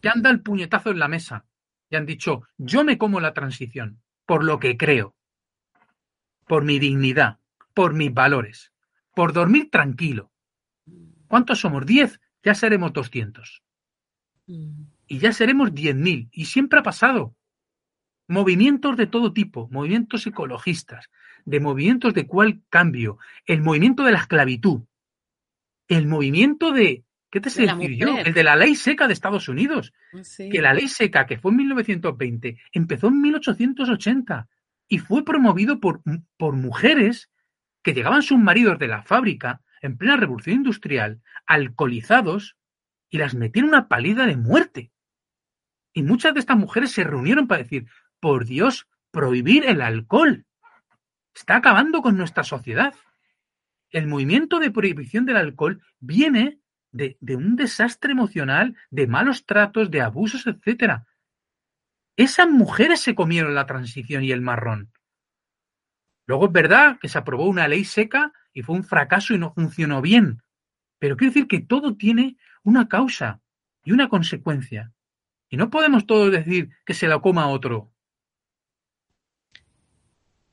que 0.00 0.08
han 0.08 0.22
dado 0.22 0.34
el 0.34 0.42
puñetazo 0.42 0.90
en 0.90 0.98
la 0.98 1.08
mesa 1.08 1.44
y 1.88 1.96
han 1.96 2.06
dicho, 2.06 2.42
yo 2.56 2.84
me 2.84 2.98
como 2.98 3.20
la 3.20 3.34
transición 3.34 4.00
por 4.26 4.44
lo 4.44 4.60
que 4.60 4.76
creo, 4.76 5.16
por 6.46 6.64
mi 6.64 6.78
dignidad, 6.78 7.38
por 7.74 7.94
mis 7.94 8.14
valores, 8.14 8.72
por 9.14 9.32
dormir 9.32 9.70
tranquilo. 9.70 10.30
¿Cuántos 11.26 11.60
somos? 11.60 11.84
¿Diez? 11.84 12.20
Ya 12.44 12.54
seremos 12.54 12.92
doscientos. 12.92 13.62
Mm. 14.46 14.84
Y 15.10 15.18
ya 15.18 15.32
seremos 15.32 15.74
diez 15.74 15.96
mil. 15.96 16.28
Y 16.30 16.44
siempre 16.44 16.78
ha 16.78 16.84
pasado. 16.84 17.34
Movimientos 18.28 18.96
de 18.96 19.08
todo 19.08 19.32
tipo, 19.32 19.68
movimientos 19.72 20.24
ecologistas, 20.24 21.10
de 21.44 21.58
movimientos 21.58 22.14
de 22.14 22.28
cuál 22.28 22.62
cambio, 22.68 23.18
el 23.44 23.60
movimiento 23.60 24.04
de 24.04 24.12
la 24.12 24.18
esclavitud, 24.18 24.82
el 25.88 26.06
movimiento 26.06 26.70
de, 26.70 27.02
¿qué 27.28 27.40
te 27.40 27.50
sé 27.50 27.62
decir 27.62 27.96
yo? 27.96 28.16
El 28.18 28.32
de 28.32 28.44
la 28.44 28.54
ley 28.54 28.76
seca 28.76 29.08
de 29.08 29.12
Estados 29.14 29.48
Unidos. 29.48 29.92
Que 30.36 30.62
la 30.62 30.74
ley 30.74 30.86
seca, 30.86 31.26
que 31.26 31.38
fue 31.38 31.50
en 31.50 31.56
1920, 31.56 32.58
empezó 32.72 33.08
en 33.08 33.20
1880 33.20 34.48
y 34.86 34.98
fue 34.98 35.24
promovido 35.24 35.80
por, 35.80 36.02
por 36.36 36.54
mujeres 36.54 37.30
que 37.82 37.94
llegaban 37.94 38.22
sus 38.22 38.38
maridos 38.38 38.78
de 38.78 38.86
la 38.86 39.02
fábrica 39.02 39.60
en 39.82 39.96
plena 39.96 40.16
revolución 40.16 40.58
industrial, 40.58 41.20
alcoholizados, 41.46 42.56
y 43.10 43.18
las 43.18 43.34
metieron 43.34 43.70
una 43.70 43.88
palida 43.88 44.26
de 44.26 44.36
muerte. 44.36 44.92
Y 45.92 46.02
muchas 46.02 46.34
de 46.34 46.40
estas 46.40 46.56
mujeres 46.56 46.92
se 46.92 47.04
reunieron 47.04 47.46
para 47.46 47.62
decir, 47.62 47.86
por 48.20 48.44
Dios, 48.44 48.88
prohibir 49.10 49.64
el 49.64 49.80
alcohol. 49.80 50.46
Está 51.34 51.56
acabando 51.56 52.02
con 52.02 52.16
nuestra 52.16 52.44
sociedad. 52.44 52.94
El 53.90 54.06
movimiento 54.06 54.58
de 54.58 54.70
prohibición 54.70 55.26
del 55.26 55.36
alcohol 55.36 55.82
viene 55.98 56.60
de, 56.92 57.16
de 57.20 57.36
un 57.36 57.56
desastre 57.56 58.12
emocional, 58.12 58.76
de 58.90 59.06
malos 59.06 59.46
tratos, 59.46 59.90
de 59.90 60.00
abusos, 60.00 60.46
etc. 60.46 61.02
Esas 62.16 62.48
mujeres 62.48 63.00
se 63.00 63.14
comieron 63.14 63.54
la 63.54 63.66
transición 63.66 64.22
y 64.24 64.32
el 64.32 64.42
marrón. 64.42 64.92
Luego 66.26 66.46
es 66.46 66.52
verdad 66.52 66.98
que 67.00 67.08
se 67.08 67.18
aprobó 67.18 67.48
una 67.48 67.66
ley 67.66 67.84
seca 67.84 68.32
y 68.52 68.62
fue 68.62 68.76
un 68.76 68.84
fracaso 68.84 69.34
y 69.34 69.38
no 69.38 69.52
funcionó 69.52 70.00
bien. 70.00 70.42
Pero 71.00 71.16
quiero 71.16 71.32
decir 71.32 71.48
que 71.48 71.60
todo 71.60 71.96
tiene 71.96 72.36
una 72.62 72.86
causa 72.88 73.40
y 73.84 73.92
una 73.92 74.08
consecuencia. 74.08 74.92
Y 75.50 75.56
no 75.56 75.68
podemos 75.68 76.06
todos 76.06 76.30
decir 76.30 76.70
que 76.86 76.94
se 76.94 77.08
la 77.08 77.20
coma 77.20 77.50
otro. 77.50 77.90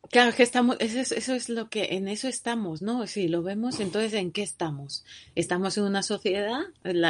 Claro, 0.10 0.36
que 0.36 0.44
estamos, 0.44 0.78
eso 0.80 1.34
es, 1.34 1.50
lo 1.50 1.70
que, 1.70 1.96
en 1.96 2.08
eso 2.08 2.28
estamos, 2.28 2.82
¿no? 2.82 3.06
Si 3.08 3.28
lo 3.28 3.44
vemos, 3.44 3.80
entonces 3.80 4.14
¿en 4.14 4.32
qué 4.32 4.42
estamos? 4.42 5.04
Estamos 5.36 5.78
en 5.78 5.84
una 5.84 6.02
sociedad, 6.02 6.62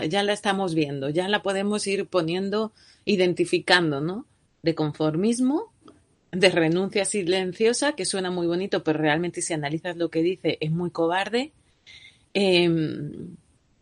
ya 0.09 0.23
la 0.23 0.33
estamos 0.33 0.73
viendo, 0.73 1.09
ya 1.09 1.27
la 1.27 1.43
podemos 1.43 1.85
ir 1.85 2.07
poniendo, 2.07 2.73
identificando, 3.05 4.01
¿no? 4.01 4.25
De 4.63 4.73
conformismo, 4.73 5.71
de 6.31 6.49
renuncia 6.49 7.05
silenciosa, 7.05 7.93
que 7.93 8.05
suena 8.05 8.31
muy 8.31 8.47
bonito, 8.47 8.83
pero 8.83 8.99
realmente 8.99 9.43
si 9.43 9.53
analizas 9.53 9.95
lo 9.95 10.09
que 10.09 10.23
dice 10.23 10.57
es 10.59 10.71
muy 10.71 10.89
cobarde, 10.89 11.53
em, 12.33 13.35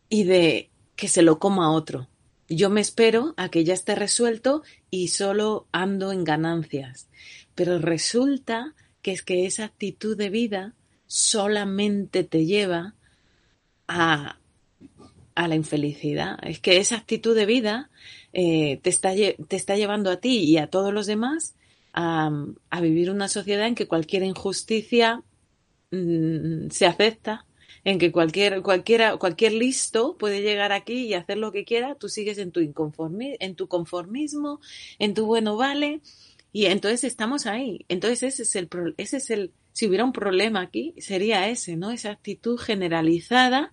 y 0.10 0.26
de 0.26 0.70
que 0.98 1.08
se 1.08 1.22
lo 1.22 1.40
coma 1.40 1.72
otro. 1.72 2.10
Yo 2.48 2.70
me 2.70 2.82
espero 2.82 3.34
a 3.38 3.50
que 3.50 3.64
ya 3.64 3.74
esté 3.74 3.96
resuelto 3.96 4.64
y 4.92 5.10
solo 5.10 5.68
ando 5.72 6.12
en 6.12 6.24
ganancias. 6.24 7.08
Pero 7.56 7.80
resulta 7.80 8.76
que 9.02 9.12
es 9.12 9.22
que 9.22 9.46
esa 9.46 9.66
actitud 9.66 10.18
de 10.18 10.30
vida 10.30 10.74
solamente 11.08 12.24
te 12.24 12.46
lleva 12.46 12.96
a, 13.88 14.38
a 15.36 15.48
la 15.48 15.56
infelicidad. 15.56 16.38
Es 16.44 16.60
que 16.60 16.78
esa 16.78 16.96
actitud 16.96 17.36
de 17.36 17.46
vida 17.46 17.90
eh, 18.34 18.80
te, 18.82 18.90
está, 18.90 19.14
te 19.14 19.56
está 19.56 19.76
llevando 19.76 20.10
a 20.10 20.18
ti 20.18 20.40
y 20.40 20.58
a 20.58 20.68
todos 20.68 20.94
los 20.94 21.06
demás 21.06 21.56
a, 21.94 22.32
vivir 22.82 23.10
una 23.10 23.28
sociedad 23.28 23.68
en 23.68 23.76
que 23.76 23.88
cualquier 23.88 24.24
injusticia 24.24 25.24
mm, 25.92 26.70
se 26.70 26.86
acepta, 26.86 27.46
en 27.86 28.00
que 28.00 28.12
cualquier, 28.12 28.64
cualquiera, 28.64 29.16
cualquier 29.18 29.54
listo 29.54 30.18
puede 30.18 30.42
llegar 30.42 30.72
aquí 30.72 31.06
y 31.06 31.14
hacer 31.14 31.38
lo 31.38 31.52
que 31.52 31.64
quiera, 31.64 31.96
tú 31.96 32.10
sigues 32.10 32.40
en 32.40 32.52
tu, 32.52 32.60
inconformi 32.60 33.38
en 33.40 33.56
tu 33.56 33.68
conformismo, 33.68 34.60
en 34.98 35.14
tu 35.14 35.28
bueno 35.28 35.56
vale, 35.56 36.02
y 36.52 36.66
entonces 36.66 37.04
estamos 37.04 37.46
ahí. 37.46 37.86
Entonces 37.88 38.24
ese 38.24 38.44
es 38.44 38.56
el, 38.56 38.96
ese 38.98 39.18
es 39.18 39.30
el, 39.30 39.52
si 39.72 39.88
hubiera 39.88 40.04
un 40.04 40.14
problema 40.14 40.62
aquí, 40.62 40.96
sería 40.98 41.48
ese, 41.48 41.76
¿no? 41.76 41.92
Esa 41.92 42.12
actitud 42.12 42.58
generalizada 42.58 43.72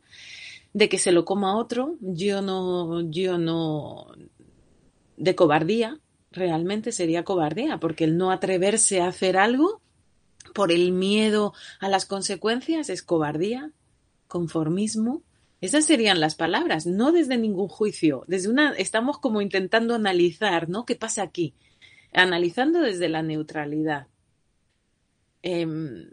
de 0.74 0.88
que 0.90 0.98
se 0.98 1.12
lo 1.12 1.24
coma 1.24 1.56
otro, 1.56 1.96
yo 2.00 2.42
no, 2.42 3.00
yo 3.10 3.38
no, 3.38 4.08
de 5.16 5.34
cobardía, 5.34 6.00
realmente 6.30 6.92
sería 6.92 7.24
cobardía, 7.24 7.78
porque 7.78 8.04
el 8.04 8.18
no 8.18 8.30
atreverse 8.30 9.00
a 9.00 9.08
hacer 9.08 9.38
algo 9.38 9.80
por 10.54 10.70
el 10.70 10.92
miedo 10.92 11.54
a 11.80 11.88
las 11.88 12.04
consecuencias 12.04 12.90
es 12.90 13.02
cobardía, 13.02 13.70
conformismo. 14.32 15.22
Esas 15.60 15.84
serían 15.84 16.20
las 16.20 16.36
palabras, 16.36 16.86
no 16.86 17.12
desde 17.12 17.36
ningún 17.36 17.68
juicio, 17.68 18.24
desde 18.26 18.48
una 18.48 18.72
estamos 18.72 19.18
como 19.18 19.42
intentando 19.42 19.94
analizar, 19.94 20.70
¿no? 20.70 20.86
¿Qué 20.86 20.96
pasa 20.96 21.22
aquí? 21.22 21.54
Analizando 22.14 22.80
desde 22.80 23.10
la 23.10 23.22
neutralidad. 23.22 24.06
Em, 25.42 26.08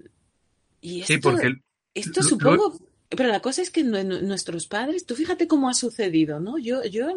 y 0.81 0.99
esto, 0.99 1.13
sí, 1.13 1.19
porque 1.19 1.53
esto 1.93 2.21
supongo, 2.21 2.77
pero 3.07 3.29
la 3.29 3.39
cosa 3.39 3.61
es 3.61 3.71
que 3.71 3.83
nuestros 3.83 4.67
padres, 4.67 5.05
tú 5.05 5.15
fíjate 5.15 5.47
cómo 5.47 5.69
ha 5.69 5.73
sucedido, 5.73 6.41
¿no? 6.41 6.57
Yo, 6.57 6.83
yo 6.83 7.07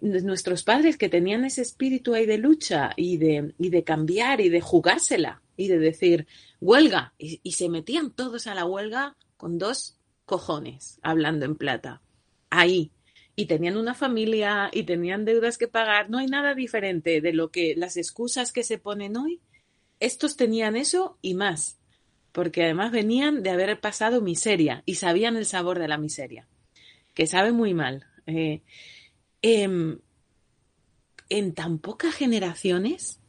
nuestros 0.00 0.62
padres 0.62 0.96
que 0.96 1.10
tenían 1.10 1.44
ese 1.44 1.60
espíritu 1.60 2.14
ahí 2.14 2.24
de 2.24 2.38
lucha 2.38 2.92
y 2.96 3.18
de, 3.18 3.52
y 3.58 3.68
de 3.68 3.84
cambiar 3.84 4.40
y 4.40 4.48
de 4.48 4.62
jugársela 4.62 5.42
y 5.56 5.68
de 5.68 5.78
decir 5.78 6.26
huelga 6.60 7.12
y, 7.18 7.52
se 7.52 7.68
metían 7.68 8.10
todos 8.10 8.46
a 8.46 8.54
la 8.54 8.64
huelga 8.64 9.16
con 9.36 9.58
dos 9.58 9.97
cojones, 10.28 11.00
hablando 11.02 11.44
en 11.44 11.56
plata. 11.56 12.02
ahí. 12.50 12.92
Y 13.34 13.46
tenían 13.46 13.76
una 13.76 13.94
familia 13.94 14.68
y 14.72 14.82
tenían 14.82 15.24
deudas 15.24 15.58
que 15.58 15.68
pagar. 15.68 16.10
No 16.10 16.18
hay 16.18 16.26
nada 16.26 16.54
diferente 16.54 17.20
de 17.20 17.32
lo 17.32 17.50
que 17.50 17.74
las 17.76 17.96
excusas 17.96 18.52
que 18.52 18.64
se 18.64 18.78
ponen 18.78 19.16
hoy. 19.16 19.40
Estos 20.00 20.36
tenían 20.36 20.76
eso 20.76 21.18
y 21.22 21.34
más, 21.34 21.78
porque 22.32 22.64
además 22.64 22.90
venían 22.90 23.42
de 23.42 23.50
haber 23.50 23.80
pasado 23.80 24.20
miseria 24.20 24.82
y 24.86 24.96
sabían 24.96 25.36
el 25.36 25.46
sabor 25.46 25.78
de 25.78 25.88
la 25.88 25.98
miseria, 25.98 26.48
que 27.14 27.26
sabe 27.26 27.52
muy 27.52 27.74
mal. 27.74 28.04
Eh, 28.26 28.62
em, 29.42 29.98
en 31.28 31.54
tan 31.54 31.78
pocas 31.78 32.14
generaciones, 32.14 33.20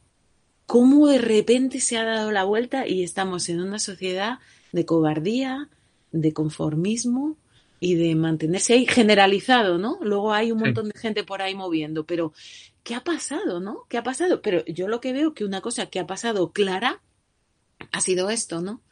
cómo 0.66 1.06
de 1.06 1.18
repente 1.18 1.80
se 1.80 1.98
ha 1.98 2.04
dado 2.04 2.32
la 2.32 2.44
vuelta 2.44 2.86
y 2.86 3.04
estamos 3.04 3.48
en 3.48 3.60
una 3.60 3.78
sociedad 3.78 4.38
de 4.72 4.86
cobardía, 4.86 5.68
de 6.12 6.32
conformismo 6.32 7.36
y 7.80 7.94
de 7.94 8.14
mantenerse 8.14 8.74
ahí 8.74 8.86
generalizado, 8.86 9.78
¿no? 9.78 9.98
Luego 10.02 10.32
hay 10.32 10.52
un 10.52 10.58
montón 10.58 10.88
de 10.88 10.98
gente 10.98 11.24
por 11.24 11.40
ahí 11.40 11.54
moviendo, 11.54 12.04
pero 12.04 12.32
¿qué 12.82 12.94
ha 12.94 13.02
pasado, 13.02 13.60
no? 13.60 13.86
¿Qué 13.88 13.96
ha 13.96 14.02
pasado? 14.02 14.42
Pero 14.42 14.64
yo 14.66 14.86
lo 14.86 15.00
que 15.00 15.12
veo 15.12 15.34
que 15.34 15.44
una 15.44 15.60
cosa 15.60 15.86
que 15.86 15.98
ha 15.98 16.06
pasado 16.06 16.52
clara 16.52 17.00
ha 17.92 18.00
sido 18.00 18.28
esto, 18.30 18.60
¿no? 18.60 18.82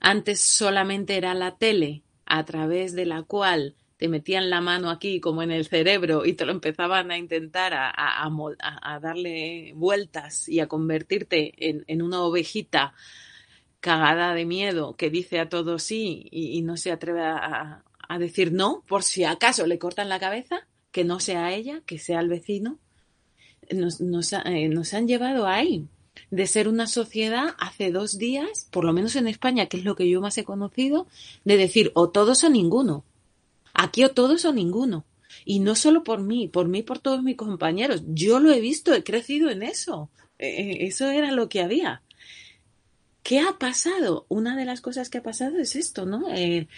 Antes 0.00 0.40
solamente 0.40 1.16
era 1.16 1.34
la 1.34 1.56
tele 1.56 2.02
a 2.26 2.44
través 2.44 2.94
de 2.94 3.06
la 3.06 3.22
cual 3.22 3.76
te 3.96 4.08
metían 4.08 4.50
la 4.50 4.60
mano 4.60 4.90
aquí 4.90 5.20
como 5.20 5.42
en 5.42 5.50
el 5.50 5.66
cerebro 5.66 6.26
y 6.26 6.34
te 6.34 6.44
lo 6.44 6.52
empezaban 6.52 7.10
a 7.10 7.18
intentar 7.18 7.72
a, 7.74 8.98
darle 9.00 9.72
vueltas 9.76 10.48
y 10.48 10.60
a 10.60 10.66
convertirte 10.66 11.54
en, 11.58 12.02
una 12.02 12.22
ovejita 12.22 12.94
cagada 13.84 14.32
de 14.32 14.46
miedo 14.46 14.96
que 14.96 15.10
dice 15.10 15.38
a 15.38 15.50
todo 15.50 15.78
sí 15.78 16.26
y, 16.30 16.62
no 16.62 16.78
se 16.78 16.90
atreve 16.90 17.20
a, 17.20 17.82
decir 18.18 18.50
no 18.50 18.82
por 18.88 19.02
si 19.02 19.24
acaso 19.24 19.66
le 19.66 19.78
cortan 19.78 20.08
la 20.08 20.18
cabeza, 20.18 20.66
que 20.90 21.04
no 21.04 21.20
sea 21.20 21.52
ella, 21.52 21.82
que 21.84 21.98
sea 21.98 22.20
el 22.20 22.28
vecino. 22.28 22.78
Nos, 23.70 24.00
nos, 24.00 24.32
eh, 24.32 24.68
nos 24.68 24.94
han 24.94 25.06
llevado 25.06 25.46
ahí 25.46 25.86
de 26.30 26.46
ser 26.46 26.66
una 26.66 26.86
sociedad 26.86 27.56
hace 27.58 27.90
dos 27.90 28.16
días, 28.16 28.68
por 28.70 28.84
lo 28.84 28.94
menos 28.94 29.16
en 29.16 29.28
España, 29.28 29.66
que 29.66 29.76
es 29.76 29.84
lo 29.84 29.96
que 29.96 30.08
yo 30.08 30.22
más 30.22 30.38
he 30.38 30.44
conocido, 30.44 31.06
de 31.44 31.58
decir 31.58 31.92
o 31.94 32.08
todos 32.08 32.42
o 32.42 32.48
ninguno. 32.48 33.04
Aquí 33.74 34.02
o 34.02 34.12
todos 34.12 34.46
o 34.46 34.54
ninguno. 34.54 35.04
Y 35.44 35.58
no 35.58 35.74
solo 35.74 36.04
por 36.04 36.22
mí, 36.22 36.48
por 36.48 36.68
mí, 36.68 36.82
por 36.82 37.00
todos 37.00 37.22
mis 37.22 37.36
compañeros. 37.36 38.02
Yo 38.06 38.40
lo 38.40 38.50
he 38.50 38.60
visto, 38.60 38.94
he 38.94 39.04
crecido 39.04 39.50
en 39.50 39.62
eso. 39.62 40.08
Eh, 40.38 40.48
eh, 40.48 40.86
eso 40.86 41.10
era 41.10 41.32
lo 41.32 41.50
que 41.50 41.60
había. 41.60 42.00
¿Qué 43.24 43.40
ha 43.40 43.58
pasado? 43.58 44.26
Una 44.28 44.54
de 44.54 44.66
las 44.66 44.82
cosas 44.82 45.08
que 45.08 45.16
ha 45.16 45.22
pasado 45.22 45.58
es 45.58 45.76
esto, 45.76 46.04
¿no? 46.04 46.28
el, 46.28 46.68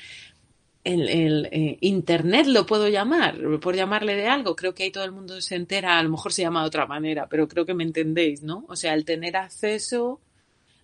eh, 0.85 1.79
Internet 1.81 2.47
lo 2.47 2.65
puedo 2.67 2.89
llamar, 2.89 3.59
por 3.61 3.75
llamarle 3.75 4.15
de 4.15 4.29
algo. 4.29 4.55
Creo 4.55 4.73
que 4.73 4.85
ahí 4.85 4.93
todo 4.93 5.03
el 5.03 5.11
mundo 5.11 5.41
se 5.41 5.57
entera, 5.57 5.99
a 5.99 6.03
lo 6.05 6.11
mejor 6.11 6.33
se 6.33 6.43
llama 6.43 6.61
de 6.61 6.69
otra 6.69 6.87
manera, 6.87 7.29
pero 7.29 7.49
creo 7.49 7.67
que 7.67 7.75
me 7.75 7.83
entendéis, 7.83 8.45
¿no? 8.45 8.65
O 8.69 8.77
sea, 8.77 8.95
el 8.95 9.05
tener 9.05 9.37
acceso 9.37 10.21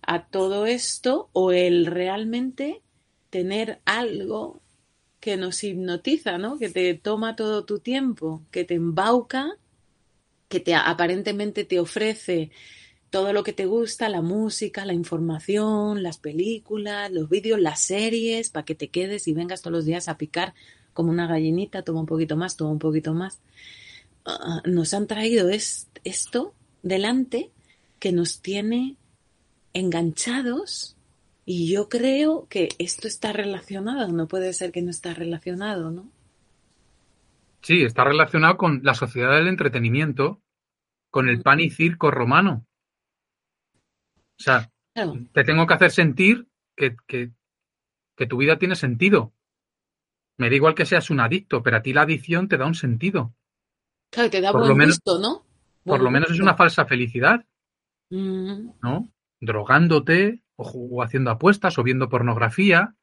a 0.01 0.25
todo 0.25 0.65
esto 0.65 1.29
o 1.31 1.53
el 1.53 1.85
realmente 1.85 2.81
tener 3.29 3.79
algo 3.85 4.61
que 5.21 5.37
nos 5.37 5.63
hipnotiza, 5.63 6.37
¿no? 6.37 6.59
Que 6.59 6.69
te 6.69 6.93
toma 6.95 7.37
todo 7.37 7.63
tu 7.63 7.79
tiempo, 7.79 8.43
que 8.51 8.65
te 8.65 8.73
embauca, 8.73 9.55
que 10.49 10.59
te 10.59 10.75
aparentemente 10.75 11.63
te 11.63 11.79
ofrece 11.79 12.51
todo 13.13 13.31
lo 13.31 13.43
que 13.43 13.53
te 13.53 13.67
gusta, 13.67 14.09
la 14.09 14.23
música, 14.23 14.85
la 14.85 14.93
información, 14.93 16.01
las 16.01 16.17
películas, 16.17 17.11
los 17.11 17.29
vídeos, 17.29 17.59
las 17.59 17.79
series, 17.79 18.49
para 18.49 18.65
que 18.65 18.73
te 18.73 18.87
quedes 18.87 19.27
y 19.27 19.33
vengas 19.33 19.61
todos 19.61 19.73
los 19.73 19.85
días 19.85 20.09
a 20.09 20.17
picar 20.17 20.55
como 20.95 21.11
una 21.11 21.27
gallinita, 21.27 21.83
toma 21.83 21.99
un 21.99 22.07
poquito 22.07 22.37
más, 22.37 22.57
toma 22.57 22.71
un 22.71 22.79
poquito 22.79 23.13
más. 23.13 23.39
Ah, 24.25 24.63
nos 24.65 24.95
han 24.95 25.05
traído 25.05 25.47
esto 25.49 26.55
delante 26.81 27.51
que 27.99 28.11
nos 28.11 28.41
tiene 28.41 28.95
enganchados 29.73 30.95
y 31.45 31.71
yo 31.71 31.89
creo 31.89 32.47
que 32.49 32.69
esto 32.79 33.07
está 33.07 33.31
relacionado, 33.31 34.11
no 34.11 34.27
puede 34.27 34.53
ser 34.53 34.71
que 34.71 34.81
no 34.81 34.89
está 34.89 35.13
relacionado, 35.13 35.91
¿no? 35.91 36.09
Sí, 37.61 37.83
está 37.83 38.05
relacionado 38.05 38.57
con 38.57 38.81
la 38.83 38.95
sociedad 38.95 39.35
del 39.35 39.49
entretenimiento, 39.49 40.41
con 41.11 41.29
el 41.29 41.43
pan 41.43 41.59
y 41.59 41.69
circo 41.69 42.09
romano. 42.09 42.65
O 44.39 44.43
sea, 44.43 44.71
te 45.33 45.43
tengo 45.43 45.67
que 45.67 45.73
hacer 45.73 45.91
sentir 45.91 46.47
que, 46.75 46.95
que, 47.07 47.31
tu 48.27 48.37
vida 48.37 48.57
tiene 48.57 48.75
sentido. 48.75 49.33
Me 50.37 50.49
da 50.49 50.55
igual 50.55 50.75
que 50.75 50.85
seas 50.85 51.09
un 51.09 51.19
adicto, 51.19 51.61
pero 51.61 51.77
a 51.77 51.81
ti 51.81 51.93
la 51.93 52.03
adicción 52.03 52.47
te 52.47 52.57
da 52.57 52.65
un 52.65 52.75
sentido. 52.75 53.35
Claro, 54.09 54.29
te 54.29 54.41
da 54.41 54.51
por 54.51 54.73
buen 54.73 54.87
gusto, 54.87 55.19
¿no? 55.19 55.45
por 55.83 56.01
lo 56.01 56.09
menos 56.09 56.31
es 56.31 56.39
una 56.39 56.55
falsa 56.55 56.85
felicidad. 56.85 57.45
Mm. 58.09 58.69
¿No? 58.81 59.11
Drogándote, 59.39 60.41
o, 60.55 61.03
haciendo 61.03 61.31
apuestas, 61.31 61.77
o 61.77 61.83
viendo 61.83 62.09
pornografía, 62.09 62.95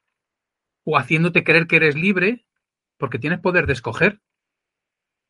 o 0.85 0.97
haciéndote 0.97 1.45
creer 1.45 1.67
que 1.67 1.77
eres 1.77 1.95
libre 1.95 2.47
porque 2.97 3.19
tienes 3.19 3.41
poder 3.41 3.67
de 3.67 3.73
escoger. 3.73 4.21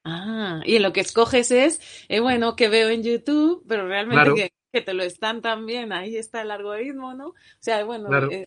Ah, 0.05 0.61
y 0.65 0.79
lo 0.79 0.93
que 0.93 1.01
escoges 1.01 1.51
es, 1.51 2.07
eh, 2.09 2.21
bueno, 2.21 2.57
que 2.57 2.69
veo 2.69 2.89
en 2.89 3.03
YouTube, 3.03 3.65
pero 3.69 3.87
realmente 3.87 4.35
que, 4.35 4.53
te 4.73 4.95
lo 4.95 5.03
están 5.03 5.41
también, 5.41 5.93
ahí 5.93 6.17
está 6.17 6.43
el 6.43 6.51
algoritmo, 6.51 7.15
¿no? 7.15 7.29
O 7.29 7.35
sea, 7.59 7.85
bueno. 7.85 8.09
Eh, 8.31 8.47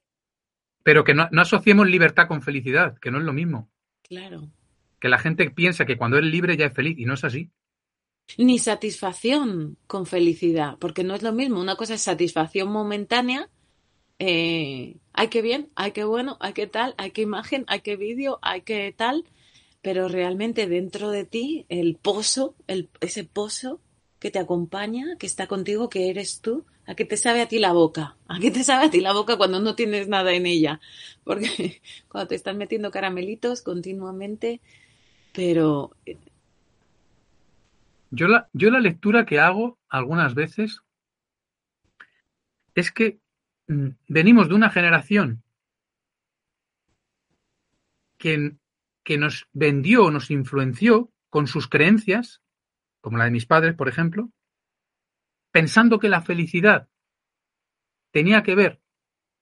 pero 0.83 1.03
que 1.03 1.13
no, 1.13 1.27
no, 1.31 1.41
asociemos 1.41 1.87
libertad 1.87 2.27
con 2.27 2.41
felicidad, 2.41 2.97
que 2.99 3.11
no 3.11 3.19
es 3.19 3.23
lo 3.23 3.33
mismo. 3.33 3.69
Claro. 4.01 4.49
Que 4.99 5.09
la 5.09 5.17
gente 5.17 5.49
piensa 5.49 5.85
que 5.85 5.97
cuando 5.97 6.17
es 6.17 6.23
libre 6.23 6.57
ya 6.57 6.67
es 6.67 6.73
feliz, 6.73 6.97
y 6.97 7.05
no 7.05 7.13
es 7.13 7.23
así. 7.23 7.51
Ni 8.37 8.59
satisfacción 8.59 9.77
con 9.87 10.05
felicidad, 10.05 10.77
porque 10.79 11.03
no 11.03 11.13
es 11.13 11.23
lo 11.23 11.33
mismo. 11.33 11.59
Una 11.59 11.75
cosa 11.75 11.95
es 11.95 12.01
satisfacción 12.01 12.71
momentánea 12.71 13.49
eh, 14.25 14.97
hay 15.11 15.27
que 15.27 15.41
bien, 15.41 15.69
hay 15.75 15.91
que 15.91 16.03
bueno, 16.03 16.37
hay 16.39 16.53
que 16.53 16.67
tal, 16.67 16.95
hay 16.97 17.11
que 17.11 17.21
imagen, 17.21 17.65
hay 17.67 17.81
que 17.81 17.97
vídeo, 17.97 18.39
hay 18.41 18.61
que 18.61 18.93
tal, 18.95 19.25
pero 19.81 20.07
realmente 20.07 20.67
dentro 20.67 21.11
de 21.11 21.25
ti 21.25 21.65
el 21.69 21.95
pozo, 21.95 22.55
el, 22.67 22.89
ese 23.01 23.23
pozo 23.23 23.81
que 24.23 24.31
te 24.31 24.39
acompaña, 24.39 25.17
que 25.19 25.27
está 25.27 25.45
contigo, 25.45 25.89
que 25.89 26.09
eres 26.09 26.41
tú, 26.41 26.65
a 26.87 26.95
qué 26.95 27.05
te 27.05 27.17
sabe 27.17 27.41
a 27.41 27.47
ti 27.47 27.59
la 27.59 27.73
boca, 27.73 28.15
a 28.27 28.39
qué 28.39 28.49
te 28.49 28.63
sabe 28.63 28.85
a 28.87 28.89
ti 28.89 29.01
la 29.01 29.13
boca 29.13 29.37
cuando 29.37 29.59
no 29.59 29.75
tienes 29.75 30.07
nada 30.07 30.33
en 30.33 30.47
ella, 30.47 30.81
porque 31.23 31.81
cuando 32.07 32.29
te 32.29 32.35
están 32.35 32.57
metiendo 32.57 32.89
caramelitos 32.89 33.61
continuamente, 33.61 34.61
pero... 35.31 35.91
Eh, 36.07 36.17
yo 38.09 38.27
la, 38.27 38.49
yo 38.53 38.71
la 38.71 38.79
lectura 38.79 39.25
que 39.25 39.39
hago 39.39 39.77
algunas 39.89 40.33
veces 40.33 40.81
es 42.75 42.91
que 42.91 43.19
Mm, 43.67 43.89
venimos 44.07 44.49
de 44.49 44.55
una 44.55 44.69
generación 44.69 45.43
que, 48.17 48.55
que 49.03 49.17
nos 49.17 49.47
vendió, 49.53 50.11
nos 50.11 50.31
influenció 50.31 51.11
con 51.29 51.47
sus 51.47 51.67
creencias, 51.67 52.41
como 53.03 53.17
la 53.17 53.25
de 53.25 53.31
mis 53.31 53.45
padres, 53.45 53.75
por 53.75 53.89
ejemplo, 53.89 54.31
pensando 55.51 55.99
que 55.99 56.07
la 56.07 56.21
felicidad 56.21 56.87
tenía 58.11 58.43
que 58.43 58.55
ver 58.55 58.81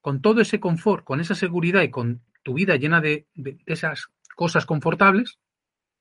con 0.00 0.20
todo 0.20 0.40
ese 0.40 0.58
confort, 0.58 1.04
con 1.04 1.20
esa 1.20 1.36
seguridad 1.36 1.82
y 1.82 1.90
con 1.90 2.24
tu 2.42 2.54
vida 2.54 2.74
llena 2.74 3.00
de, 3.00 3.28
esas 3.66 4.08
cosas 4.34 4.66
confortables, 4.66 5.38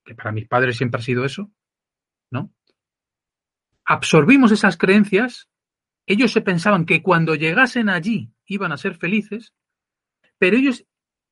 que 0.04 0.16
para 0.16 0.32
mis 0.32 0.48
padres 0.48 0.78
siempre 0.78 1.00
ha 1.00 1.04
sido 1.04 1.24
eso, 1.24 1.52
¿no? 2.32 2.52
Absorbimos 3.86 4.52
esas 4.52 4.76
creencias 4.76 5.48
ellos 6.08 6.32
se 6.32 6.42
pensaban 6.42 6.86
que 6.86 7.04
cuando 7.04 7.36
llegasen 7.36 7.88
allí 7.88 8.34
iban 8.46 8.72
a 8.72 8.78
ser 8.78 8.96
felices, 8.96 9.54
pero 10.40 10.58
ellos 10.58 10.86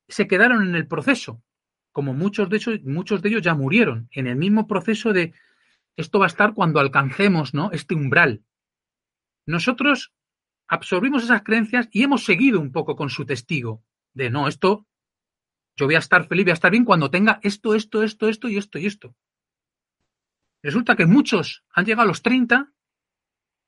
se 0.08 0.28
quedaron 0.28 0.68
en 0.68 0.76
el 0.76 0.88
proceso, 0.88 1.42
como 1.92 2.14
muchos 2.14 2.50
de 2.50 2.82
muchos 2.86 3.22
de 3.24 3.30
ellos 3.30 3.42
ya 3.42 3.56
murieron, 3.56 4.08
en 4.12 4.28
el 4.28 4.36
mismo 4.36 4.68
proceso 4.68 5.12
de 5.12 5.34
esto 6.00 6.18
va 6.18 6.26
a 6.26 6.28
estar 6.28 6.54
cuando 6.54 6.80
alcancemos 6.80 7.54
¿no? 7.54 7.72
este 7.72 7.94
umbral. 7.94 8.46
Nosotros 9.46 10.14
absorbimos 10.68 11.24
esas 11.24 11.44
creencias 11.44 11.90
y 11.92 12.04
hemos 12.04 12.24
seguido 12.24 12.62
un 12.62 12.72
poco 12.72 12.96
con 12.96 13.10
su 13.10 13.26
testigo 13.26 13.84
de 14.14 14.30
no, 14.30 14.48
esto, 14.48 14.88
yo 15.76 15.88
voy 15.88 15.96
a 15.96 16.00
estar 16.00 16.26
feliz, 16.28 16.46
voy 16.46 16.52
a 16.52 16.54
estar 16.54 16.72
bien 16.72 16.86
cuando 16.86 17.12
tenga 17.12 17.40
esto, 17.44 17.76
esto, 17.76 18.04
esto, 18.04 18.30
esto 18.30 18.48
y 18.48 18.58
esto 18.58 18.80
y 18.80 18.86
esto. 18.86 19.16
Resulta 20.64 20.96
que 20.96 21.06
muchos 21.06 21.66
han 21.70 21.86
llegado 21.86 22.04
a 22.04 22.08
los 22.08 22.22
30 22.22 22.72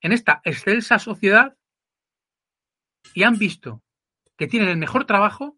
en 0.01 0.11
esta 0.11 0.41
excelsa 0.45 0.99
sociedad 0.99 1.57
y 3.13 3.23
han 3.23 3.37
visto 3.37 3.83
que 4.37 4.47
tienen 4.47 4.69
el 4.69 4.77
mejor 4.77 5.05
trabajo, 5.05 5.57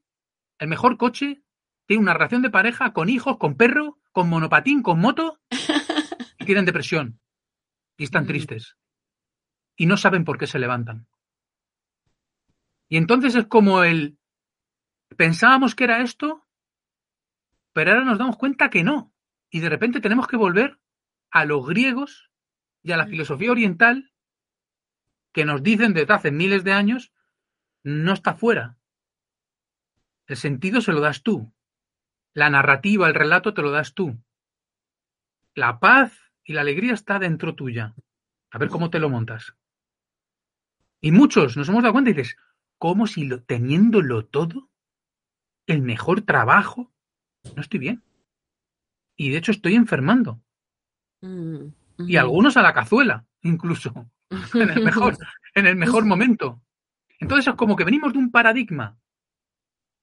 el 0.57 0.69
mejor 0.69 0.97
coche, 0.97 1.43
tienen 1.86 2.03
una 2.03 2.13
relación 2.13 2.41
de 2.41 2.49
pareja 2.49 2.93
con 2.93 3.09
hijos, 3.09 3.38
con 3.38 3.57
perro, 3.57 3.99
con 4.11 4.30
monopatín, 4.30 4.82
con 4.82 4.99
moto, 4.99 5.39
tienen 6.43 6.65
depresión 6.65 7.19
y 7.97 8.03
están 8.03 8.25
tristes 8.25 8.77
y 9.75 9.85
no 9.85 9.97
saben 9.97 10.23
por 10.23 10.37
qué 10.37 10.47
se 10.47 10.59
levantan. 10.59 11.07
Y 12.87 12.97
entonces 12.97 13.35
es 13.35 13.47
como 13.47 13.83
el 13.83 14.17
pensábamos 15.17 15.75
que 15.75 15.83
era 15.85 16.01
esto, 16.01 16.47
pero 17.71 17.91
ahora 17.91 18.05
nos 18.05 18.17
damos 18.17 18.37
cuenta 18.37 18.69
que 18.69 18.83
no, 18.83 19.13
y 19.49 19.59
de 19.59 19.69
repente 19.69 20.01
tenemos 20.01 20.27
que 20.27 20.37
volver 20.37 20.79
a 21.31 21.45
los 21.45 21.65
griegos 21.65 22.31
y 22.81 22.91
a 22.91 22.97
la 22.97 23.07
filosofía 23.07 23.51
oriental 23.51 24.13
que 25.31 25.45
nos 25.45 25.63
dicen 25.63 25.93
desde 25.93 26.13
hace 26.13 26.31
miles 26.31 26.63
de 26.63 26.73
años, 26.73 27.11
no 27.83 28.13
está 28.13 28.35
fuera. 28.35 28.77
El 30.27 30.37
sentido 30.37 30.79
se 30.81 30.93
lo 30.93 31.01
das 31.01 31.23
tú. 31.23 31.51
La 32.33 32.49
narrativa, 32.49 33.07
el 33.07 33.15
relato 33.15 33.53
te 33.53 33.61
lo 33.61 33.71
das 33.71 33.93
tú. 33.93 34.17
La 35.55 35.79
paz 35.79 36.22
y 36.43 36.53
la 36.53 36.61
alegría 36.61 36.93
está 36.93 37.19
dentro 37.19 37.55
tuya. 37.55 37.93
A 38.51 38.57
ver 38.57 38.69
cómo 38.69 38.89
te 38.89 38.99
lo 38.99 39.09
montas. 39.09 39.55
Y 41.01 41.11
muchos 41.11 41.57
nos 41.57 41.67
hemos 41.69 41.83
dado 41.83 41.93
cuenta 41.93 42.11
y 42.11 42.13
dices, 42.13 42.37
¿cómo 42.77 43.07
si 43.07 43.25
lo, 43.25 43.43
teniéndolo 43.43 44.25
todo, 44.25 44.69
el 45.67 45.81
mejor 45.81 46.21
trabajo, 46.21 46.91
no 47.55 47.61
estoy 47.61 47.79
bien? 47.79 48.03
Y 49.15 49.29
de 49.29 49.37
hecho 49.37 49.51
estoy 49.51 49.75
enfermando. 49.75 50.41
Mm, 51.21 51.67
y 51.99 52.17
algunos 52.17 52.57
a 52.57 52.61
la 52.61 52.73
cazuela, 52.73 53.25
incluso. 53.41 54.09
En 54.55 54.69
el 54.71 54.83
mejor, 54.83 55.15
en 55.53 55.67
el 55.67 55.75
mejor 55.75 56.05
momento. 56.05 56.63
Entonces 57.19 57.47
es 57.47 57.55
como 57.55 57.75
que 57.75 57.83
venimos 57.83 58.13
de 58.13 58.19
un 58.19 58.31
paradigma 58.31 58.97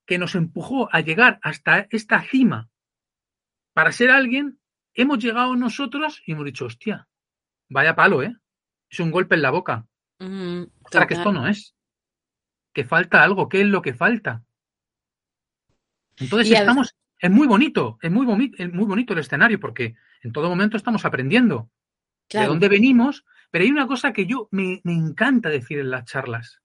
que 0.06 0.18
nos 0.18 0.36
empujó 0.36 0.88
a 0.94 1.00
llegar 1.00 1.40
hasta 1.42 1.88
esta 1.90 2.22
cima 2.22 2.70
para 3.72 3.90
ser 3.90 4.10
alguien, 4.10 4.59
hemos 4.94 5.18
llegado 5.18 5.56
nosotros 5.56 6.22
y 6.26 6.32
hemos 6.32 6.44
dicho, 6.44 6.66
hostia, 6.66 7.08
vaya 7.68 7.94
palo, 7.94 8.22
¿eh? 8.22 8.36
Es 8.88 9.00
un 9.00 9.10
golpe 9.10 9.36
en 9.36 9.42
la 9.42 9.50
boca. 9.50 9.86
Para 10.90 11.06
que 11.06 11.14
esto 11.14 11.32
no 11.32 11.46
es. 11.46 11.74
Que 12.72 12.84
falta 12.84 13.22
algo, 13.22 13.48
¿qué 13.48 13.62
es 13.62 13.66
lo 13.66 13.82
que 13.82 13.94
falta? 13.94 14.44
Entonces 16.18 16.50
estamos, 16.50 16.94
es 17.18 17.30
muy 17.30 17.46
bonito, 17.46 17.98
es 18.02 18.10
muy, 18.10 18.26
bonito, 18.26 18.62
es 18.62 18.72
muy 18.72 18.84
bonito 18.84 19.12
el 19.12 19.20
escenario 19.20 19.58
porque 19.58 19.94
en 20.22 20.32
todo 20.32 20.48
momento 20.48 20.76
estamos 20.76 21.04
aprendiendo 21.04 21.70
de 22.28 22.46
dónde 22.46 22.68
venimos, 22.68 23.24
pero 23.50 23.64
hay 23.64 23.70
una 23.70 23.86
cosa 23.86 24.12
que 24.12 24.26
yo 24.26 24.48
me, 24.50 24.80
me, 24.84 24.92
encanta 24.92 25.48
decir 25.48 25.78
en 25.78 25.90
las 25.90 26.04
charlas. 26.04 26.60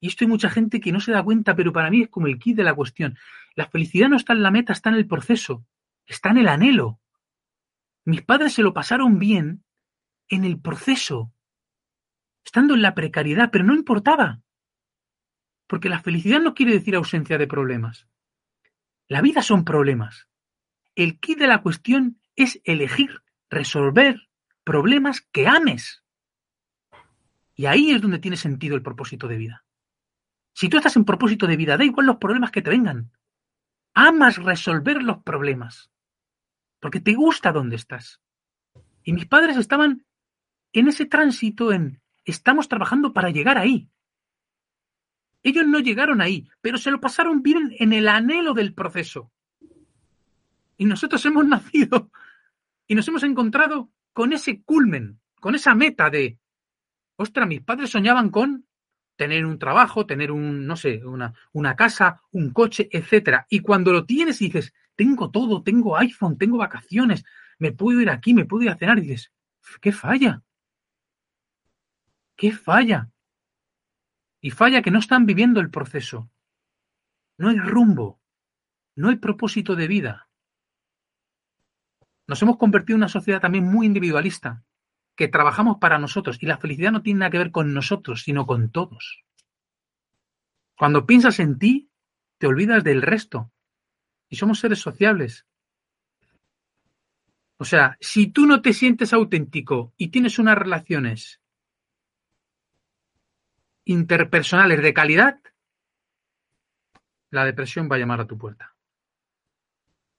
Y 0.00 0.08
esto 0.08 0.24
hay 0.24 0.28
mucha 0.28 0.50
gente 0.50 0.80
que 0.80 0.92
no 0.92 1.00
se 1.00 1.12
da 1.12 1.22
cuenta, 1.22 1.54
pero 1.54 1.72
para 1.72 1.90
mí 1.90 2.02
es 2.02 2.08
como 2.08 2.26
el 2.26 2.38
kit 2.38 2.56
de 2.56 2.64
la 2.64 2.74
cuestión. 2.74 3.18
La 3.54 3.66
felicidad 3.66 4.08
no 4.08 4.16
está 4.16 4.32
en 4.32 4.42
la 4.42 4.50
meta, 4.50 4.72
está 4.72 4.90
en 4.90 4.96
el 4.96 5.06
proceso, 5.06 5.64
está 6.06 6.30
en 6.30 6.38
el 6.38 6.48
anhelo. 6.48 7.00
Mis 8.10 8.22
padres 8.22 8.54
se 8.54 8.62
lo 8.62 8.74
pasaron 8.74 9.20
bien 9.20 9.62
en 10.28 10.42
el 10.42 10.60
proceso, 10.60 11.32
estando 12.44 12.74
en 12.74 12.82
la 12.82 12.92
precariedad, 12.92 13.50
pero 13.52 13.62
no 13.62 13.72
importaba. 13.72 14.42
Porque 15.68 15.88
la 15.88 16.00
felicidad 16.00 16.40
no 16.40 16.52
quiere 16.52 16.72
decir 16.72 16.96
ausencia 16.96 17.38
de 17.38 17.46
problemas. 17.46 18.08
La 19.06 19.20
vida 19.20 19.42
son 19.42 19.64
problemas. 19.64 20.26
El 20.96 21.20
kit 21.20 21.38
de 21.38 21.46
la 21.46 21.62
cuestión 21.62 22.20
es 22.34 22.60
elegir, 22.64 23.22
resolver 23.48 24.28
problemas 24.64 25.20
que 25.20 25.46
ames. 25.46 26.02
Y 27.54 27.66
ahí 27.66 27.92
es 27.92 28.02
donde 28.02 28.18
tiene 28.18 28.36
sentido 28.36 28.74
el 28.74 28.82
propósito 28.82 29.28
de 29.28 29.36
vida. 29.36 29.64
Si 30.52 30.68
tú 30.68 30.78
estás 30.78 30.96
en 30.96 31.04
propósito 31.04 31.46
de 31.46 31.56
vida, 31.56 31.76
da 31.76 31.84
igual 31.84 32.06
los 32.06 32.16
problemas 32.16 32.50
que 32.50 32.60
te 32.60 32.70
vengan. 32.70 33.12
Amas 33.94 34.36
resolver 34.36 35.00
los 35.00 35.22
problemas. 35.22 35.92
Porque 36.80 37.00
te 37.00 37.14
gusta 37.14 37.52
donde 37.52 37.76
estás. 37.76 38.20
Y 39.04 39.12
mis 39.12 39.26
padres 39.26 39.56
estaban 39.56 40.04
en 40.72 40.88
ese 40.88 41.06
tránsito 41.06 41.72
en 41.72 42.00
estamos 42.24 42.68
trabajando 42.68 43.12
para 43.12 43.30
llegar 43.30 43.58
ahí. 43.58 43.88
Ellos 45.42 45.66
no 45.66 45.78
llegaron 45.80 46.20
ahí, 46.20 46.48
pero 46.60 46.78
se 46.78 46.90
lo 46.90 47.00
pasaron 47.00 47.42
bien 47.42 47.74
en 47.78 47.92
el 47.92 48.08
anhelo 48.08 48.52
del 48.54 48.74
proceso. 48.74 49.32
Y 50.76 50.84
nosotros 50.84 51.24
hemos 51.26 51.46
nacido 51.46 52.10
y 52.86 52.94
nos 52.94 53.06
hemos 53.08 53.22
encontrado 53.22 53.90
con 54.12 54.32
ese 54.32 54.62
culmen, 54.62 55.20
con 55.40 55.54
esa 55.54 55.74
meta 55.74 56.10
de, 56.10 56.38
ostra, 57.16 57.46
mis 57.46 57.62
padres 57.62 57.90
soñaban 57.90 58.30
con 58.30 58.66
tener 59.16 59.44
un 59.44 59.58
trabajo, 59.58 60.06
tener 60.06 60.32
un, 60.32 60.66
no 60.66 60.76
sé, 60.76 61.04
una, 61.04 61.34
una 61.52 61.76
casa, 61.76 62.22
un 62.32 62.50
coche, 62.50 62.88
etcétera. 62.90 63.46
Y 63.50 63.60
cuando 63.60 63.92
lo 63.92 64.06
tienes 64.06 64.40
y 64.40 64.46
dices, 64.46 64.72
tengo 65.00 65.30
todo, 65.30 65.62
tengo 65.62 65.96
iPhone, 65.96 66.36
tengo 66.36 66.58
vacaciones, 66.58 67.24
me 67.58 67.72
puedo 67.72 68.02
ir 68.02 68.10
aquí, 68.10 68.34
me 68.34 68.44
puedo 68.44 68.64
ir 68.64 68.68
a 68.68 68.76
cenar, 68.76 68.98
y 68.98 69.06
dices, 69.06 69.32
¿qué 69.80 69.92
falla? 69.92 70.42
¿Qué 72.36 72.52
falla? 72.52 73.08
Y 74.42 74.50
falla 74.50 74.82
que 74.82 74.90
no 74.90 74.98
están 74.98 75.24
viviendo 75.24 75.58
el 75.60 75.70
proceso. 75.70 76.30
No 77.38 77.48
hay 77.48 77.56
rumbo, 77.56 78.20
no 78.94 79.08
hay 79.08 79.16
propósito 79.16 79.74
de 79.74 79.88
vida. 79.88 80.28
Nos 82.26 82.42
hemos 82.42 82.58
convertido 82.58 82.96
en 82.96 83.00
una 83.00 83.08
sociedad 83.08 83.40
también 83.40 83.64
muy 83.64 83.86
individualista, 83.86 84.64
que 85.16 85.28
trabajamos 85.28 85.78
para 85.78 85.98
nosotros 85.98 86.36
y 86.42 86.46
la 86.46 86.58
felicidad 86.58 86.92
no 86.92 87.00
tiene 87.00 87.20
nada 87.20 87.30
que 87.30 87.38
ver 87.38 87.52
con 87.52 87.72
nosotros, 87.72 88.22
sino 88.22 88.46
con 88.46 88.70
todos. 88.70 89.24
Cuando 90.76 91.06
piensas 91.06 91.40
en 91.40 91.58
ti, 91.58 91.90
te 92.36 92.46
olvidas 92.46 92.84
del 92.84 93.00
resto. 93.00 93.50
Y 94.30 94.36
somos 94.36 94.60
seres 94.60 94.78
sociables. 94.78 95.44
O 97.58 97.64
sea, 97.66 97.98
si 98.00 98.28
tú 98.28 98.46
no 98.46 98.62
te 98.62 98.72
sientes 98.72 99.12
auténtico 99.12 99.92
y 99.98 100.08
tienes 100.08 100.38
unas 100.38 100.56
relaciones 100.56 101.42
interpersonales 103.84 104.80
de 104.82 104.94
calidad, 104.94 105.40
la 107.30 107.44
depresión 107.44 107.90
va 107.90 107.96
a 107.96 107.98
llamar 107.98 108.20
a 108.20 108.26
tu 108.26 108.38
puerta. 108.38 108.74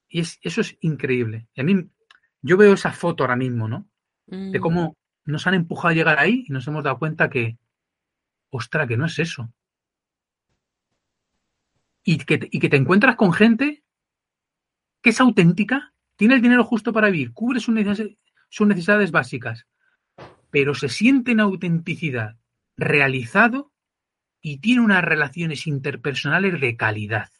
Y 0.08 0.20
eso 0.20 0.60
es 0.60 0.76
increíble. 0.82 1.48
Y 1.54 1.62
a 1.62 1.64
mí 1.64 1.90
yo 2.42 2.56
veo 2.56 2.74
esa 2.74 2.92
foto 2.92 3.24
ahora 3.24 3.34
mismo, 3.34 3.66
¿no? 3.66 3.88
De 4.26 4.58
mm. 4.58 4.62
cómo 4.62 4.96
nos 5.24 5.46
han 5.46 5.54
empujado 5.54 5.88
a 5.88 5.94
llegar 5.94 6.18
ahí 6.18 6.44
y 6.46 6.52
nos 6.52 6.68
hemos 6.68 6.84
dado 6.84 6.98
cuenta 6.98 7.30
que, 7.30 7.58
ostra, 8.50 8.86
que 8.86 8.96
no 8.96 9.06
es 9.06 9.18
eso. 9.18 9.52
Y 12.04 12.18
que, 12.18 12.48
y 12.50 12.60
que 12.60 12.68
te 12.68 12.76
encuentras 12.76 13.16
con 13.16 13.32
gente 13.32 13.82
que 15.02 15.10
es 15.10 15.20
auténtica, 15.20 15.92
tiene 16.16 16.34
el 16.36 16.42
dinero 16.42 16.64
justo 16.64 16.92
para 16.92 17.10
vivir, 17.10 17.32
cubre 17.32 17.60
sus 17.60 17.74
necesidades, 17.74 19.10
básicas, 19.10 19.66
pero 20.50 20.74
se 20.74 20.88
siente 20.88 21.32
en 21.32 21.40
autenticidad, 21.40 22.38
realizado 22.76 23.72
y 24.40 24.58
tiene 24.58 24.82
unas 24.82 25.04
relaciones 25.04 25.66
interpersonales 25.66 26.60
de 26.60 26.76
calidad. 26.76 27.30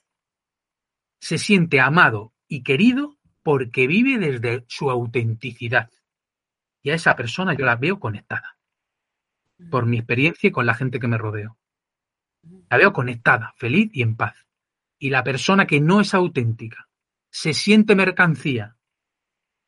Se 1.21 1.39
siente 1.39 1.81
amado 1.81 2.35
y 2.49 2.63
querido 2.63 3.17
porque 3.43 3.87
vive 3.87 4.19
desde 4.19 4.65
su 4.69 4.91
autenticidad. 4.91 5.91
Y 6.83 6.91
a 6.91 6.95
esa 6.95 7.15
persona 7.15 7.55
yo 7.55 7.65
la 7.65 7.77
veo 7.77 8.01
conectada. 8.01 8.57
Por 9.71 9.87
mi 9.87 9.99
experiencia 9.99 10.49
y 10.49 10.51
con 10.51 10.67
la 10.67 10.75
gente 10.75 10.99
que 10.99 11.07
me 11.07 11.19
rodeo. 11.19 11.59
La 12.71 12.77
veo 12.77 12.93
conectada, 12.93 13.55
feliz 13.57 13.91
y 13.93 14.03
en 14.03 14.17
paz. 14.17 14.35
Y 14.99 15.11
la 15.11 15.23
persona 15.23 15.67
que 15.67 15.81
no 15.81 16.01
es 16.01 16.15
auténtica, 16.15 16.89
se 17.33 17.55
siente 17.55 17.97
mercancía 17.97 18.77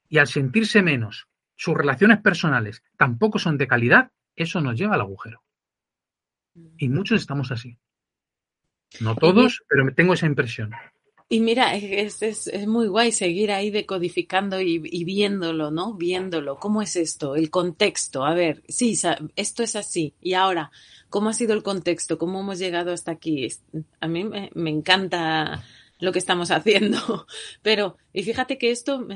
y 0.09 0.19
al 0.19 0.28
sentirse 0.28 0.82
menos, 0.82 1.28
sus 1.57 1.74
relaciones 1.74 2.20
personales 2.20 2.82
tampoco 2.99 3.39
son 3.39 3.57
de 3.57 3.66
calidad, 3.66 4.12
eso 4.36 4.61
nos 4.61 4.78
lleva 4.78 4.95
al 4.95 5.01
agujero. 5.01 5.43
Y 6.77 6.89
muchos 6.91 7.23
estamos 7.23 7.51
así. 7.51 7.78
No 9.01 9.16
todos, 9.16 9.65
pero 9.66 9.93
tengo 9.95 10.12
esa 10.12 10.27
impresión. 10.27 10.73
Y 11.28 11.41
mira, 11.41 11.74
es, 11.74 12.23
es, 12.23 12.47
es, 12.47 12.66
muy 12.66 12.86
guay 12.86 13.11
seguir 13.11 13.51
ahí 13.51 13.70
decodificando 13.70 14.61
y, 14.61 14.82
y, 14.85 15.05
viéndolo, 15.05 15.70
¿no? 15.70 15.95
Viéndolo. 15.95 16.57
¿Cómo 16.57 16.82
es 16.82 16.95
esto? 16.97 17.35
El 17.35 17.51
contexto. 17.51 18.24
A 18.24 18.35
ver, 18.35 18.62
sí, 18.69 18.97
esto 19.35 19.62
es 19.62 19.74
así. 19.74 20.15
Y 20.20 20.35
ahora, 20.35 20.70
¿cómo 21.09 21.31
ha 21.31 21.32
sido 21.32 21.55
el 21.55 21.62
contexto? 21.62 22.19
¿Cómo 22.19 22.41
hemos 22.41 22.59
llegado 22.59 22.93
hasta 22.93 23.11
aquí? 23.11 23.49
A 24.01 24.07
mí 24.07 24.23
me, 24.23 24.51
me 24.55 24.70
encanta 24.70 25.65
lo 26.05 26.12
que 26.12 26.18
estamos 26.18 26.51
haciendo. 26.51 27.26
Pero, 27.62 27.97
y 28.12 28.22
fíjate 28.22 28.59
que 28.59 28.70
esto 28.70 29.06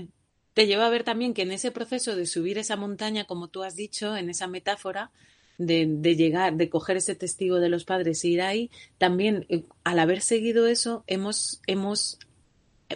te 0.54 0.66
lleva 0.66 0.86
a 0.86 0.90
ver 0.90 1.04
también 1.04 1.34
que 1.34 1.42
en 1.42 1.52
ese 1.52 1.70
proceso 1.70 2.16
de 2.16 2.26
subir 2.26 2.58
esa 2.58 2.76
montaña, 2.76 3.24
como 3.24 3.48
tú 3.48 3.62
has 3.62 3.76
dicho, 3.76 4.16
en 4.16 4.30
esa 4.30 4.48
metáfora, 4.48 5.12
de, 5.58 5.86
de, 5.88 6.16
llegar, 6.16 6.54
de 6.54 6.68
coger 6.68 6.96
ese 6.96 7.14
testigo 7.16 7.58
de 7.60 7.68
los 7.68 7.84
padres 7.84 8.24
y 8.24 8.34
ir 8.34 8.42
ahí, 8.42 8.70
también 8.96 9.44
eh, 9.48 9.64
al 9.84 9.98
haber 9.98 10.20
seguido 10.20 10.66
eso, 10.68 11.04
hemos, 11.06 11.60
hemos 11.66 12.18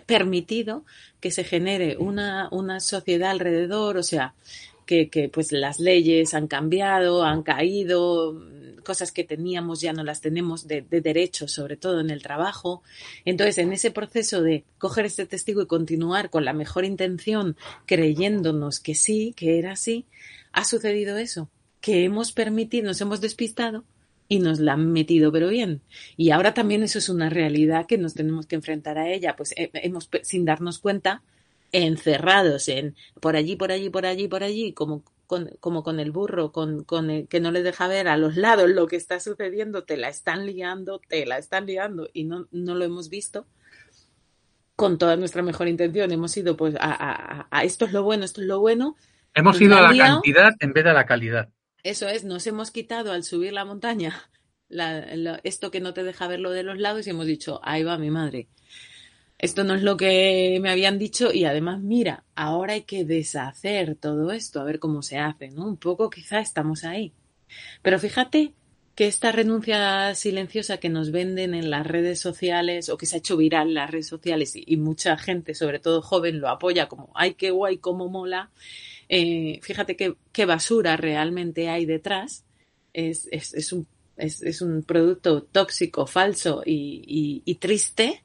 permitido 0.07 0.85
que 1.21 1.31
se 1.31 1.45
genere 1.45 1.97
una, 1.99 2.49
una 2.51 2.81
sociedad 2.81 3.31
alrededor, 3.31 3.97
o 3.97 4.03
sea, 4.03 4.35
que, 4.87 5.09
que, 5.11 5.29
pues 5.29 5.53
las 5.53 5.79
leyes 5.79 6.35
han 6.35 6.49
cambiado, 6.49 7.25
han 7.25 7.43
caído, 7.43 8.33
cosas 8.83 9.13
que 9.13 9.25
teníamos 9.25 9.81
ya 9.81 9.93
no 9.93 10.05
las 10.05 10.21
tenemos 10.21 10.67
de, 10.67 10.83
de 10.83 11.01
derechos, 11.01 11.53
sobre 11.53 11.77
todo 11.77 12.01
en 12.01 12.11
el 12.11 12.23
trabajo. 12.23 12.83
Entonces, 13.25 13.59
en 13.59 13.73
ese 13.73 13.91
proceso 13.91 14.43
de 14.43 14.65
coger 14.79 15.07
este 15.07 15.27
testigo 15.27 15.63
y 15.63 15.67
continuar 15.67 16.31
con 16.31 16.45
la 16.45 16.53
mejor 16.53 16.85
intención, 16.85 17.57
creyéndonos 17.87 18.81
que 18.81 18.95
sí, 18.95 19.35
que 19.37 19.59
era 19.59 19.73
así, 19.73 20.07
ha 20.53 20.65
sucedido 20.65 21.17
eso 21.17 21.49
que 21.83 22.05
hemos 22.05 22.33
permitido, 22.33 22.87
nos 22.87 23.01
hemos 23.03 23.21
despistado 23.21 23.85
y 24.29 24.39
nos 24.39 24.61
la 24.61 24.75
han 24.75 24.93
metido 24.93 25.31
pero 25.31 25.49
bien. 25.49 25.83
Y 26.17 26.31
ahora 26.31 26.55
también 26.55 26.83
eso 26.83 26.99
es 26.99 27.11
una 27.11 27.29
realidad 27.29 27.87
que 27.87 27.99
nos 27.99 28.15
tenemos 28.15 28.47
que 28.47 28.55
enfrentar 28.55 28.97
a 28.97 29.11
ella, 29.11 29.37
pues 29.37 29.53
eh, 29.59 29.71
hemos 29.75 30.09
sin 30.23 30.47
darnos 30.47 30.79
cuenta 30.79 31.23
encerrados 31.73 32.69
en 32.69 32.95
por 33.21 33.35
allí, 33.35 33.57
por 33.57 33.73
allí, 33.73 33.91
por 33.91 34.07
allí, 34.07 34.29
por 34.29 34.45
allí, 34.45 34.73
como 34.73 35.03
con, 35.33 35.49
como 35.61 35.83
con 35.83 35.99
el 35.99 36.11
burro, 36.11 36.53
con, 36.53 36.85
con 36.85 37.09
el, 37.09 37.27
que 37.27 37.41
no 37.41 37.53
les 37.53 37.65
deja 37.65 37.89
ver 37.89 38.07
a 38.07 38.19
los 38.19 38.37
lados 38.37 38.69
lo 38.69 38.87
que 38.87 38.97
está 38.97 39.19
sucediendo, 39.19 39.85
te 39.85 39.97
la 39.97 40.11
están 40.11 40.45
liando, 40.45 41.01
te 41.09 41.25
la 41.25 41.39
están 41.39 41.65
liando 41.65 42.07
y 42.13 42.25
no, 42.25 42.49
no 42.51 42.75
lo 42.75 42.85
hemos 42.85 43.09
visto. 43.09 43.47
Con 44.77 44.99
toda 44.99 45.17
nuestra 45.17 45.43
mejor 45.43 45.69
intención 45.69 46.13
hemos 46.13 46.37
ido 46.37 46.55
pues 46.55 46.75
a, 46.75 46.81
a, 46.81 47.49
a 47.51 47.65
esto 47.65 47.87
es 47.87 47.95
lo 47.95 48.03
bueno, 48.03 48.27
esto 48.27 48.43
es 48.43 48.47
lo 48.47 48.61
bueno. 48.61 48.95
Hemos 49.33 49.59
ido 49.59 49.75
a 49.75 49.91
la 49.91 49.97
cantidad 49.97 50.53
en 50.61 50.75
vez 50.75 50.85
de 50.85 50.91
a 50.91 50.93
la 50.93 51.07
calidad. 51.07 51.49
Eso 51.83 52.09
es, 52.09 52.25
nos 52.25 52.47
hemos 52.47 52.71
quitado 52.71 53.13
al 53.13 53.25
subir 53.25 53.55
la 53.55 53.65
montaña 53.65 54.29
la, 54.69 55.17
la, 55.17 55.41
esto 55.45 55.71
que 55.71 55.81
no 55.81 55.95
te 55.95 56.05
deja 56.05 56.29
ver 56.29 56.41
lo 56.41 56.51
de 56.51 56.63
los 56.63 56.79
lados 56.79 57.07
y 57.07 57.11
hemos 57.11 57.25
dicho, 57.25 57.59
ahí 57.63 57.85
va 57.85 57.97
mi 57.97 58.11
madre 58.11 58.49
esto 59.43 59.65
no 59.65 59.75
es 59.75 59.83
lo 59.83 59.97
que 59.97 60.59
me 60.63 60.71
habían 60.71 61.01
dicho 61.01 61.33
y 61.33 61.45
además, 61.45 61.83
mira, 61.83 62.25
ahora 62.37 62.75
hay 62.75 62.83
que 62.83 63.05
deshacer 63.05 63.97
todo 63.97 64.31
esto, 64.31 64.61
a 64.61 64.65
ver 64.65 64.79
cómo 64.79 65.03
se 65.03 65.19
hace, 65.19 65.51
¿no? 65.51 65.67
Un 65.67 65.77
poco 65.77 66.11
quizá 66.11 66.39
estamos 66.39 66.85
ahí. 66.85 67.13
Pero 67.83 67.99
fíjate 67.99 68.55
que 68.95 69.09
esta 69.09 69.33
renuncia 69.33 70.15
silenciosa 70.15 70.77
que 70.77 70.91
nos 70.91 71.11
venden 71.11 71.55
en 71.55 71.71
las 71.71 71.85
redes 71.85 72.21
sociales 72.21 72.89
o 72.89 72.97
que 72.97 73.07
se 73.07 73.17
ha 73.17 73.19
hecho 73.19 73.37
viral 73.37 73.69
en 73.69 73.75
las 73.75 73.91
redes 73.91 74.07
sociales 74.07 74.53
y, 74.55 74.77
mucha 74.77 75.19
gente, 75.19 75.57
sobre 75.57 75.81
todo 75.81 76.03
joven, 76.03 76.39
lo 76.41 76.49
apoya 76.49 76.87
como, 76.87 77.11
ay, 77.17 77.35
qué 77.35 77.51
guay, 77.51 77.79
cómo 77.79 78.09
mola, 78.09 78.53
eh, 79.09 79.59
fíjate 79.63 79.97
qué, 79.97 80.45
basura 80.47 80.97
realmente 80.97 81.69
hay 81.69 81.85
detrás. 81.85 82.45
Es, 82.93 83.29
es, 83.33 83.55
es 83.55 83.73
un, 83.73 83.89
es, 84.17 84.63
un 84.63 84.85
producto 84.85 85.43
tóxico, 85.43 86.07
falso 86.07 86.63
y 86.65 87.57
triste 87.59 88.23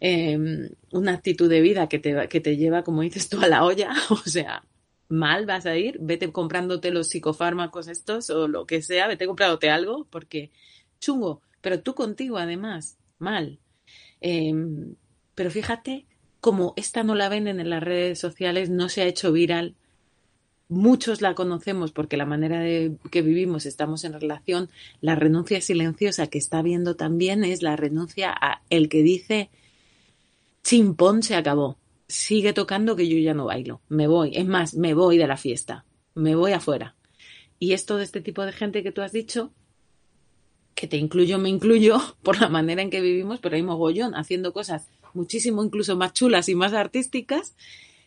eh, 0.00 0.70
una 0.92 1.12
actitud 1.12 1.48
de 1.48 1.60
vida 1.60 1.88
que 1.88 1.98
te, 1.98 2.28
que 2.28 2.40
te 2.40 2.56
lleva, 2.56 2.82
como 2.82 3.02
dices 3.02 3.28
tú, 3.28 3.40
a 3.40 3.48
la 3.48 3.64
olla, 3.64 3.92
o 4.10 4.16
sea, 4.16 4.64
mal 5.08 5.46
vas 5.46 5.66
a 5.66 5.76
ir, 5.76 5.98
vete 6.00 6.30
comprándote 6.32 6.90
los 6.90 7.08
psicofármacos 7.08 7.88
estos 7.88 8.30
o 8.30 8.48
lo 8.48 8.66
que 8.66 8.82
sea, 8.82 9.06
vete 9.06 9.26
comprándote 9.26 9.70
algo, 9.70 10.06
porque 10.10 10.50
chungo, 11.00 11.42
pero 11.60 11.80
tú 11.80 11.94
contigo 11.94 12.38
además, 12.38 12.98
mal. 13.18 13.58
Eh, 14.20 14.54
pero 15.34 15.50
fíjate, 15.50 16.06
como 16.40 16.74
esta 16.76 17.02
no 17.02 17.14
la 17.14 17.28
venden 17.28 17.60
en 17.60 17.70
las 17.70 17.82
redes 17.82 18.18
sociales, 18.18 18.70
no 18.70 18.88
se 18.88 19.02
ha 19.02 19.06
hecho 19.06 19.32
viral, 19.32 19.74
muchos 20.68 21.20
la 21.20 21.34
conocemos 21.34 21.92
porque 21.92 22.16
la 22.16 22.26
manera 22.26 22.60
de 22.60 22.96
que 23.10 23.22
vivimos 23.22 23.66
estamos 23.66 24.04
en 24.04 24.12
relación, 24.14 24.70
la 25.00 25.14
renuncia 25.14 25.60
silenciosa 25.60 26.26
que 26.26 26.38
está 26.38 26.62
viendo 26.62 26.96
también 26.96 27.44
es 27.44 27.62
la 27.62 27.76
renuncia 27.76 28.32
a 28.32 28.62
el 28.70 28.88
que 28.88 29.02
dice 29.02 29.50
chimpón 30.66 31.22
se 31.22 31.36
acabó. 31.36 31.78
Sigue 32.08 32.52
tocando 32.52 32.96
que 32.96 33.08
yo 33.08 33.16
ya 33.18 33.34
no 33.34 33.46
bailo. 33.46 33.80
Me 33.88 34.08
voy. 34.08 34.32
Es 34.34 34.46
más, 34.46 34.74
me 34.74 34.94
voy 34.94 35.16
de 35.16 35.28
la 35.28 35.36
fiesta. 35.36 35.84
Me 36.14 36.34
voy 36.34 36.52
afuera. 36.52 36.96
Y 37.60 37.72
esto 37.72 37.96
de 37.96 38.04
este 38.04 38.20
tipo 38.20 38.44
de 38.44 38.52
gente 38.52 38.82
que 38.82 38.90
tú 38.90 39.00
has 39.00 39.12
dicho, 39.12 39.52
que 40.74 40.88
te 40.88 40.96
incluyo, 40.96 41.38
me 41.38 41.48
incluyo 41.48 41.98
por 42.22 42.40
la 42.40 42.48
manera 42.48 42.82
en 42.82 42.90
que 42.90 43.00
vivimos, 43.00 43.38
pero 43.40 43.54
hay 43.54 43.62
mogollón 43.62 44.14
haciendo 44.14 44.52
cosas 44.52 44.88
muchísimo 45.14 45.64
incluso 45.64 45.96
más 45.96 46.12
chulas 46.12 46.48
y 46.48 46.56
más 46.56 46.72
artísticas. 46.72 47.54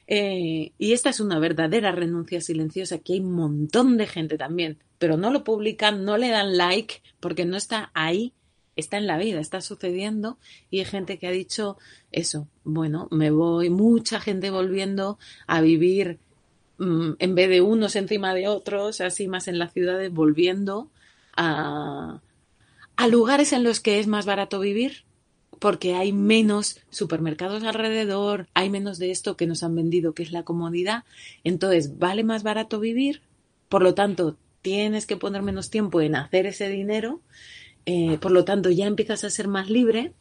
Eh, 0.08 0.74
y 0.78 0.92
esta 0.92 1.12
es 1.12 1.20
una 1.20 1.40
verdadera 1.40 1.94
renuncia 1.94 2.42
silenciosa, 2.42 2.98
que 2.98 3.14
hay 3.14 3.20
un 3.22 3.32
montón 3.34 3.96
de 3.96 4.08
gente 4.08 4.38
también, 4.38 4.80
pero 4.98 5.18
no 5.18 5.32
lo 5.32 5.44
publican, 5.44 6.04
no 6.04 6.18
le 6.18 6.30
dan 6.30 6.58
like, 6.58 7.02
porque 7.20 7.46
no 7.46 7.56
está 7.56 7.92
ahí 7.94 8.34
está 8.76 8.98
en 8.98 9.08
la 9.08 9.18
vida, 9.18 9.40
está 9.40 9.62
sucediendo 9.62 10.38
y 10.70 10.80
hay 10.80 10.86
gente 10.86 11.18
que 11.18 11.28
ha 11.28 11.32
dicho 11.32 11.78
eso, 12.12 12.48
bueno, 12.64 13.08
me 13.12 13.32
voy, 13.32 13.70
mucha 13.70 14.20
gente 14.20 14.52
volviendo 14.52 15.20
a 15.48 15.62
vivir 15.62 16.20
mmm, 16.78 17.12
en 17.20 17.36
vez 17.36 17.50
de 17.50 17.62
unos 17.62 17.96
encima 17.96 18.34
de 18.34 18.48
otros, 18.48 19.02
así 19.02 19.28
más 19.28 19.48
en 19.48 19.60
las 19.60 19.74
ciudades, 19.74 20.12
volviendo 20.12 20.90
a, 21.36 22.22
a 22.96 23.08
lugares 23.08 23.54
en 23.54 23.64
los 23.64 23.80
que 23.80 24.00
es 24.00 24.08
más 24.08 24.26
barato 24.26 24.60
vivir, 24.60 25.04
porque 25.60 25.96
hay 25.96 26.14
menos 26.14 26.80
supermercados 26.90 27.64
alrededor, 27.64 28.48
hay 28.54 28.70
menos 28.70 28.98
de 28.98 29.12
esto 29.12 29.36
que 29.36 29.46
nos 29.46 29.62
han 29.62 29.76
vendido, 29.76 30.14
que 30.14 30.24
es 30.24 30.32
la 30.32 30.44
comodidad. 30.44 31.04
Entonces, 31.44 32.00
vale 32.00 32.24
más 32.24 32.44
barato 32.44 32.80
vivir, 32.80 33.22
por 33.68 33.84
lo 33.84 33.94
tanto, 33.94 34.38
tienes 34.62 35.06
que 35.06 35.18
poner 35.18 35.42
menos 35.42 35.70
tiempo 35.70 36.02
en 36.02 36.16
hacer 36.16 36.46
ese 36.46 36.70
dinero 36.70 37.22
eh, 37.86 38.18
por 38.20 38.32
lo 38.32 38.46
tanto, 38.46 38.70
ya 38.70 38.88
empiezas 38.88 39.24
a 39.24 39.30
ser 39.30 39.48
más 39.48 39.70
libre. 39.70 40.14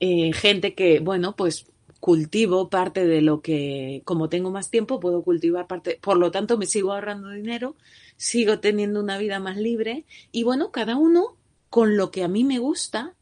Eh, 0.00 0.32
gente 0.32 0.74
que, 0.74 1.00
bueno, 1.00 1.36
pues 1.36 1.66
cultivo 2.00 2.70
parte 2.70 3.06
de 3.06 3.20
lo 3.20 3.42
que, 3.42 4.02
como 4.04 4.28
tengo 4.28 4.50
más 4.50 4.70
tiempo, 4.70 4.98
puedo 4.98 5.22
cultivar 5.22 5.66
parte, 5.66 5.98
por 6.00 6.16
lo 6.16 6.30
tanto 6.30 6.56
me 6.56 6.66
sigo 6.66 6.92
ahorrando 6.92 7.28
dinero, 7.28 7.76
sigo 8.16 8.58
teniendo 8.58 9.00
una 9.00 9.18
vida 9.18 9.38
más 9.38 9.58
libre 9.58 10.06
y 10.32 10.42
bueno, 10.42 10.72
cada 10.72 10.96
uno 10.96 11.36
con 11.68 11.96
lo 11.96 12.10
que 12.10 12.24
a 12.24 12.28
mí 12.28 12.42
me 12.42 12.58
gusta, 12.58 13.14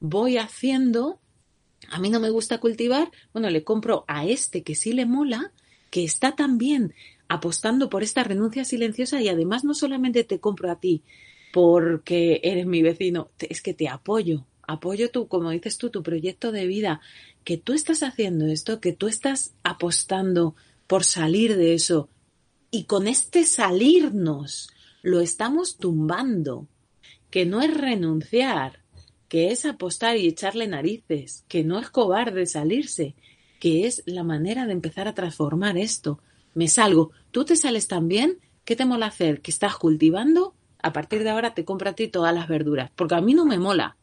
voy 0.00 0.36
haciendo, 0.36 1.18
a 1.88 1.98
mí 1.98 2.10
no 2.10 2.20
me 2.20 2.30
gusta 2.30 2.58
cultivar, 2.58 3.10
bueno, 3.32 3.48
le 3.48 3.64
compro 3.64 4.04
a 4.06 4.26
este 4.26 4.62
que 4.62 4.74
sí 4.74 4.92
le 4.92 5.06
mola, 5.06 5.52
que 5.90 6.04
está 6.04 6.36
también 6.36 6.94
apostando 7.28 7.88
por 7.88 8.02
esta 8.02 8.22
renuncia 8.22 8.64
silenciosa 8.64 9.20
y 9.20 9.28
además 9.28 9.64
no 9.64 9.74
solamente 9.74 10.24
te 10.24 10.40
compro 10.40 10.70
a 10.70 10.78
ti, 10.78 11.02
porque 11.56 12.42
eres 12.44 12.66
mi 12.66 12.82
vecino, 12.82 13.30
es 13.38 13.62
que 13.62 13.72
te 13.72 13.88
apoyo, 13.88 14.44
apoyo 14.68 15.10
tú, 15.10 15.26
como 15.26 15.52
dices 15.52 15.78
tú, 15.78 15.88
tu 15.88 16.02
proyecto 16.02 16.52
de 16.52 16.66
vida, 16.66 17.00
que 17.44 17.56
tú 17.56 17.72
estás 17.72 18.02
haciendo 18.02 18.44
esto, 18.44 18.78
que 18.78 18.92
tú 18.92 19.08
estás 19.08 19.54
apostando 19.62 20.54
por 20.86 21.02
salir 21.02 21.56
de 21.56 21.72
eso 21.72 22.10
y 22.70 22.84
con 22.84 23.06
este 23.08 23.44
salirnos 23.44 24.68
lo 25.00 25.20
estamos 25.20 25.78
tumbando, 25.78 26.68
que 27.30 27.46
no 27.46 27.62
es 27.62 27.72
renunciar, 27.72 28.80
que 29.30 29.50
es 29.50 29.64
apostar 29.64 30.18
y 30.18 30.28
echarle 30.28 30.66
narices, 30.66 31.46
que 31.48 31.64
no 31.64 31.78
es 31.78 31.88
cobarde 31.88 32.44
salirse, 32.44 33.14
que 33.60 33.86
es 33.86 34.02
la 34.04 34.24
manera 34.24 34.66
de 34.66 34.74
empezar 34.74 35.08
a 35.08 35.14
transformar 35.14 35.78
esto. 35.78 36.20
Me 36.52 36.68
salgo, 36.68 37.12
tú 37.30 37.46
te 37.46 37.56
sales 37.56 37.88
también, 37.88 38.40
¿qué 38.66 38.76
te 38.76 38.84
mola 38.84 39.06
hacer? 39.06 39.40
¿Que 39.40 39.50
estás 39.50 39.76
cultivando? 39.76 40.54
A 40.86 40.92
partir 40.92 41.24
de 41.24 41.30
ahora 41.30 41.52
te 41.52 41.64
compro 41.64 41.90
a 41.90 41.94
ti 41.94 42.06
todas 42.06 42.32
las 42.32 42.46
verduras, 42.46 42.92
porque 42.94 43.16
a 43.16 43.20
mí 43.20 43.34
no 43.34 43.44
me 43.44 43.58
mola. 43.58 43.96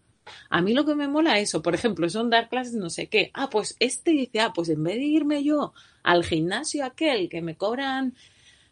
A 0.50 0.62
mí 0.62 0.74
lo 0.74 0.86
que 0.86 0.96
me 0.96 1.08
mola 1.08 1.40
es 1.40 1.50
eso, 1.50 1.62
por 1.62 1.76
ejemplo, 1.76 2.10
son 2.10 2.30
dar 2.30 2.50
clases 2.50 2.74
no 2.74 2.90
sé 2.90 3.08
qué. 3.08 3.32
Ah, 3.34 3.50
pues 3.50 3.78
este 3.80 4.12
dice, 4.12 4.42
ah, 4.42 4.52
pues 4.54 4.68
en 4.68 4.84
vez 4.84 4.96
de 4.96 5.06
irme 5.06 5.46
yo 5.46 5.74
al 6.04 6.26
gimnasio 6.26 6.84
aquel 6.84 7.30
que 7.30 7.42
me 7.42 7.56
cobran 7.56 8.16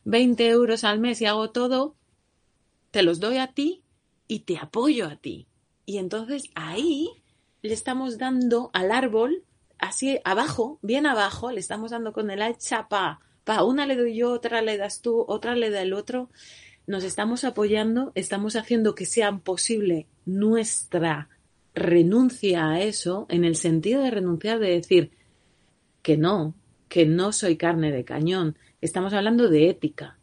20 0.04 0.46
euros 0.50 0.84
al 0.84 1.00
mes 1.00 1.22
y 1.22 1.26
hago 1.26 1.52
todo, 1.52 1.96
te 2.92 3.02
los 3.02 3.22
doy 3.22 3.38
a 3.38 3.48
ti 3.48 3.82
y 4.28 4.40
te 4.42 4.58
apoyo 4.58 5.08
a 5.08 5.16
ti. 5.16 5.48
Y 5.86 5.98
entonces 5.98 6.44
ahí 6.54 7.12
le 7.62 7.74
estamos 7.74 8.18
dando 8.18 8.72
al 8.74 8.92
árbol, 8.92 9.46
así 9.78 10.20
abajo, 10.26 10.80
bien 10.82 11.06
abajo, 11.06 11.50
le 11.50 11.62
estamos 11.62 11.92
dando 11.92 12.12
con 12.12 12.30
el 12.30 12.42
hacha 12.42 12.90
pa, 12.90 13.22
pa, 13.46 13.64
una 13.64 13.86
le 13.86 13.96
doy 13.96 14.18
yo, 14.18 14.34
otra 14.34 14.62
le 14.62 14.76
das 14.76 15.02
tú, 15.02 15.24
otra 15.30 15.56
le 15.56 15.70
da 15.70 15.82
el 15.82 15.94
otro 15.94 16.30
nos 16.88 17.04
estamos 17.04 17.44
apoyando, 17.44 18.12
estamos 18.16 18.56
haciendo 18.56 18.96
que 18.96 19.06
sea 19.06 19.38
posible 19.38 20.08
nuestra 20.26 21.30
renuncia 21.74 22.70
a 22.70 22.82
eso, 22.82 23.26
en 23.30 23.46
el 23.46 23.56
sentido 23.56 24.02
de 24.02 24.12
renunciar, 24.12 24.60
de 24.60 24.72
decir 24.72 25.12
que 26.02 26.18
no, 26.18 26.56
que 26.90 27.06
no 27.06 27.32
soy 27.32 27.58
carne 27.58 27.92
de 27.92 28.04
cañón. 28.04 28.58
Estamos 28.82 29.14
hablando 29.14 29.48
de 29.48 29.70
ética 29.70 30.18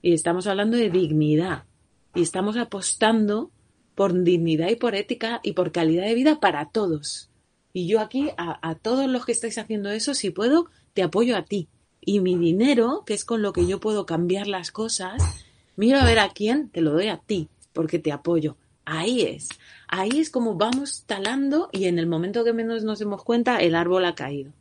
y 0.00 0.14
estamos 0.14 0.46
hablando 0.46 0.76
de 0.76 0.90
dignidad 0.90 1.64
y 2.14 2.22
estamos 2.22 2.56
apostando 2.56 3.50
por 3.94 4.22
dignidad 4.22 4.68
y 4.70 4.76
por 4.76 4.94
ética 4.94 5.40
y 5.42 5.52
por 5.52 5.72
calidad 5.72 6.04
de 6.04 6.14
vida 6.14 6.40
para 6.40 6.70
todos. 6.70 7.30
Y 7.72 7.86
yo 7.86 8.00
aquí, 8.00 8.30
a, 8.36 8.58
a 8.66 8.74
todos 8.76 9.08
los 9.08 9.26
que 9.26 9.32
estáis 9.32 9.58
haciendo 9.58 9.90
eso, 9.90 10.14
si 10.14 10.30
puedo, 10.30 10.70
te 10.94 11.02
apoyo 11.02 11.36
a 11.36 11.44
ti. 11.44 11.68
Y 12.00 12.20
mi 12.20 12.36
dinero, 12.36 13.02
que 13.04 13.14
es 13.14 13.24
con 13.24 13.42
lo 13.42 13.52
que 13.52 13.66
yo 13.66 13.80
puedo 13.80 14.06
cambiar 14.06 14.46
las 14.46 14.70
cosas, 14.70 15.47
miro 15.78 15.98
a 15.98 16.04
ver 16.04 16.18
a 16.18 16.28
quién, 16.30 16.68
te 16.70 16.80
lo 16.80 16.92
doy 16.92 17.06
a 17.06 17.18
ti, 17.18 17.48
porque 17.72 18.00
te 18.00 18.10
apoyo. 18.10 18.56
Ahí 18.84 19.22
es. 19.22 19.48
Ahí 19.86 20.18
es 20.18 20.28
como 20.28 20.56
vamos 20.56 21.04
talando 21.06 21.70
y 21.72 21.84
en 21.84 21.98
el 21.98 22.06
momento 22.06 22.42
que 22.42 22.52
menos 22.52 22.82
nos 22.82 22.98
demos 22.98 23.22
cuenta, 23.22 23.58
el 23.58 23.74
árbol 23.74 24.04
ha 24.04 24.14
caído. 24.14 24.52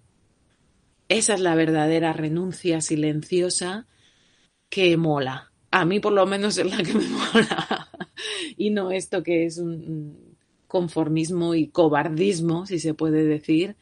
Esa 1.09 1.33
es 1.33 1.39
la 1.39 1.55
verdadera 1.55 2.13
renuncia 2.13 2.81
silenciosa 2.81 3.87
que 4.69 4.95
mola. 4.95 5.51
A 5.71 5.85
mí 5.85 5.99
por 5.99 6.13
lo 6.13 6.25
menos 6.27 6.57
es 6.57 6.69
la 6.69 6.83
que 6.83 6.93
me 6.93 7.07
mola. 7.07 7.89
y 8.55 8.69
no 8.69 8.91
esto 8.91 9.23
que 9.23 9.45
es 9.45 9.57
un 9.57 10.35
conformismo 10.67 11.55
y 11.55 11.67
cobardismo, 11.67 12.67
si 12.67 12.77
se 12.79 12.93
puede 12.93 13.23
decir, 13.23 13.75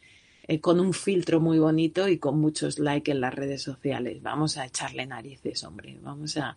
eh, 0.48 0.60
con 0.60 0.80
un 0.80 0.94
filtro 0.94 1.40
muy 1.40 1.58
bonito 1.58 2.08
y 2.08 2.18
con 2.18 2.40
muchos 2.40 2.78
likes 2.78 3.10
en 3.10 3.20
las 3.20 3.34
redes 3.34 3.60
sociales. 3.62 4.22
Vamos 4.22 4.56
a 4.56 4.64
echarle 4.64 5.04
narices, 5.04 5.64
hombre. 5.64 5.98
Vamos 6.00 6.36
a, 6.36 6.56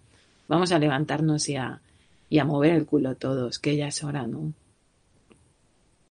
vamos 0.49 0.73
a 0.73 0.79
levantarnos 0.79 1.47
y 1.47 1.55
a, 1.55 1.79
y 2.27 2.39
a 2.39 2.45
mover 2.45 2.73
el 2.73 2.85
culo 2.85 3.15
todos, 3.15 3.59
que 3.59 3.77
ya 3.77 3.87
es 3.87 4.03
hora, 4.03 4.27
¿no? 4.27 4.51